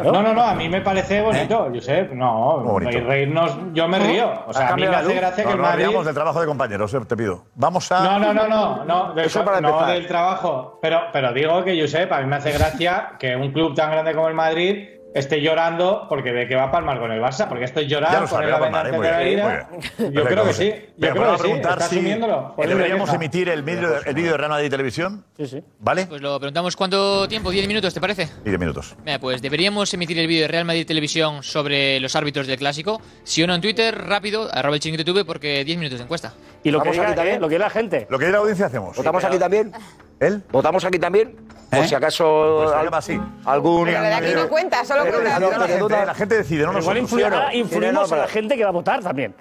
[0.04, 0.42] No, no, no.
[0.42, 1.22] A mí me parece ¿Eh?
[1.22, 2.12] bonito, Josep.
[2.12, 3.00] No, bonito.
[3.00, 3.56] reírnos.
[3.72, 4.44] Yo me río.
[4.46, 5.86] O sea, a mí me hace gracia que el Madrid.
[5.92, 7.46] No, del trabajo de compañeros, eh, te pido.
[7.54, 8.02] Vamos a.
[8.02, 8.84] No, no, no, no.
[8.84, 10.78] no del, Eso para no del trabajo.
[10.80, 14.14] Pero, pero digo que, Josep, a mí me hace gracia que un club tan grande
[14.14, 17.64] como el Madrid Estoy llorando porque ve que va a palmar con el Barça, porque
[17.64, 18.46] estoy llorando con ¿eh?
[18.46, 19.68] la venganza de la.
[20.10, 20.74] Yo creo que sí.
[20.96, 22.08] Yo creo que sí.
[22.56, 25.24] ¿Deberíamos emitir el vídeo el pues de Real Madrid Televisión?
[25.36, 25.62] Sí, sí.
[25.80, 26.06] ¿Vale?
[26.06, 28.28] Pues lo preguntamos cuánto tiempo, 10 minutos, ¿te parece?
[28.44, 28.96] 10 minutos.
[29.20, 33.00] pues deberíamos emitir el vídeo de Real Madrid Televisión sobre los árbitros del Clásico.
[33.24, 36.32] Si uno en Twitter, rápido, arroba el chingrituve, porque 10 minutos de encuesta.
[36.62, 37.40] Y lo que, diga, también, ¿eh?
[37.40, 38.06] lo que la gente.
[38.08, 38.96] Lo que diga la audiencia hacemos.
[38.96, 39.72] ¿Votamos aquí también?
[40.20, 40.42] ¿Él?
[40.50, 41.36] ¿Votamos aquí también?
[41.70, 41.88] Por ¿Eh?
[41.88, 43.20] si acaso Pues así.
[43.44, 43.84] algún...
[43.84, 46.04] Pero de aquí no cuenta, solo Pero cuenta.
[46.06, 47.20] la, gente, decide, no Pero nosotros.
[47.20, 49.34] Igual influimos a la gente que va a votar también.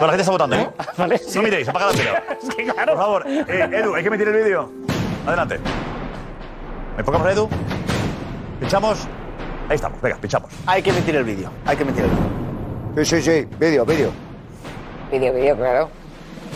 [0.00, 0.70] No, la gente está votando, ¿eh?
[0.96, 1.20] Vale.
[1.34, 2.10] No miréis, apaga la tele.
[2.42, 2.94] Es que claro.
[2.94, 4.72] Por favor, eh, Edu, hay que meter el vídeo.
[5.26, 5.58] Adelante.
[6.96, 7.48] Enfocamos a Edu.
[8.58, 9.06] Pinchamos.
[9.68, 10.50] Ahí estamos, venga, pinchamos.
[10.66, 13.04] Hay que meter el vídeo, hay que meter el vídeo.
[13.04, 14.10] Sí, sí, sí, vídeo, vídeo.
[15.10, 15.90] Vídeo, vídeo, claro.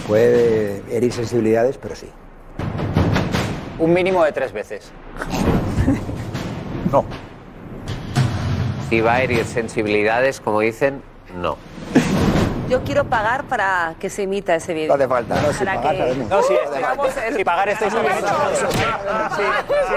[0.07, 2.11] Puede herir sensibilidades, pero sí
[3.81, 4.93] un mínimo de tres veces.
[6.93, 7.05] No.
[8.91, 11.03] Ibai y sensibilidades, como dicen,
[11.41, 11.57] no.
[12.71, 14.87] Yo quiero pagar para que se imita ese vídeo.
[14.87, 15.43] No hace falta.
[15.43, 16.15] No, si pagar, que...
[16.15, 16.61] no, si, es,
[17.37, 17.93] si pagar estáis.
[17.93, 18.05] Si, si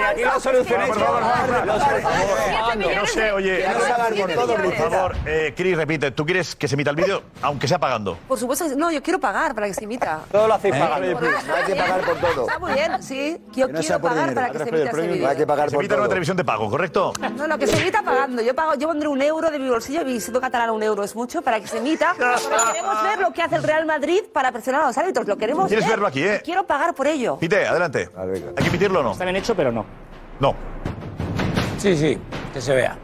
[0.03, 1.21] aquí lo solucionéis, por favor,
[2.95, 3.63] No sé, oye,
[4.19, 7.67] por todo, por favor, eh, Cris, repite, ¿tú quieres que se imita el vídeo, aunque
[7.67, 8.17] sea pagando?
[8.27, 10.21] Por supuesto, no, yo quiero pagar para que se imita.
[10.31, 10.79] Todo lo hacéis ¿Eh?
[10.79, 11.19] pagando.
[11.55, 12.47] Hay que pagar por todo.
[12.47, 13.39] Está muy bien, sí.
[13.53, 15.29] Yo quiero pagar para que se imita.
[15.29, 15.69] Hay que pagar por todo.
[15.69, 17.13] Se imita en una televisión de pago, ¿correcto?
[17.37, 18.41] No, no, que se imita pagando.
[18.41, 18.79] Yo pagando.
[18.79, 21.43] Yo pondré un euro de mi bolsillo y si toca catalán un euro es mucho
[21.43, 22.15] para que se imita.
[22.71, 25.27] Queremos ver lo que hace el Real Madrid para presionar a los árbitros.
[25.27, 25.91] Lo queremos Quieres ver.
[25.93, 26.41] verlo aquí, ¿eh?
[26.43, 27.37] Quiero pagar por ello.
[27.37, 28.09] Pite, adelante.
[28.17, 29.11] ¿Hay que emitirlo o no?
[29.13, 29.85] Está bien hecho, pero no.
[30.39, 30.55] No.
[31.77, 32.17] Sí, sí,
[32.53, 32.97] que se vea.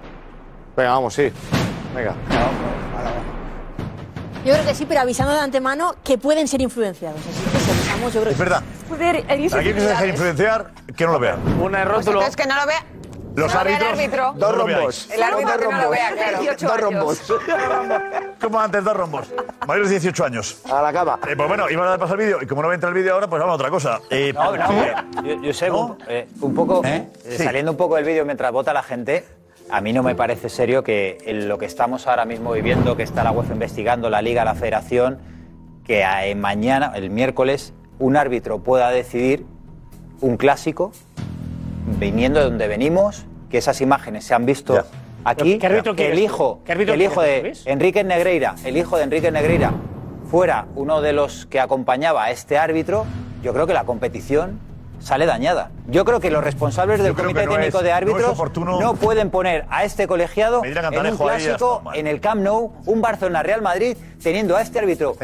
[0.76, 1.32] Venga, vamos, sí.
[1.96, 2.14] Venga.
[4.46, 7.20] Yo creo que sí, pero avisando de antemano que pueden ser influenciados.
[7.20, 8.64] Así que se avisamos, yo creo Es que- verdad.
[9.58, 11.40] Aquí que se deja influenciar, que no lo vean.
[11.62, 12.84] Un error, pues tú lo- es que no lo vea.
[13.40, 13.90] Los árbitros.
[13.90, 14.34] Árbitro.
[14.36, 15.10] Dos rombos.
[15.12, 15.90] El árbitro dos rombos.
[15.90, 16.56] Vea.
[16.60, 17.34] Dos rombos.
[18.42, 19.28] como antes, dos rombos.
[19.66, 20.62] Mayores de 18 años.
[20.70, 21.20] A la cama.
[21.28, 22.92] Eh, pues bueno, iban a dar paso al vídeo y como no va a entrar
[22.92, 24.00] el vídeo ahora, pues vamos a otra cosa.
[24.10, 24.34] Eh,
[25.24, 25.68] eh yo, sé,
[26.08, 27.08] eh, un, poco, ¿Eh?
[27.38, 29.26] saliendo un poco del vídeo mientras vota la gente,
[29.70, 33.04] a mí no me parece serio que en lo que estamos ahora mismo viviendo, que
[33.04, 35.20] está la UEFA investigando, la Liga, la Federación,
[35.86, 39.46] que mañana, el miércoles, un árbitro pueda decidir
[40.22, 40.92] un clásico
[41.98, 44.84] viniendo de donde venimos, que esas imágenes se han visto
[45.24, 45.58] aquí.
[45.60, 49.74] Que el hijo, el hijo de Enrique Negreira, el hijo de Enrique Negreira,
[50.30, 53.06] fuera uno de los que acompañaba a este árbitro,
[53.42, 54.60] yo creo que la competición
[55.00, 55.72] sale dañada.
[55.88, 60.08] Yo creo que los responsables del Comité Técnico de Árbitros no, pueden poner a este
[60.08, 65.16] colegiado en un clásico, en el Camp Nou, un Barcelona-Real Madrid, teniendo a este árbitro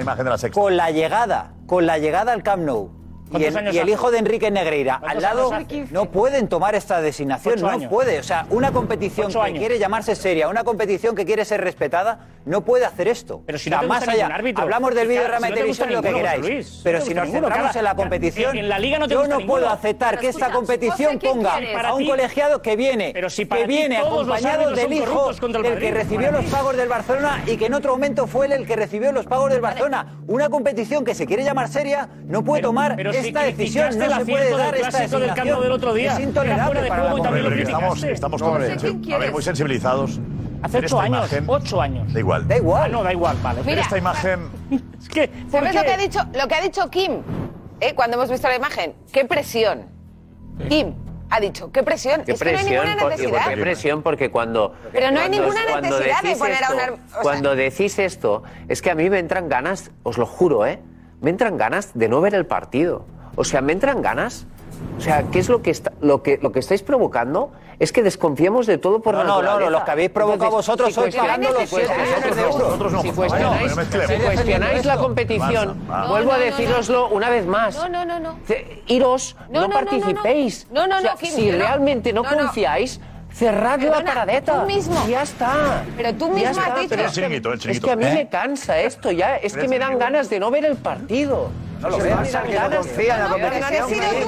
[0.54, 5.02] con la llegada, con la llegada al Camp Nou y el, hijo de Enrique Negreira
[5.04, 5.52] al lado
[5.92, 8.20] no pueden tomar esta designación, no puede.
[8.20, 12.62] O sea, una competición que quiere llamarse seria, una competición que quiere ser respetada, no
[12.62, 13.42] puede hacer esto.
[13.46, 16.82] Pero si no más allá, hablamos del vídeo si de televisión no lo que queráis.
[16.84, 19.70] Pero si nos ninguno, centramos en la competición, en la liga no yo no puedo
[19.70, 25.34] aceptar que esta competición ponga a un colegiado que viene, que viene acompañado del hijo
[25.34, 28.76] del que recibió los pagos del Barcelona y que en otro momento fue el que
[28.76, 30.20] recibió los pagos del Barcelona.
[30.28, 32.08] Una competición que se quiere llamar seria.
[32.26, 35.71] no puede tomar esta decisión, no se puede dar del esta clásico del campo del
[35.71, 36.12] otro día.
[36.12, 38.12] Es Era intolerable de para la estamos, criticaste.
[38.12, 38.96] estamos No, convencidos.
[39.04, 40.20] ¿quién A ver, muy sensibilizados.
[40.62, 42.13] Hace ocho años, imagen- ocho años.
[42.13, 42.47] Da igual.
[42.47, 42.83] Da igual.
[42.86, 43.62] Ah, no, da igual, vale.
[43.66, 43.82] Mira.
[43.82, 44.39] esta imagen.
[45.00, 45.78] Es que, ¿por ¿Sabes qué?
[45.78, 47.12] lo que ha dicho, lo que ha dicho Kim?
[47.82, 48.93] eh, cuando hemos visto la imagen.
[49.12, 49.83] ¡Qué presión!
[50.70, 50.93] Kim
[51.29, 52.24] ha dicho, ¡qué presión!
[52.24, 52.86] ¿Qué es que no hay presión?
[52.86, 53.50] ninguna Por- necesidad.
[53.50, 54.01] ¿Qué presión?
[54.01, 54.74] Porque cuando.
[54.92, 58.00] Pero no hay cuando- ninguna necesidad de poner a esto- una- o sea- Cuando decís
[58.00, 60.79] esto, es que a mí me entran ganas, os lo juro, ¿eh?
[61.26, 63.04] Me entran ganas de no ver el partido.
[63.36, 64.46] O sea, me entran ganas.
[65.00, 67.52] O sea, ¿qué es lo que, está, lo que, lo que estáis provocando?
[67.80, 70.68] Es que desconfiemos de todo por No, no, no, no, lo que habéis provocado Entonces,
[70.68, 72.92] vosotros si sois los millones de euros.
[72.93, 76.08] No, si cuestionáis, no si cuestionáis la competición, Barça, va.
[76.10, 77.76] vuelvo No, a no, no, deciroslo una vez más.
[77.76, 78.38] No, no, no, no.
[78.86, 79.74] Iros, No, no, no, no, no, no.
[79.89, 80.68] participéis.
[80.72, 81.58] No, no, O sea, no, Kim, si no.
[81.58, 82.38] realmente no, No, no.
[82.38, 83.02] confiáis,
[83.36, 84.62] cerrad la paradeta.
[84.62, 85.07] tú mismo.
[85.07, 85.83] Ya está.
[85.97, 88.13] Pero tú mismo has dicho- pero El es que- Es a mí ¿Eh?
[88.13, 89.37] me cansa esto ya.
[89.37, 91.49] Es que me dan ganas de no ver el partido.
[91.82, 92.03] No lo no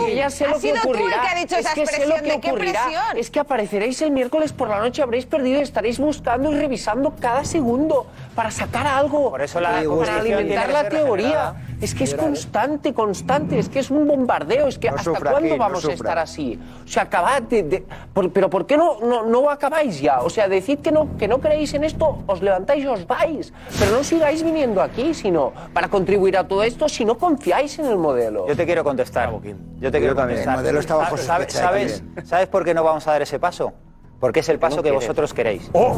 [0.05, 1.21] que ya sé lo que sido tú el ocurrirá.
[1.21, 2.83] que ha dicho es esa que sé lo expresión que de qué ocurrirá.
[2.83, 3.17] presión.
[3.17, 7.15] Es que apareceréis el miércoles por la noche, habréis perdido y estaréis buscando y revisando
[7.19, 8.05] cada segundo
[8.37, 9.31] para sacar algo.
[9.31, 11.55] Por eso la para alimentar la teoría.
[11.81, 15.31] Es que es constante, constante, es que es un bombardeo, es que No ¿hasta sufra,
[15.31, 16.59] cuándo no vamos a estar así?
[16.83, 17.63] O sea, acabad de...
[17.63, 20.21] de- por- pero ¿por qué no, no, no acabáis ya?
[20.21, 23.51] O sea, decid que no, que no creéis en esto, os levantáis y os vais.
[23.79, 27.85] Pero no sigáis viniendo aquí, sino para contribuir a todo esto si no confiáis en
[27.87, 28.47] el modelo.
[28.47, 29.31] Yo te quiero contestar.
[29.31, 30.37] Yo te quiero también.
[30.39, 30.55] contestar.
[30.55, 33.39] El modelo está bajo ¿Sabes- sospecha, ¿Sabes, ¿Sabes por qué no vamos a dar ese
[33.39, 33.73] paso?
[34.19, 35.69] Porque es el paso no que vosotros queréis.
[35.73, 35.97] ¡Oh!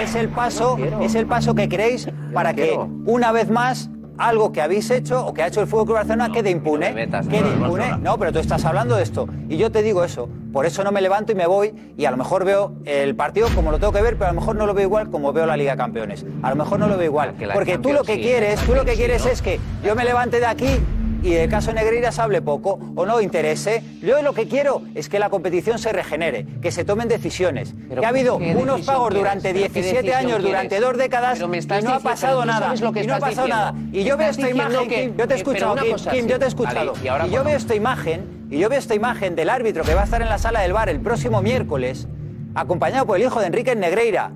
[0.00, 4.62] Es el paso, es el paso que queréis para que una vez más algo que
[4.62, 6.92] habéis hecho o que ha hecho el Fútbol Club Barcelona quede impune.
[6.92, 7.98] metas, quede el impune.
[7.98, 10.28] No, pero tú estás hablando de esto y yo te digo eso.
[10.52, 13.48] Por eso no me levanto y me voy y a lo mejor veo el partido
[13.54, 15.46] como lo tengo que ver, pero a lo mejor no lo veo igual como veo
[15.46, 16.24] la Liga de Campeones.
[16.42, 18.84] A lo mejor no lo veo igual, porque tú lo que quieres, la tú lo
[18.84, 20.78] que quieres es que yo me levante de aquí
[21.26, 23.82] y del caso Negreira se hable poco o no interese.
[24.00, 27.74] Yo lo que quiero es que la competición se regenere, que se tomen decisiones.
[27.88, 29.18] Pero que ha habido ¿qué unos pagos quieres?
[29.18, 32.74] durante ¿Pero qué 17 decisión años, durante dos décadas y no ha pasado nada.
[32.76, 33.48] lo y no ha pasado diciendo.
[33.48, 33.74] nada.
[33.92, 36.24] Y yo veo esta imagen, que- Kim, yo te he eh, escuchado, Kim, cosa, Kim,
[36.24, 36.30] sí.
[36.30, 36.92] yo te he escuchado.
[37.02, 39.94] Y ahora y yo veo esta imagen, y yo veo esta imagen del árbitro que
[39.94, 42.06] va a estar en la sala del bar el próximo miércoles,
[42.54, 44.30] acompañado por el hijo de Enrique Negreira,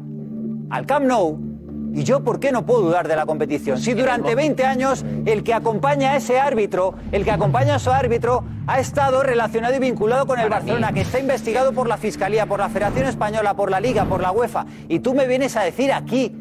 [0.70, 1.49] al Camp Nou.
[1.92, 3.78] ¿Y yo por qué no puedo dudar de la competición?
[3.78, 7.90] Si durante 20 años el que acompaña a ese árbitro, el que acompaña a su
[7.90, 12.46] árbitro, ha estado relacionado y vinculado con el Barcelona, que está investigado por la Fiscalía,
[12.46, 14.66] por la Federación Española, por la Liga, por la UEFA.
[14.88, 16.32] Y tú me vienes a decir aquí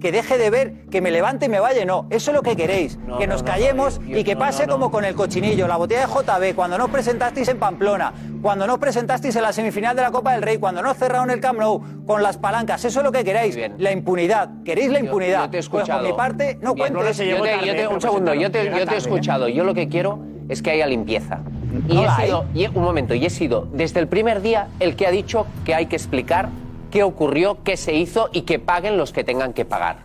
[0.00, 1.84] que deje de ver, que me levante y me vaya.
[1.84, 2.96] No, eso es lo que queréis.
[2.98, 5.76] No, que no, nos no, callemos no, y que pase como con el cochinillo, la
[5.76, 10.02] botella de JB, cuando nos presentasteis en Pamplona, cuando nos presentasteis en la semifinal de
[10.02, 12.84] la Copa del Rey, cuando nos cerraron el Camp Nou con las palancas.
[12.84, 13.56] Eso es lo que queréis.
[13.56, 13.74] Bien.
[13.78, 14.50] La impunidad.
[14.64, 15.44] ¿Queréis la impunidad?
[15.44, 16.06] yo te he Pues por escuchado.
[16.08, 17.16] mi parte, no Bien, cuentes.
[17.18, 19.48] yo te- yo te- un segundo, yo te, he escuchado.
[19.48, 21.40] Yo lo que quiero es que haya limpieza.
[21.88, 25.06] Y he sido, y un momento, y he sido desde el primer día el que
[25.06, 26.48] ha dicho que hay que explicar
[26.90, 29.98] qué ocurrió, qué se hizo y que paguen los que tengan que pagar.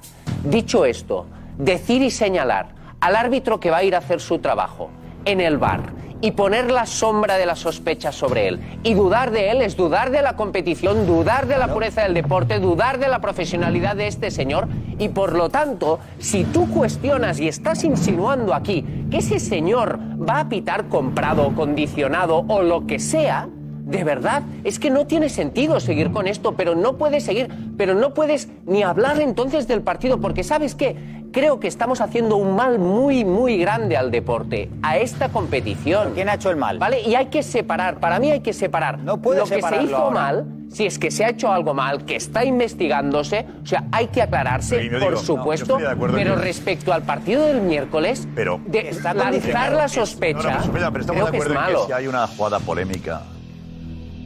[0.43, 1.25] Dicho esto,
[1.57, 2.69] decir y señalar
[2.99, 4.89] al árbitro que va a ir a hacer su trabajo
[5.25, 5.81] en el bar
[6.23, 10.09] y poner la sombra de la sospecha sobre él y dudar de él es dudar
[10.09, 14.31] de la competición, dudar de la pureza del deporte, dudar de la profesionalidad de este
[14.31, 14.69] señor
[14.99, 20.39] y por lo tanto, si tú cuestionas y estás insinuando aquí que ese señor va
[20.39, 23.49] a pitar comprado, condicionado o lo que sea,
[23.85, 27.93] de verdad, es que no tiene sentido seguir con esto, pero no puedes seguir, pero
[27.95, 30.95] no puedes ni hablar entonces del partido, porque ¿sabes qué?
[31.33, 36.11] Creo que estamos haciendo un mal muy, muy grande al deporte, a esta competición.
[36.13, 36.77] ¿Quién ha hecho el mal?
[36.77, 37.01] ¿Vale?
[37.01, 39.95] Y hay que separar, para mí hay que separar No puedes lo que se hizo
[39.97, 40.13] ahora.
[40.19, 44.07] mal, si es que se ha hecho algo mal, que está investigándose, o sea, hay
[44.07, 48.59] que aclararse, Sí, por digo, no, supuesto, acuerdo pero respecto al partido del miércoles, Pero-
[48.67, 51.81] de lanzar la no, sospecha, no, pero, Sofía, pero estamos creo de que es malo.
[51.81, 53.23] que si hay una jugada polémica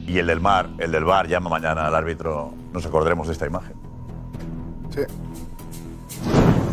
[0.08, 3.46] y el del mar, el del bar llama mañana al árbitro, nos acordaremos de esta
[3.46, 3.74] imagen.
[4.90, 5.02] Sí.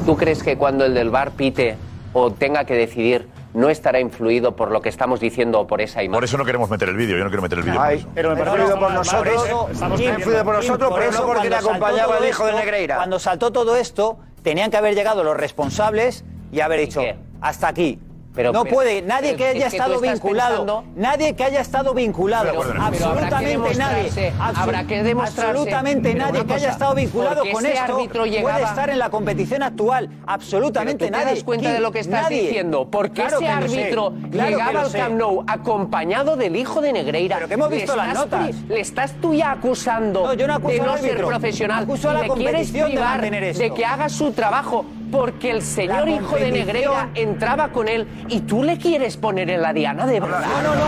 [0.06, 1.76] ¿Tú crees que cuando el del bar pite
[2.14, 6.02] o tenga que decidir no estará influido por lo que estamos diciendo o por esa
[6.02, 6.18] imagen?
[6.18, 7.82] Por eso no queremos meter el vídeo, yo no quiero meter el vídeo.
[8.14, 11.50] pero me Pero influido por por nosotros, influido por nosotros, por pero eso no porque
[11.50, 12.96] le acompañaba el hijo de Negreira.
[12.96, 17.18] Cuando saltó todo esto, tenían que haber llegado los responsables y haber dicho, qué?
[17.42, 18.00] hasta aquí.
[18.36, 21.44] Pero- no pero- puede, nadie pero que es haya que estado vinculado, pensando- nadie que
[21.44, 25.42] haya estado vinculado, Pero- absolutamente nadie, habrá que demostrarse.
[25.52, 30.10] absolutamente nadie que haya estado vinculado con esto árbitro puede estar en la competición actual,
[30.28, 31.26] absolutamente nadie.
[31.26, 32.42] te das cuenta de lo que estás Nadie.
[32.44, 34.98] diciendo, porque Claro ese árbitro claro llegaba al sé.
[34.98, 37.36] Camp Nou acompañado del hijo de Negreira.
[37.38, 38.50] Pero que hemos visto las notas.
[38.52, 41.84] tú- le estás tú ya acusando No, yo no acuso de al no ser profesional
[41.84, 44.86] Acuso a y la le quieres de que haga su trabajo.
[45.12, 49.62] Porque el señor hijo de Negreira entraba con él y tú le quieres poner en
[49.62, 50.42] la diana de verdad.
[50.64, 50.86] No, no, no.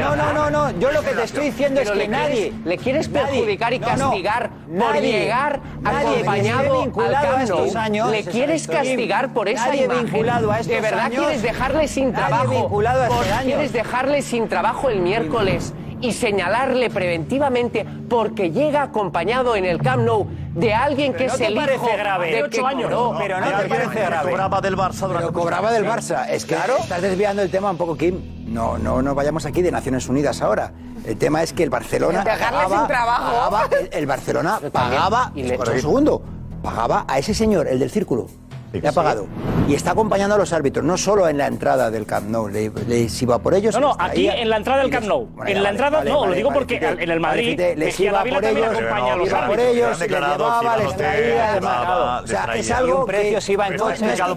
[0.00, 0.78] No, no, no, no.
[0.80, 2.52] Yo lo que te estoy diciendo es Pero que le quieres- nadie.
[2.64, 7.76] le quieres perjudicar y no, no, castigar por nadie- llegar nadie acompañado al a estos
[7.76, 8.10] años.
[8.10, 10.04] Le quieres castigar por esa Nadie imagen.
[10.04, 12.50] vinculado a estos De verdad años, quieres dejarle sin nadie trabajo.
[12.62, 13.44] vinculado a estos Por- años.
[13.44, 20.02] Quieres dejarle sin trabajo el miércoles y señalarle preventivamente porque llega acompañado en el Camp
[20.04, 22.30] Nou de alguien que Pero es ¿no te el parece hijo grave?
[22.32, 22.90] de ocho años.
[22.90, 23.14] cobró.
[23.18, 24.30] Pero no te parece grave.
[24.30, 26.26] Cobraba del Barça durante Pero cobraba del Barça.
[26.28, 28.20] Es que estás desviando el tema un poco, Kim.
[28.46, 30.72] No, no, no vayamos aquí de Naciones Unidas ahora.
[31.06, 33.32] El tema es que el Barcelona pagaba, sin trabajo.
[33.50, 36.22] pagaba- el, el Barcelona pagaba, Y le- un segundo,
[36.62, 38.26] pagaba a ese señor, el del círculo.
[38.72, 39.26] Le ha pagado.
[39.68, 42.48] Y está acompañando a los árbitros, no solo en la entrada del Camp Nou.
[42.48, 43.74] Le, les iba por ellos.
[43.74, 45.26] No, no, aquí en la entrada del Camp Nou.
[45.26, 48.00] Bueno, En la vale, entrada, vale, no, lo digo vale, porque en el Madrid, les
[48.00, 52.20] iba por ellos, acompaña a los iba por ellos, les llevaba, les traía, mandaba.
[52.22, 53.38] O sea, es algo que
[53.76, 54.34] no, no es que no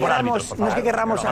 [0.84, 1.24] querramos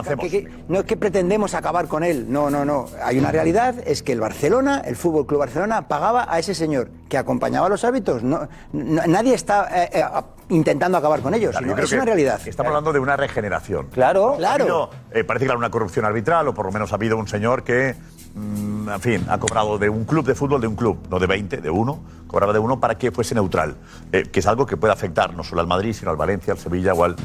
[0.68, 2.86] no es que pretendemos acabar con él, no, no, no.
[3.02, 6.90] Hay una realidad, es que el Barcelona, el Fútbol Club Barcelona, pagaba a ese señor
[7.12, 8.22] que acompañaba a los árbitros.
[8.22, 10.02] No, no- nadie está eh, eh,
[10.48, 12.40] intentando acabar con ellos, Claro, sino es una realidad.
[12.46, 13.88] Estamos hablando de una regeneración.
[13.88, 14.62] Claro, claro.
[14.64, 17.28] habido, eh, parece que hay una corrupción arbitral, o por lo menos ha habido un
[17.28, 17.94] señor que,
[18.34, 21.26] mm, en fin, ha cobrado de un club de fútbol, de un club, no de
[21.26, 23.76] 20, de uno, cobraba de uno para que fuese neutral,
[24.10, 26.94] que es algo que puede afectar no solo al Madrid, sino al Valencia, al Sevilla
[26.94, 27.16] o al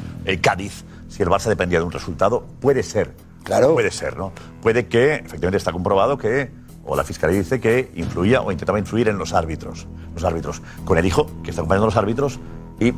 [0.42, 0.84] Cádiz.
[1.08, 3.14] Si el Barça dependía de un resultado, puede ser.
[3.46, 3.74] Claro.
[3.74, 4.34] Puede ser, ¿no?
[4.62, 6.52] Puede que, efectivamente, está comprobado que
[6.88, 10.98] o la fiscalía dice que influía o intentaba influir en los árbitros, los árbitros, con
[10.98, 12.40] el hijo que está acompañando a los árbitros
[12.80, 12.94] y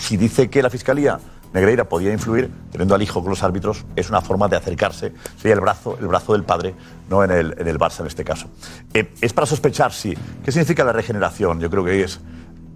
[0.00, 1.18] si dice que la fiscalía
[1.52, 5.54] Negreira podía influir teniendo al hijo con los árbitros es una forma de acercarse sería
[5.54, 6.74] el brazo el brazo del padre
[7.10, 8.48] no en el, en el Barça en este caso.
[8.94, 10.16] Eh, es para sospechar sí.
[10.44, 12.20] Qué significa la regeneración yo creo que es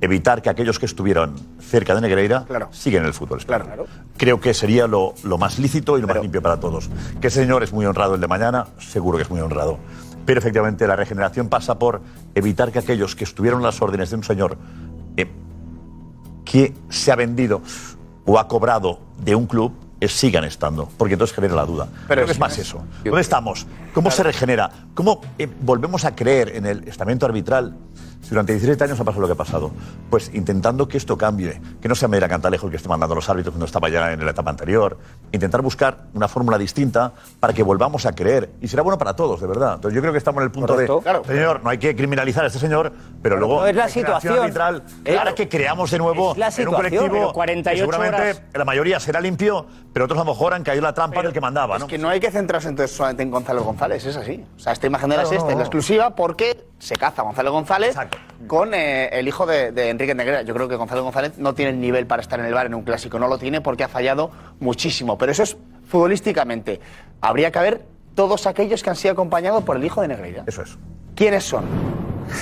[0.01, 3.87] evitar que aquellos que estuvieron cerca de Negreira siguen en el fútbol español.
[4.19, 6.91] creo que sería lo, lo más lícito y lo más limpio para todos.
[7.21, 9.79] Que ese señor es muy honrado el de mañana seguro que es muy honrado
[10.27, 12.03] pero efectivamente la regeneración pasa por
[12.35, 14.59] evitar que aquellos que estuvieron a las órdenes de un señor
[15.17, 15.31] eh,
[16.45, 17.63] que se ha vendido
[18.27, 21.89] o ha cobrado de un club eh, sigan estando, porque entonces genera la duda.
[22.07, 22.85] Pero es más eso.
[23.03, 23.67] ¿Dónde estamos?
[23.95, 24.71] ¿Cómo se regenera?
[24.93, 27.75] ¿Cómo eh, volvemos a creer en el estamento arbitral?
[28.27, 29.71] Si durante 17 años ha pasado lo que ha pasado,
[30.11, 33.17] pues intentando que esto cambie, que no sea Meira Cantalejo el que esté mandando a
[33.17, 34.99] los árbitros cuando estaba ya en la etapa anterior,
[35.31, 38.51] intentar buscar una fórmula distinta para que volvamos a creer.
[38.61, 39.75] Y será bueno para todos, de verdad.
[39.77, 40.97] Entonces yo creo que estamos en el punto Correcto.
[40.97, 41.23] de, Claro.
[41.25, 42.93] señor, no hay que criminalizar a este señor,
[43.23, 44.37] pero luego no es la situación.
[44.41, 47.79] arbitral, Eh, clara que creamos de nuevo es la en un colectivo pero que 48
[47.81, 48.43] seguramente horas.
[48.55, 51.33] la mayoría será limpio, pero otros a lo mejor han caído en la trampa del
[51.33, 51.87] que mandaba, Es ¿no?
[51.87, 54.45] que no hay que centrarse entonces solamente en Gonzalo González, es así.
[54.57, 55.61] O sea, esta imagen de la Claro, no, es la no.
[55.61, 57.97] exclusiva porque se caza a Gonzalo González
[58.47, 60.43] con eh, el hijo de, de Enrique Negrera.
[60.43, 62.75] Yo creo que Gonzalo González no tiene el nivel para estar en el bar en
[62.75, 64.31] un clásico, no lo tiene porque ha fallado
[64.61, 65.17] muchísimo.
[65.19, 65.57] Pero eso es
[65.89, 66.81] futbolísticamente.
[67.21, 67.83] Habría que haber
[68.15, 70.45] todos aquellos que han sido acompañados por el hijo de Negreira.
[70.47, 70.77] Eso es.
[71.15, 71.65] ¿Quiénes son?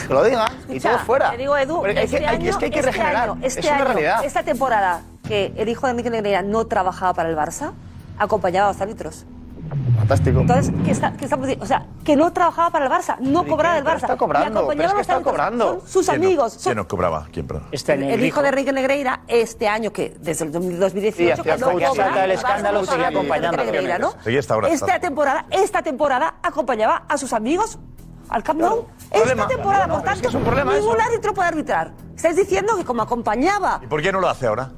[0.09, 1.31] Que lo digan y todos fuera.
[1.31, 3.15] Te digo, Edu, Porque hay que- este que- es que hay que año- regenerar.
[3.15, 4.25] Este año, este es una año, realidad.
[4.25, 7.73] Esta temporada que el hijo de Enrique Negreira no trabajaba para el Barça,
[8.19, 9.27] acompañaba a los árbitros.
[9.99, 10.41] Fantástico.
[10.41, 11.65] Entonces, ¿qué, está, qué estamos diciendo?
[11.65, 13.97] O sea, que no trabajaba para el Barça, no cobraba del Barça.
[14.03, 15.81] está cobrando, pero es que está cobrando.
[15.81, 16.53] Son sus ¿Quién no- amigos.
[16.55, 17.27] son- ¿Quién nos cobraba?
[17.33, 17.67] ¿Quién, perdón?
[17.73, 21.87] el hijo de Enrique Negreira, este año, que desde el 2018, Sí, hacía cuando coaching.
[22.03, 24.13] cobra, el escándalo, no seguía acompañando Negreira, ¿no?
[24.51, 27.79] Ahora, Esta temporada, esta temporada acompañaba a sus amigos
[28.29, 28.87] al Camp Nou.
[29.11, 31.93] Esta temporada, por tanto, ningún árbitro puede arbitrar.
[32.17, 34.71] Estáis diciendo que como acompañaba, ¿Y por qué no lo hace ahora?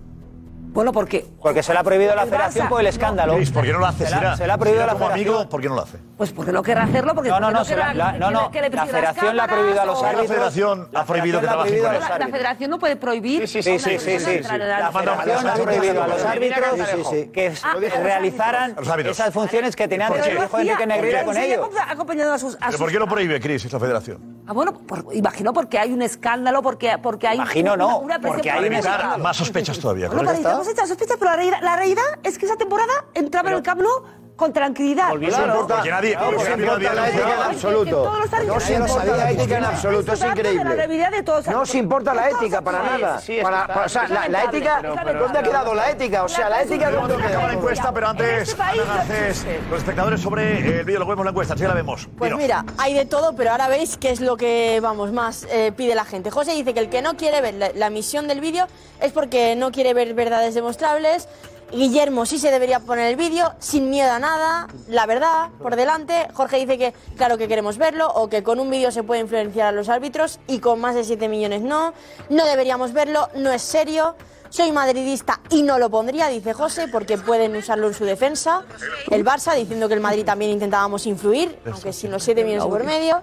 [0.76, 3.34] Bueno, porque Porque se le ha prohibido la federación por el escándalo.
[3.36, 4.04] Luis, ¿por qué no lo hace?
[4.06, 5.34] Se la- se le ha prohibido era la como federación.
[5.36, 5.98] amigo, ¿por qué no lo hace?
[6.18, 8.60] Pues porque no querrá hacerlo, porque No, no, porque no, la- que- no, no, que
[8.60, 11.52] le la federación le ha prohibido a los árbitros- La federación ha prohibido que la
[11.52, 11.96] trabajen con a
[12.26, 12.30] él.
[12.30, 13.48] federación no puede prohibir.
[13.48, 14.40] Sí, sí, sí, sí, sí.
[14.42, 19.88] La federación ha prohibido a los árbitros que Ah, a realizaran A esas funciones que
[19.88, 21.66] tenían de Enrique Negreira con ellos.
[21.66, 22.54] acompa- acompañando a sus.
[22.56, 24.42] a ¿Pero sus- por qué lo prohíbe, Cris, esa federación?
[24.46, 27.36] Ah, bueno, por- imagino porque hay un escándalo, porque, porque hay.
[27.36, 28.70] Imagino una- no, porque hay
[29.18, 30.08] más sospechas todavía.
[30.08, 30.30] Bueno,
[30.66, 33.62] para evitar sospechas, pero la realidad, la realidad es que esa temporada entraba en el
[33.62, 34.02] Camp Nou
[34.36, 35.14] con tranquilidad.
[35.18, 35.66] Claro.
[35.66, 38.12] Porque nadie- Claro, porque porque nadie importa había la ética en absoluto.
[38.46, 40.64] No se importa la ética en absoluto, es increíble.
[40.64, 41.46] La realidad de todos.
[41.46, 43.16] No se importa la ética para nada.
[43.16, 46.24] O sea, la, la ética, ¿dónde ha quedado la ética?
[46.24, 47.52] O sea, la ética ¿dónde ha Acaba la quedado?
[47.58, 51.30] encuesta, pero antes, este país Ana Garcés, los espectadores sobre el vídeo, lo vemos la
[51.30, 52.08] encuesta, sí la vemos.
[52.18, 52.42] Pues Dinos.
[52.42, 55.94] mira, hay de todo, pero ahora veis qué es lo que, vamos, más eh, pide
[55.94, 56.30] la gente.
[56.30, 58.66] José dice que el que no quiere ver la, la emisión del vídeo
[59.00, 61.28] es porque no quiere ver verdades demostrables.
[61.72, 66.28] Guillermo sí se debería poner el vídeo, sin miedo a nada, la verdad, por delante.
[66.32, 69.68] Jorge dice que claro que queremos verlo, o que con un vídeo se puede influenciar
[69.68, 71.92] a los árbitros y con más de 7 millones no.
[72.28, 74.14] No deberíamos verlo, no es serio.
[74.48, 78.64] Soy madridista y no lo pondría, dice José, porque pueden usarlo en su defensa.
[79.10, 82.84] El Barça diciendo que el Madrid también intentábamos influir, aunque sin los 7 millones por
[82.84, 83.22] medio.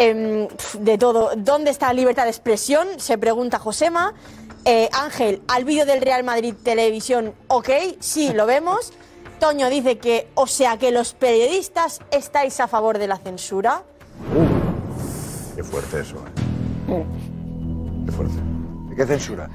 [0.00, 1.32] Em, de todo.
[1.36, 2.86] ¿Dónde está la libertad de expresión?
[2.98, 4.14] Se pregunta Josema.
[4.64, 7.68] Eh, Ángel, al vídeo del Real Madrid Televisión, ok,
[8.00, 8.92] sí, lo vemos.
[9.40, 13.82] Toño dice que, o sea, que los periodistas estáis a favor de la censura.
[15.56, 16.16] Qué fuerte eso.
[16.88, 17.04] ¿eh?
[18.04, 18.34] Qué fuerte.
[18.90, 19.48] ¿De qué censura?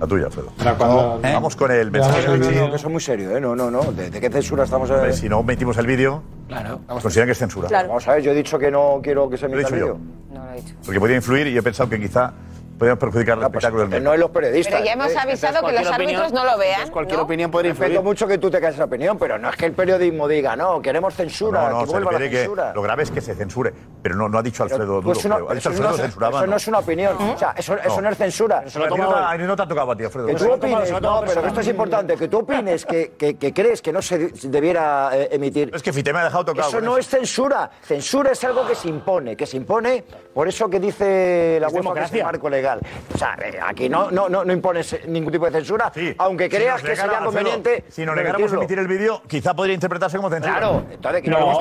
[0.00, 0.52] La tuya, Alfredo.
[0.76, 1.32] cuando- ¿Eh?
[1.32, 3.40] Vamos con el mensaje No, de no, no, que es muy serio, ¿eh?
[3.40, 3.92] No, no, no.
[3.92, 5.14] ¿De, de qué censura estamos hablando?
[5.16, 6.80] Si no metimos el vídeo, Claro.
[6.88, 7.68] consideran que es censura.
[7.86, 9.74] Vamos a ver, yo he dicho que no quiero que se Lo he emita el
[9.74, 9.94] dicho yo.
[9.94, 10.72] vídeo.
[10.84, 12.32] Porque podía influir y he pensado que quizá
[12.78, 14.74] podíamos perjudicar el espectáculo del pues No es los periodistas.
[14.74, 15.18] Pero ya hemos ¿eh?
[15.18, 16.90] avisado que los árbitros no lo vean.
[16.90, 17.24] Cualquier ¿no?
[17.24, 17.90] opinión podría influir.
[17.90, 20.56] Respeto mucho que tú te caes esa opinión, pero no es que el periodismo diga,
[20.56, 22.72] no, queremos censura, No, no, que se vuelva la refiere que censura.
[22.74, 23.72] lo grave es que se censure.
[24.02, 25.02] Pero no, no ha dicho Alfredo Duro.
[25.02, 25.36] Pues una-.
[25.36, 26.38] Ha dicho eso Alfredo no- censuraba.
[26.38, 27.16] eso no es una opinión.
[27.20, 28.64] O sea, eso, eso no es censura.
[28.68, 30.26] Se no te ha tocado a ti, Alfredo.
[30.26, 33.52] Que tú opines, no, pero que esto es importante, que tú opines que, que, que
[33.52, 35.70] crees que no se de- debiera eh, emitir.
[35.74, 36.68] Es que Fite me ha dejado tocado.
[36.68, 37.70] Eso no es censura.
[37.82, 40.04] Censura es algo que se impone, que se impone
[40.34, 42.24] por eso que dice la UEFA que democracia.
[42.24, 42.61] marco legal.
[43.14, 46.82] O sea, eh, aquí no, no, no, no impones ningún tipo de censura, aunque creas
[46.82, 47.84] que sería conveniente.
[47.88, 50.58] Si nos negáramos a emitir el vídeo, quizá podría interpretarse como censura.
[50.58, 51.60] Claro, entonces, No.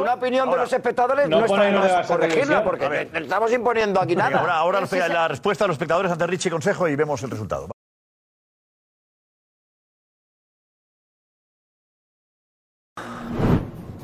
[0.00, 4.38] Una opinión de los espectadores no no, está corregirla porque estamos imponiendo aquí nada.
[4.38, 7.68] ahora ahora la, la respuesta de los espectadores ante Richie Consejo y vemos el resultado.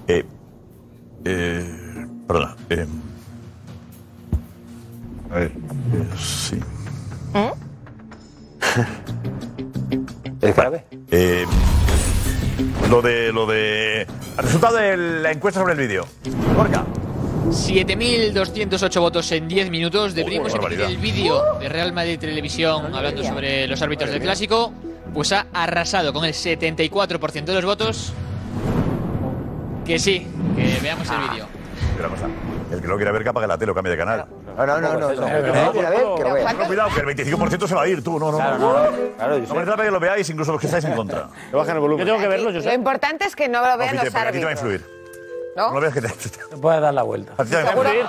[0.09, 0.25] Eh,
[1.25, 2.57] eh, perdona.
[2.71, 2.87] eh,
[5.37, 5.51] a ver.
[5.51, 6.59] eh, sí.
[10.41, 10.85] ¿Es grave?
[11.11, 11.45] Eh,
[12.91, 13.33] lo de.
[13.33, 14.03] Lo de.
[14.03, 16.07] El resultado de la encuesta sobre el vídeo.
[16.55, 16.85] Gorka.
[17.49, 20.15] 7.208 votos en 10 minutos.
[20.15, 24.73] Deberíamos Joder, emitir el vídeo de Real Madrid Televisión hablando sobre los árbitros del Clásico.
[25.15, 28.13] Pues ha arrasado con el 74% de los votos.
[29.85, 30.27] Que sí,
[30.57, 31.47] que veamos el vídeo.
[31.97, 32.27] Y una cosa,
[32.73, 34.27] El que lo quiera ver, que apague la tele o cambie de canal.
[34.57, 36.67] No, no, no, no.
[36.67, 38.19] cuidado, que el 25% se va a ir, tú.
[38.19, 38.73] No, no, Claro, no.
[38.73, 38.91] no, no.
[39.19, 41.29] No merece la pena que lo veáis, incluso los que estáis en contra.
[41.51, 42.07] Que bajen el volumen.
[42.07, 44.15] Yo tengo que verlo, Lo importante es que no lo vean los porque aquí te
[44.15, 44.53] va a árbitros.
[44.53, 44.97] influir.
[45.57, 45.69] ¿No?
[45.69, 46.09] No lo veas que te.
[46.09, 47.33] Te puedes dar la vuelta.
[47.37, 48.05] A ti te va a influir.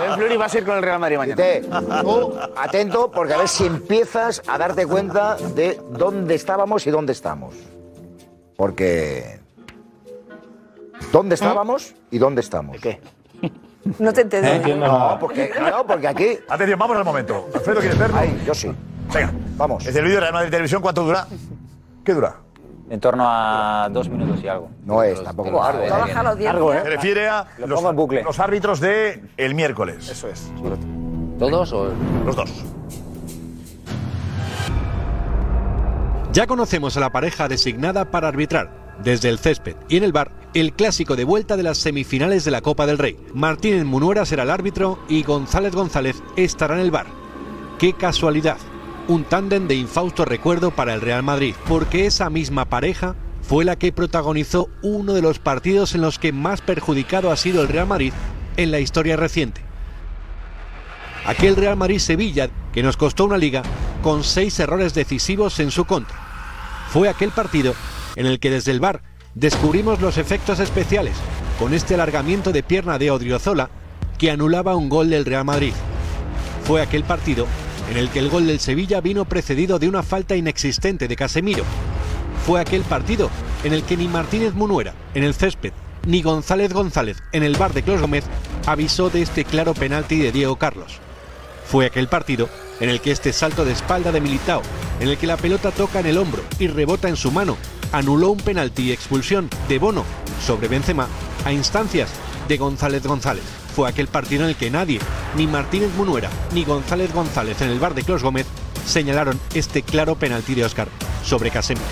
[0.00, 2.02] Debe influir y vas a ir con el Real Madrid mañana.
[2.02, 7.12] Tú, atento, porque a ver si empiezas a darte cuenta de dónde estábamos y dónde
[7.12, 7.54] estamos.
[8.56, 9.40] Porque.
[11.10, 12.80] ¿Dónde estábamos y dónde estamos?
[12.80, 13.00] ¿Qué?
[13.98, 14.74] No te entendí.
[14.74, 16.38] No, porque, no, porque aquí.
[16.48, 17.48] Atención, vamos al momento.
[17.54, 18.18] Alfredo, ¿quieres verlo?
[18.46, 18.72] yo sí.
[19.12, 19.84] Venga, vamos.
[19.86, 21.26] Es el vídeo de Real Madrid Televisión, ¿cuánto dura?
[22.04, 22.36] ¿Qué dura?
[22.90, 24.68] En torno a dos minutos y algo.
[24.84, 25.78] No es tampoco largo.
[25.82, 26.52] audiencia.
[26.52, 26.80] Largo, ¿eh?
[26.82, 28.22] Se refiere a Lo los, pongo en bucle.
[28.22, 30.08] los árbitros de el miércoles.
[30.08, 30.52] Eso es.
[31.38, 31.90] ¿Todos o...?
[32.24, 32.50] Los dos.
[36.32, 38.70] Ya conocemos a la pareja designada para arbitrar,
[39.02, 42.50] desde el césped y en el bar, el clásico de vuelta de las semifinales de
[42.50, 43.16] la Copa del Rey.
[43.34, 47.06] Martínez Munuera será el árbitro y González González estará en el bar.
[47.78, 48.58] ¡Qué casualidad!
[49.08, 53.76] Un tándem de infausto recuerdo para el Real Madrid, porque esa misma pareja fue la
[53.76, 57.88] que protagonizó uno de los partidos en los que más perjudicado ha sido el Real
[57.88, 58.12] Madrid
[58.56, 59.60] en la historia reciente.
[61.26, 63.62] Aquel Real Madrid-Sevilla que nos costó una liga
[64.02, 66.16] con seis errores decisivos en su contra.
[66.90, 67.74] Fue aquel partido
[68.16, 69.02] en el que desde el bar
[69.34, 71.14] descubrimos los efectos especiales
[71.58, 73.70] con este alargamiento de pierna de Odriozola
[74.18, 75.72] que anulaba un gol del Real Madrid.
[76.64, 77.46] Fue aquel partido
[77.90, 81.64] en el que el gol del Sevilla vino precedido de una falta inexistente de Casemiro.
[82.46, 83.30] Fue aquel partido
[83.64, 85.72] en el que ni Martínez Munuera en el césped
[86.06, 88.24] ni González González en el bar de Clos Gómez
[88.66, 90.98] avisó de este claro penalti de Diego Carlos.
[91.64, 92.48] Fue aquel partido
[92.80, 94.62] en el que este salto de espalda de Militao,
[95.00, 97.56] en el que la pelota toca en el hombro y rebota en su mano,
[97.92, 100.04] anuló un penalti y expulsión de Bono
[100.44, 101.06] sobre Benzema
[101.44, 102.10] a instancias
[102.48, 103.44] de González González.
[103.74, 104.98] Fue aquel partido en el que nadie,
[105.36, 108.46] ni Martínez Munuera ni González González en el bar de Clos Gómez,
[108.86, 110.88] señalaron este claro penalti de Oscar
[111.24, 111.86] sobre Casemiro.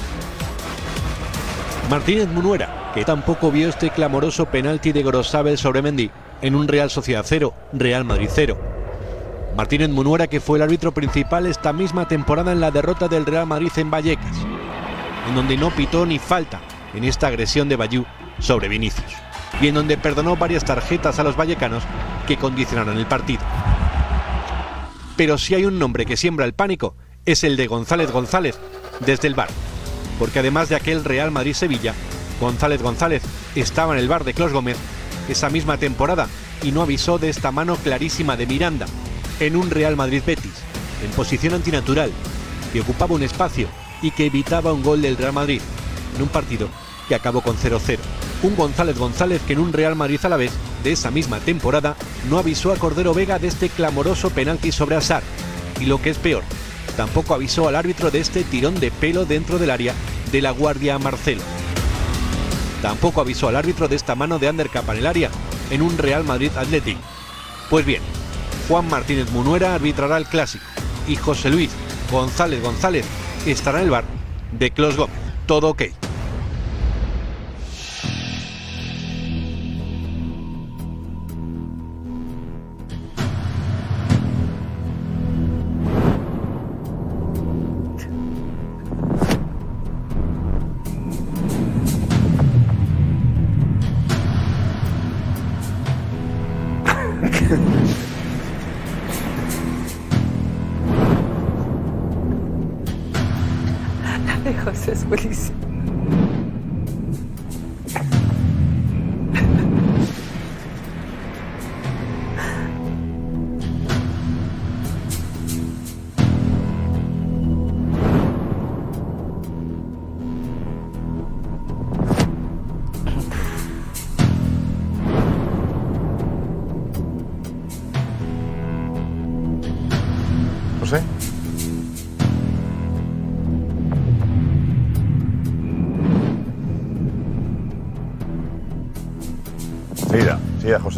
[1.88, 6.10] Martínez Munuera, que tampoco vio este clamoroso penalti de Gorosabel sobre Mendy
[6.42, 8.56] en un Real Sociedad 0, Real Madrid 0.
[9.56, 13.46] Martínez Munuera, que fue el árbitro principal esta misma temporada en la derrota del Real
[13.46, 14.36] Madrid en Vallecas,
[15.30, 16.60] en donde no pitó ni falta
[16.92, 18.04] en esta agresión de Bayú
[18.40, 19.12] sobre Vinicius,
[19.60, 21.84] y en donde perdonó varias tarjetas a los vallecanos
[22.26, 23.40] que condicionaron el partido.
[25.16, 26.96] Pero si hay un nombre que siembra el pánico,
[27.26, 28.58] es el de González González,
[29.06, 29.50] desde el bar,
[30.18, 31.94] porque además de aquel Real Madrid-Sevilla,
[32.40, 33.22] González González
[33.54, 34.78] estaba en el bar de Clos Gómez
[35.28, 36.26] esa misma temporada
[36.64, 38.86] y no avisó de esta mano clarísima de Miranda
[39.38, 40.64] en un Real Madrid Betis,
[41.04, 42.10] en posición antinatural,
[42.72, 43.68] que ocupaba un espacio
[44.02, 45.60] y que evitaba un gol del Real Madrid,
[46.16, 46.68] en un partido
[47.08, 47.98] que acabó con 0-0.
[48.42, 50.52] Un González González que en un Real Madrid a la vez
[50.82, 51.96] de esa misma temporada
[52.28, 55.22] no avisó a Cordero Vega de este clamoroso penalti sobre Asar.
[55.80, 56.42] Y lo que es peor,
[56.96, 59.94] tampoco avisó al árbitro de este tirón de pelo dentro del área
[60.30, 61.42] de la guardia Marcelo.
[62.80, 65.30] Tampoco avisó al árbitro de esta mano de Ander Capa en el área
[65.70, 66.96] en un Real Madrid Athletic.
[67.68, 68.02] Pues bien,
[68.68, 70.64] Juan Martínez Munuera arbitrará el clásico
[71.06, 71.70] y José Luis
[72.10, 73.04] González González
[73.46, 74.04] estará en el bar
[74.58, 75.16] de Clos Gómez.
[75.46, 75.82] Todo ok.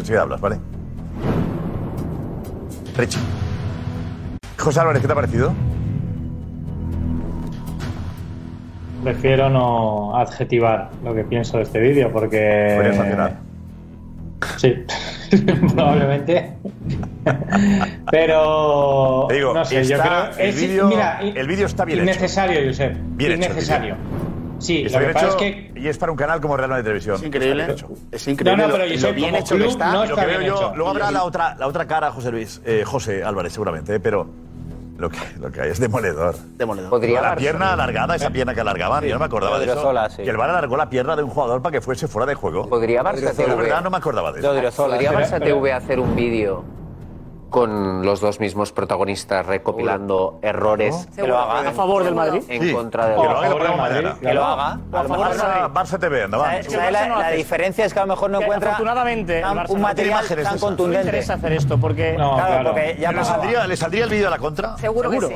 [0.02, 0.56] Enseguida, hablas, ¿vale?
[2.96, 3.18] Richie.
[4.58, 5.52] José Álvarez, ¿qué te ha parecido?
[9.02, 12.72] Prefiero no adjetivar lo que pienso de este vídeo porque.
[12.76, 13.36] Podría sancionar.
[14.58, 14.74] Sí,
[15.74, 16.52] probablemente.
[18.10, 19.26] Pero.
[19.28, 20.24] Te digo, no sé, yo creo.
[20.38, 22.10] el es- vídeo- mira, el vídeo está bien hecho.
[22.10, 22.96] innecesario, Josep.
[23.16, 23.96] Bien hecho innecesario.
[24.62, 25.80] Sí, Está lo que bien pasa hecho es que.
[25.80, 27.16] y es para un canal como Real Madrid Televisión.
[27.16, 27.74] Es increíble.
[28.12, 29.92] Es increíble No, no, lo- pero lo Josep, bien hecho que está.
[29.92, 30.72] no Y lo está que veo bien yo, hecho.
[30.76, 34.26] luego habrá la otra, la otra cara, José Luis, eh, José Álvarez, seguramente, eh, pero
[34.98, 36.36] lo que, lo que hay es demoledor.
[36.56, 36.90] Demoledor.
[36.90, 39.72] Podría la pierna alargada, esa pierna que alargaban, Sí, yo no me acordaba de eso.
[39.72, 40.22] Odriozola, sí.
[40.22, 42.68] Que el VAR alargó la pierna de un jugador para que fuese fuera de juego.
[42.68, 43.56] Podría Barça TV.
[43.56, 44.48] verdad no me acordaba de eso.
[44.86, 46.62] ¿Podría Barça TV hacer un vídeo
[47.52, 51.68] con los dos mismos protagonistas recopilando errores Que lo haga.
[51.68, 52.42] ¿A favor del Madrid?
[52.48, 54.16] en Sí, contra del que lo haga y lo ponemos mañana.
[54.20, 54.66] Que lo haga.
[54.92, 56.46] A lo mejor Barça, Barça TV, anda, va.
[56.46, 59.82] ¿Sabes- sabes la, la diferencia es que a lo mejor no encuentra afortunadamente, un no
[59.82, 61.04] material tan contundente.
[61.04, 64.30] No interesa hacer esto porque claro, porque ya ¿Le saldría, ¿Le saldría el vídeo a
[64.30, 64.76] la contra?
[64.78, 65.26] Seguro, que sí.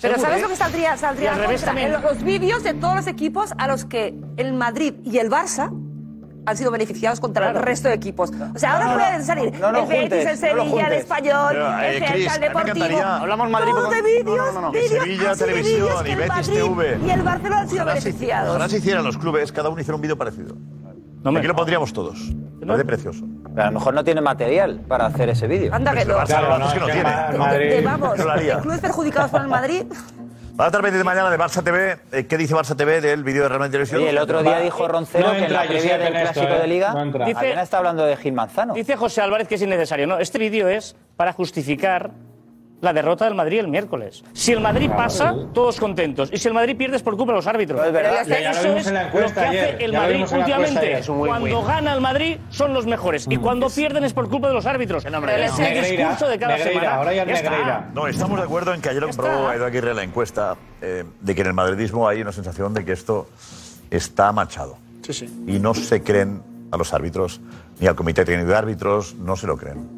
[0.00, 0.42] Pero Seguro, ¿sabes ¿eh?
[0.42, 0.96] lo que saldría?
[0.96, 1.88] Saldría al a revés contra.
[1.98, 5.70] los vídeos de todos los equipos a los que el Madrid y el Barça
[6.48, 8.30] han sido beneficiados contra el resto de equipos.
[8.54, 10.92] O sea, ahora No, no, pueden salir no, no el Betis, juntes, el Sevilla, el.
[10.94, 13.02] Español, Pero, eh, el Celta, Deportivo.
[13.02, 14.70] Hablamos Madrid porque- de vídeos, No, no, no, no.
[14.72, 16.98] vídeos Sevilla Televisión vídeos y Betis Madrid TV.
[17.06, 18.50] Y el Barcelona han sido Ojalá beneficiados.
[18.50, 20.56] Ojalá se hicieran los clubes, cada uno hiciera un vídeo parecido.
[21.24, 22.32] Aquí lo pondríamos todos.
[22.66, 23.24] Parece precioso.
[23.54, 25.74] Pero a lo mejor no tiene material para hacer ese vídeo.
[25.74, 26.22] Anda que no.
[26.24, 27.82] Claro, no, es que no tiene.
[27.84, 28.56] Vamos, No lo haría.
[28.56, 29.84] de clubes perjudicados por el Madrid.
[30.58, 31.98] Va a estar pendiente mañana de Barça TV.
[32.10, 34.00] Eh, ¿Qué dice Barça TV del vídeo de Real Madrid Televisión?
[34.00, 36.54] Oye, el otro día dijo Roncero No que en la previa del en esto, Clásico
[36.56, 36.60] eh.
[36.62, 37.24] de Liga No.
[37.26, 38.74] Dice- está hablando de Gil Manzano.
[38.74, 40.08] Dice José Álvarez que es innecesario.
[40.08, 42.10] No, este vídeo es para justificar
[42.80, 44.22] la derrota del Madrid el miércoles.
[44.32, 46.30] Si el Madrid pasa, todos contentos.
[46.32, 47.84] Y si el Madrid pierde es por culpa de los árbitros.
[47.84, 48.20] es verdad.
[48.22, 49.82] Eso Ya lo es en la lo encuesta que hace ayer.
[49.82, 50.92] el Ya Madrid últimamente.
[50.98, 53.26] Es Cuando gana el Madrid son los mejores.
[53.28, 55.04] Y cuando pierden es por culpa de los árbitros.
[55.04, 56.96] Es el Negreira, discurso de cada Negreira, semana.
[56.96, 57.50] ahora ya es está.
[57.50, 57.90] Negreira.
[57.94, 59.54] No, estamos de acuerdo en que ayer lo Ya comprobó está.
[59.56, 62.84] Edu Aguirre en la encuesta eh, de que en el madridismo hay una sensación de
[62.84, 63.28] que esto
[63.90, 64.76] está manchado.
[65.02, 65.44] Sí, sí.
[65.48, 67.40] Y no se creen a los árbitros,
[67.80, 69.97] ni al comité técnico de árbitros, no se lo creen.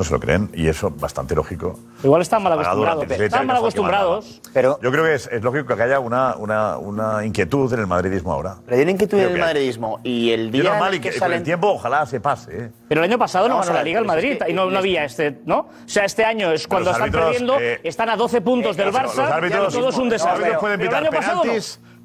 [0.00, 1.78] No se lo creen, y eso bastante lógico.
[2.02, 2.94] Igual están mal acostumbrados.
[2.94, 4.40] durante 17 Están mal acostumbrados.
[4.54, 7.86] Pero Yo creo que es, es lógico que haya una, una, una inquietud en el
[7.86, 8.56] madridismo ahora.
[8.64, 10.96] Pero hay una inquietud Creo en el madridismo y el Y día normal en y
[10.96, 11.44] el que que con el salen...
[11.44, 12.64] tiempo ojalá se pase.
[12.64, 12.70] ¿eh?
[12.88, 14.70] Pero el año pasado no Vamos ganó la Liga el es Madrid que- y no,
[14.70, 15.58] no había este, ¿no?
[15.58, 18.78] O sea, este año es cuando los están árbitros, perdiendo, eh, están a 12 puntos
[18.78, 20.44] del los Barça, árbitros- todo es un los desastre.
[20.44, 21.52] árbitros pueden pero el pitar año pasado no.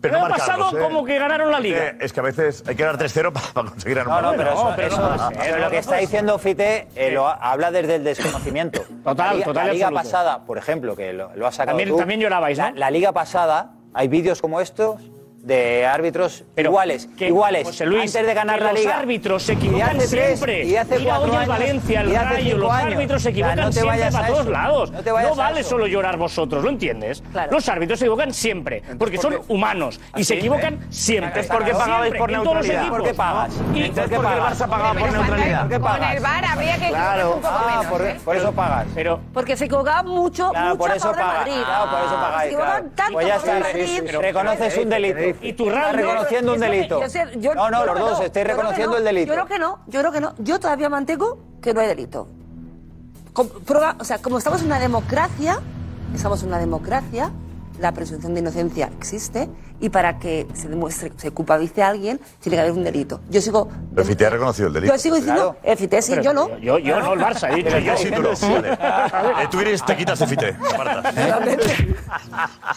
[0.08, 0.82] Pero no año pasado ¿eh?
[0.82, 1.84] como que ganaron la Liga.
[1.88, 4.44] Eh, es que a veces hay que dar 3-0 para conseguir ganar No, un no,
[4.44, 6.88] pero eso, pero eso- no va a ser, pero no lo que está diciendo Fite
[6.96, 8.82] eh, lo ha- habla desde el desconocimiento.
[9.04, 10.04] Total, la total La liga absoluto.
[10.12, 12.78] pasada, por ejemplo, que lo, lo has sacado También- tú, también llorabais, la, ¿no?
[12.78, 15.02] la liga pasada, hay vídeos como estos
[15.46, 18.98] de árbitros iguales, que, iguales, José Luis, antes de ganar la los liga.
[18.98, 20.64] árbitros se Y equivocan hace tres, siempre.
[20.66, 22.94] y hace Mira cuatro hoy el años, Valencia, el y hace Rayo, los años.
[22.94, 24.92] árbitros se equivocan no te siempre vayas a para todos lados.
[24.92, 25.70] No te vayas a vale eso.
[25.70, 27.24] solo llorar vosotros, ¿lo entiendes?
[27.32, 27.52] Claro.
[27.52, 30.80] Los árbitros se equivocan siempre, porque son humanos y se equivocan ¿Eh?
[30.90, 31.42] siempre.
[31.42, 32.90] Es porque pagabais por los neutralidad.
[32.90, 33.54] ¿Por qué pagas?
[33.76, 34.58] Y Entonces, ¿qué pagas?
[34.64, 36.16] ¿Por qué Con pagas?
[36.16, 38.16] el VAR habría que Claro, un poco ah, menos, por, ¿eh?
[38.26, 38.88] por eso pagas.
[38.96, 41.38] Pero, Porque se equivocaban mucho, Claro, mucho por eso pagas.
[41.38, 41.54] Madrid.
[41.64, 42.48] Claro, por eso Se pagáis.
[42.48, 42.96] equivocaban claro.
[42.96, 44.02] tanto Pues está, Madrid.
[44.20, 45.35] reconoces un delito.
[45.42, 47.02] Y tu reconociendo un delito.
[47.02, 48.98] yo sé- yo- No, no, los dos, que reconociendo no.
[48.98, 49.28] el delito.
[49.28, 50.34] Yo creo que no, yo creo que no.
[50.40, 52.28] Yo todavía mantengo que no hay delito.
[53.66, 55.60] Prueba- o sea, como estamos en una democracia,
[56.14, 57.32] estamos en una democracia,
[57.80, 59.50] la presunción de inocencia existe
[59.80, 63.20] y para que se demuestre, se culpabilice a alguien, tiene que haber un delito.
[63.30, 64.94] Yo sigo, El FITE ha reconocido el delito.
[64.94, 66.58] yo sigo diciendo, el FITE sí, Pero yo no.
[66.60, 67.98] Yo, yo no, el Barça, he dicho yo.
[67.98, 68.30] Sí, tú no.
[68.30, 69.48] Vale.
[69.52, 70.56] Tú eres, te quitas el FITE.
[70.74, 71.16] apartas.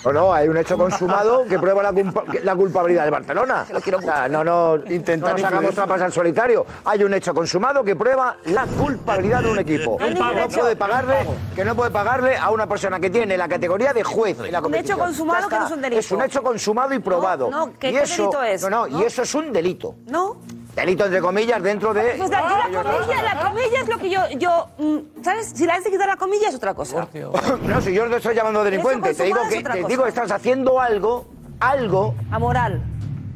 [0.04, 3.66] No, no, hay un hecho consumado que prueba la, culpa- la culpabilidad de Barcelona.
[3.72, 4.82] O sea, no, no, no
[5.28, 6.64] nos hagamos trampas al solitario.
[6.84, 9.96] Hay un hecho consumado que prueba la culpabilidad de un equipo.
[9.98, 11.14] Que no puede pagarle,
[11.54, 14.60] que no puede pagarle a una persona que tiene la categoría de juez en la
[14.60, 16.00] Un hecho consumado que no es un delito.
[16.00, 17.50] Es un hecho consumado y probado.
[17.50, 18.62] No, no, ¿qué- y qué eso, delito es?
[18.62, 19.00] No, no, ¿No?
[19.00, 19.94] y eso es un delito.
[20.06, 20.36] No.
[20.74, 22.14] Delito entre comillas dentro de.
[22.16, 22.40] Pues la,
[22.70, 25.52] la comilla, la comilla es lo que yo, yo mm, ¿sabes?
[25.54, 27.08] Si la has de quitar la comilla es otra cosa.
[27.62, 30.30] No, si yo no te estoy llamando delincuente, te digo que te digo que estás
[30.30, 31.26] haciendo algo,
[31.60, 32.14] algo.
[32.30, 32.80] Amoral.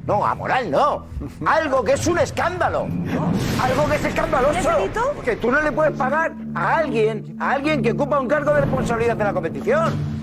[0.07, 1.07] No, amoral no.
[1.47, 2.87] Algo que es un escándalo.
[3.63, 4.69] Algo que es escandaloso.
[5.25, 8.63] Que tú no le puedes pagar a alguien, a alguien que ocupa un cargo de
[8.63, 10.22] responsabilidad en la competición.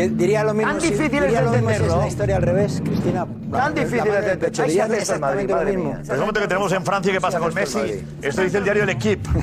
[0.00, 2.02] Que diría lo mismo, Tan si- difícil diría es lo mismo si es entenderlo.
[2.02, 3.26] la historia al revés, Cristina.
[3.52, 5.90] Tan difícil es en el de pecho, Hay diría que exactamente lo madre mismo.
[5.92, 6.00] mía.
[6.02, 7.12] Es el momento que tenemos en Francia.
[7.12, 8.04] ¿Qué pasa con Messi?
[8.22, 9.28] Esto dice el diario El Equipe.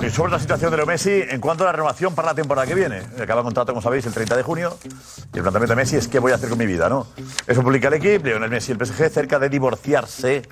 [0.00, 2.64] Y sobre la situación de Leo Messi en cuanto a la renovación para la temporada
[2.68, 3.02] que viene.
[3.20, 4.78] Acaba contrato, como sabéis, el 30 de junio.
[4.84, 7.08] Y el planteamiento de Messi es qué voy a hacer con mi vida, ¿no?
[7.48, 10.42] Eso publica el equipo, Lionel Messi y el PSG cerca de divorciarse.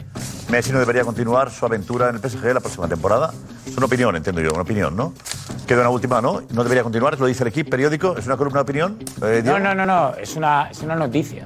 [0.50, 3.32] Messi no debería continuar su aventura en el PSG la próxima temporada.
[3.64, 5.14] Es una opinión, entiendo yo, una opinión, ¿no?
[5.66, 6.42] Queda una última, ¿no?
[6.52, 8.16] No debería continuar, lo dice el equipo periódico.
[8.16, 8.98] ¿Es una columna de opinión?
[9.22, 9.42] eh?
[9.44, 11.44] No, no, no, no, es una, es una noticia.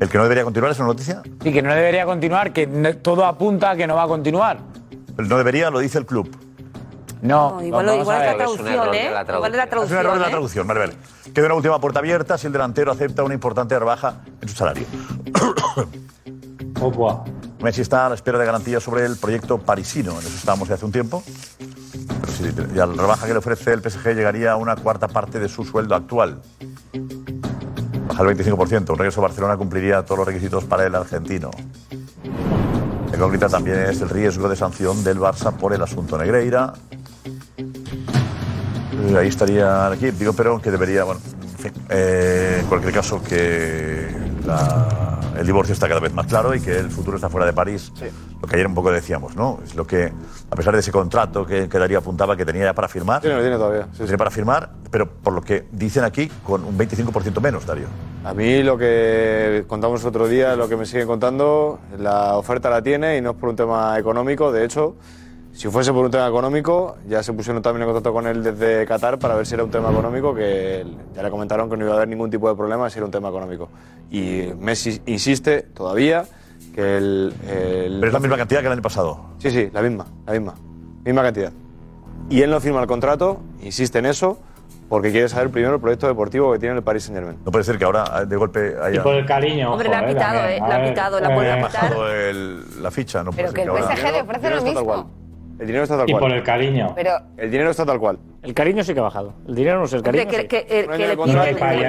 [0.00, 1.22] ¿El que no debería continuar es una noticia?
[1.42, 4.58] Sí, que no debería continuar, que no- todo apunta a que no va a continuar.
[5.18, 6.34] El no debería, lo dice el club.
[7.20, 9.10] No, No, igual, vamos igual a es la traducción, ¿eh?
[9.34, 9.98] Igual es la Es traducción.
[9.98, 10.30] un error de la ¿eh?
[10.30, 10.92] traducción, Maribel.
[11.34, 14.86] Queda una última puerta abierta si el delantero acepta una importante rebaja en su salario.
[17.62, 20.12] Messi está a la espera de garantías sobre el proyecto parisino.
[20.12, 21.22] En eso estábamos ya hace un tiempo.
[22.72, 25.64] Y la rebaja que le ofrece el PSG llegaría a una cuarta parte de su
[25.64, 26.40] sueldo actual.
[28.08, 28.90] Baja el 25%.
[28.90, 31.50] Un regreso a Barcelona cumpliría todos los requisitos para el argentino.
[33.10, 36.72] La incógnita también es el riesgo de sanción del Barça por el asunto Negreira.
[37.58, 43.22] Eh, Ahí estaría equipo, digo, pero que debería, bueno, en fin, eh, en cualquier caso,
[43.22, 44.08] que
[44.46, 47.52] la- el divorcio está cada vez más claro y que el futuro está fuera de
[47.52, 47.92] París.
[48.42, 49.60] Lo que ayer un poco decíamos, ¿no?
[49.64, 50.12] Es lo que,
[50.50, 53.20] a pesar de ese contrato que, que Darío apuntaba que tenía ya para firmar.
[53.20, 53.84] Tiene, lo tiene todavía.
[53.92, 54.02] sí, sí.
[54.04, 57.86] Tiene para firmar, pero por lo que dicen aquí, con un 25% menos, Darío.
[58.24, 62.82] A mí lo que contamos otro día, lo que me siguen contando, la oferta la
[62.82, 64.52] tiene y no es por un tema económico.
[64.52, 64.96] De hecho,
[65.52, 68.86] si fuese por un tema económico, ya se pusieron también en contacto con él desde
[68.86, 71.94] Qatar para ver si era un tema económico, que ya le comentaron que no iba
[71.94, 73.68] a haber ningún tipo de problema si era un tema económico.
[74.10, 76.24] Y Messi insiste todavía
[76.74, 77.34] que el...
[77.46, 79.20] Pero es la misma cantidad que el año pasado.
[79.38, 80.54] Sí, sí, la misma, la misma.
[81.04, 81.52] Misma cantidad.
[82.28, 84.38] Y él no firma el contrato, insiste en eso,
[84.88, 87.38] porque quiere saber primero el proyecto deportivo que tiene el Paris Saint Germain.
[87.44, 89.00] No puede ser que ahora de golpe haya.
[89.00, 89.72] Y por el cariño.
[89.72, 91.82] Hombre, le ha ojo, pitado, eh, A le ha pitado, la vuelve a eh, pitar.
[91.82, 94.62] bajado el- la ficha, no puede Pero ser que el ahora- PSG le ofrece lo
[94.62, 95.10] mismo.
[95.60, 96.20] El dinero está tal Y cual.
[96.22, 96.92] por el cariño.
[96.96, 98.18] Pero El dinero está tal cual.
[98.42, 99.34] El cariño sí que ha bajado.
[99.46, 100.66] El dinero no sé, el Hombre, cariño que, sí.
[100.66, 101.32] que- Un que año el equipo que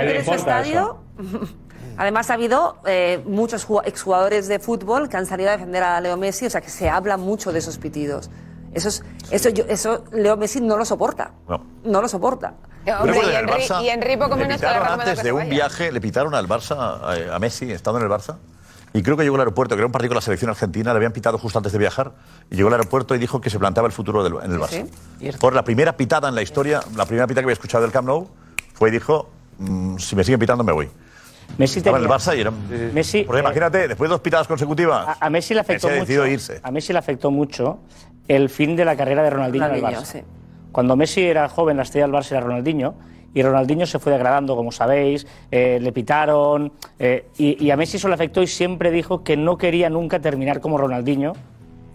[0.06, 0.98] le su importa estadio.
[1.98, 5.99] Además, ha habido eh, muchos ju- exjugadores de fútbol que han salido a defender a
[6.02, 8.30] Leo Messi, o sea que se habla mucho de esos pitidos.
[8.73, 11.31] Eso, es- eso, yo- eso Leo Messi no lo soporta.
[11.48, 11.64] No.
[11.84, 12.56] No lo soporta.
[12.99, 14.68] Hombre, Recuerda, y Barça y le pitaron recomiendo
[15.02, 16.76] antes de un viaje, le pitaron al Barça,
[17.30, 18.38] a, a Messi, estando en el Barça.
[18.93, 20.97] Y creo que llegó al aeropuerto, que era un partido con la selección argentina, le
[20.97, 22.11] habían pitado justo antes de viajar.
[22.49, 24.85] Y llegó al aeropuerto y dijo que se planteaba el futuro del- en el Barça.
[25.39, 28.07] Por la primera pitada en la historia, la primera pitada que había escuchado del Camp
[28.07, 28.27] Nou,
[28.73, 30.89] fue y dijo: "Mm, Si me siguen pitando, me voy.
[31.57, 32.51] Messi Estaba en el tenía- Barça y era.
[32.93, 35.07] Messi, Porque eh, imagínate, después de dos pitadas consecutivas.
[35.19, 36.27] A, a Messi le afectó Messi ha mucho.
[36.27, 36.59] irse.
[36.63, 37.80] A Messi le afectó mucho
[38.27, 40.11] el fin de la carrera de Ronaldinho, en el Ronaldinho, Barça.
[40.11, 40.22] sí.
[40.72, 42.93] Cuando Messi era joven, la estrella del Barça era Ronaldinho.
[43.34, 46.74] Y Ronaldinho se fue degradando, como sabéis, eh, le pitaron.
[46.99, 50.20] eh, y, y a Messi eso le afectó y siempre dijo que no quería nunca
[50.20, 51.34] terminar como Ronaldinho,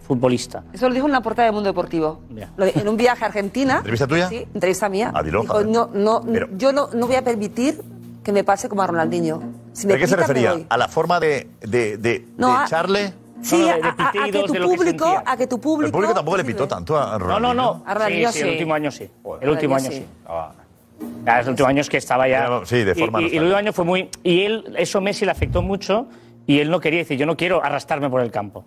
[0.01, 0.63] futbolista.
[0.73, 2.21] Eso lo dijo en una portada de Mundo Deportivo.
[2.55, 3.77] Lo de- en un viaje a Argentina.
[3.77, 4.29] ¿Entrevista tuya?
[4.29, 5.11] Sí, entrevista mía.
[5.13, 7.81] Ah, dilo, Dijo, no, no, Pero- yo no, no voy a permitir
[8.23, 9.41] que me pase como a Ronaldinho.
[9.73, 10.55] Si me ¿A qué se refería?
[10.69, 13.13] ¿A la forma de, de, de, No, de a- echarle?
[13.41, 15.85] Sí, a, a- a que tu público, a que tu público.
[15.85, 17.53] El público tampoco le pitó tanto a No, Ronaldinho.
[17.53, 17.83] no, no.
[17.85, 18.43] A Ronaldinho sí, sí.
[18.45, 19.09] el último año sí.
[19.41, 19.97] El último año sí.
[19.97, 20.05] sí.
[20.27, 20.51] Ya,
[21.27, 22.61] el último año es que estaba ya.
[22.65, 24.09] Sí, de Y- forma Y, y el último año fue muy.
[24.23, 26.07] Y él, eso Messi le afectó mucho
[26.45, 28.63] y él no quería decir, yo no quiero arrastrarme por el campo.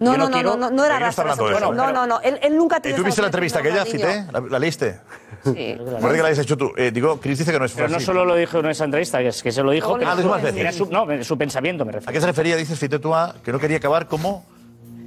[0.00, 1.54] No, no, no, quiero- no, no, no era ¿De qué está arrastrarse.
[1.54, 1.92] hablando No, eso?
[1.92, 3.98] no, no, él, él nunca ha Eh, tenido ¿Tú viste la entrevista con Ronaldinho.
[4.08, 4.32] Cité?
[4.32, 5.00] ¿La, la leíste?
[5.44, 5.50] Sí.
[5.78, 6.72] Parece que la habéis hecho tú.
[6.76, 8.04] Eh, digo, Chris dice que no es Pero no así.
[8.06, 10.42] solo lo dijo en esa entrevista, que, es, que se lo dijo, lo dijo más
[10.42, 10.74] era veces.
[10.76, 12.10] su, no, su pensamiento me refiero.
[12.10, 14.44] ¿A qué se refería, dices, Cité tú, a que no quería acabar como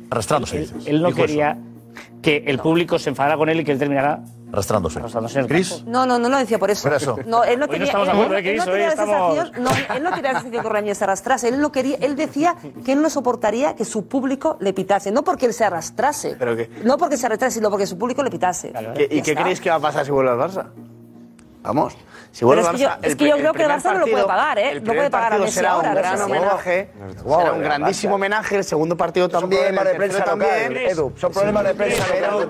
[0.09, 1.27] arrastrándose, Él, él no Dijo eso.
[1.27, 1.57] quería
[2.21, 4.19] que el público se enfadara con él y que él terminara
[4.55, 4.99] Arrastrándose.
[4.99, 5.75] arrastrándose en campo.
[5.85, 6.83] No, no, no lo decía por eso.
[6.83, 7.17] Por eso.
[7.25, 7.85] No, él no Hoy no quería.
[7.87, 8.73] estamos de él- acuerdo, ¿eh, él no Cris?
[8.75, 9.37] Hoy estamos-
[9.95, 11.47] él no quería la sensación que Ronaldinho se arrastrase.
[11.49, 12.55] Él, no quería, él decía
[12.85, 15.11] que él no soportaría que su público le pitase.
[15.11, 16.35] No porque él se arrastrase.
[16.39, 16.69] ¿Pero qué?
[16.83, 18.71] No porque se arrastrase, sino porque su público le pitase.
[18.95, 20.65] ¿Qué- ¿Y Ya qué creéis que va a pasar si vuelve al Barça?
[21.65, 21.97] Vamos.
[22.31, 24.07] Si vuelve es que yo- Barça, es que yo creo que el Barça no lo
[24.07, 24.81] puede pagar, ¿eh?
[24.81, 26.89] No puede pagar a Messi será ahora, un no gran sé si- homenaje,
[27.23, 28.15] Guau, será un grandísimo Barça.
[28.15, 30.77] homenaje, el segundo partido Son también, problemas de el tercero también.
[30.77, 31.13] Edu.
[31.15, 32.49] Son problemas de prensa local.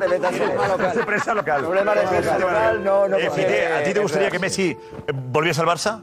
[0.98, 1.62] no prensa local.
[1.62, 3.18] Problemas de prensa local, no, no.
[3.18, 4.78] Eh, ¿a ti te gustaría que Messi eh,
[5.14, 6.02] volviese al Barça?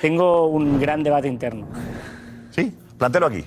[0.00, 1.66] Tengo un gran debate interno.
[2.50, 3.44] Sí, plantéalo aquí.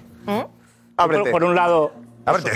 [0.97, 1.93] Por, por un lado.
[2.25, 2.51] Ábrete.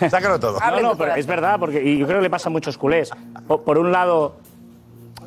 [0.10, 0.58] Sácalo todo.
[0.60, 3.10] No, no, pero es verdad, porque y yo creo que le pasa a muchos culés.
[3.48, 4.36] Por, por un lado,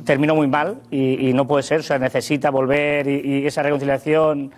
[0.06, 3.64] terminó muy mal y, y no puede ser, o sea, necesita volver y, y esa
[3.64, 4.52] reconciliación.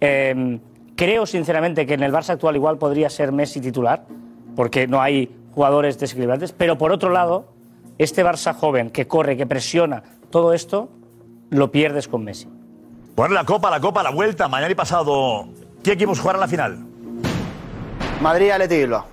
[0.00, 0.58] Eh,
[0.96, 4.04] creo sinceramente que en el Barça actual igual podría ser Messi titular,
[4.54, 7.52] porque no hay jugadores desequilibrantes, pero por otro lado,
[7.98, 10.88] este Barça joven que corre, que presiona, todo esto
[11.50, 12.48] lo pierdes con Messi.
[13.16, 15.46] Bueno, la Copa, la Copa, la Vuelta, mañana y pasado.
[15.84, 16.78] ¿Qué equipos jugarán la final?
[18.20, 19.04] Madrid, Atleti Bilbao.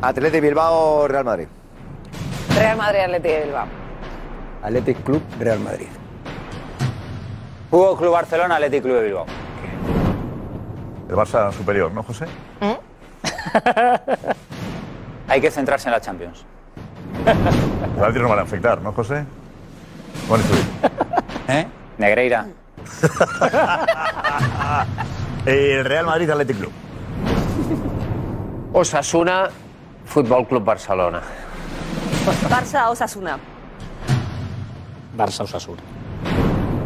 [0.00, 1.48] Atleti Bilbao, Real Madrid.
[2.56, 3.66] Real Madrid, Atlético de Bilbao.
[4.62, 5.88] Athletic Club, Real Madrid.
[7.70, 9.26] Fútbol Club Barcelona, Atlético Club de Bilbao.
[11.08, 12.26] El Barça superior, ¿no, José?
[15.28, 16.44] Hay que centrarse en la Champions.
[17.96, 19.24] El árbitro no van a afectar, ¿no, José?
[20.28, 20.44] Bueno,
[21.48, 21.66] ¿Eh?
[21.98, 22.46] Negreira.
[25.46, 26.72] El Real Madrid Athletic Club.
[28.72, 29.48] Osasuna,
[30.06, 31.20] Fútbol Club Barcelona.
[32.48, 33.38] Barça Osasuna.
[35.14, 35.82] Barça Osasuna.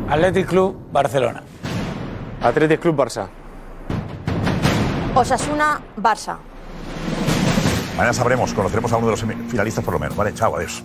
[0.08, 1.42] Athletic Club Barcelona.
[2.40, 3.28] Athletic Club Barça.
[5.14, 6.38] Osasuna, Barça.
[7.96, 10.16] Mañana sabremos, conoceremos a uno de los semifinalistas por lo menos.
[10.16, 10.82] Vale, chao, adiós.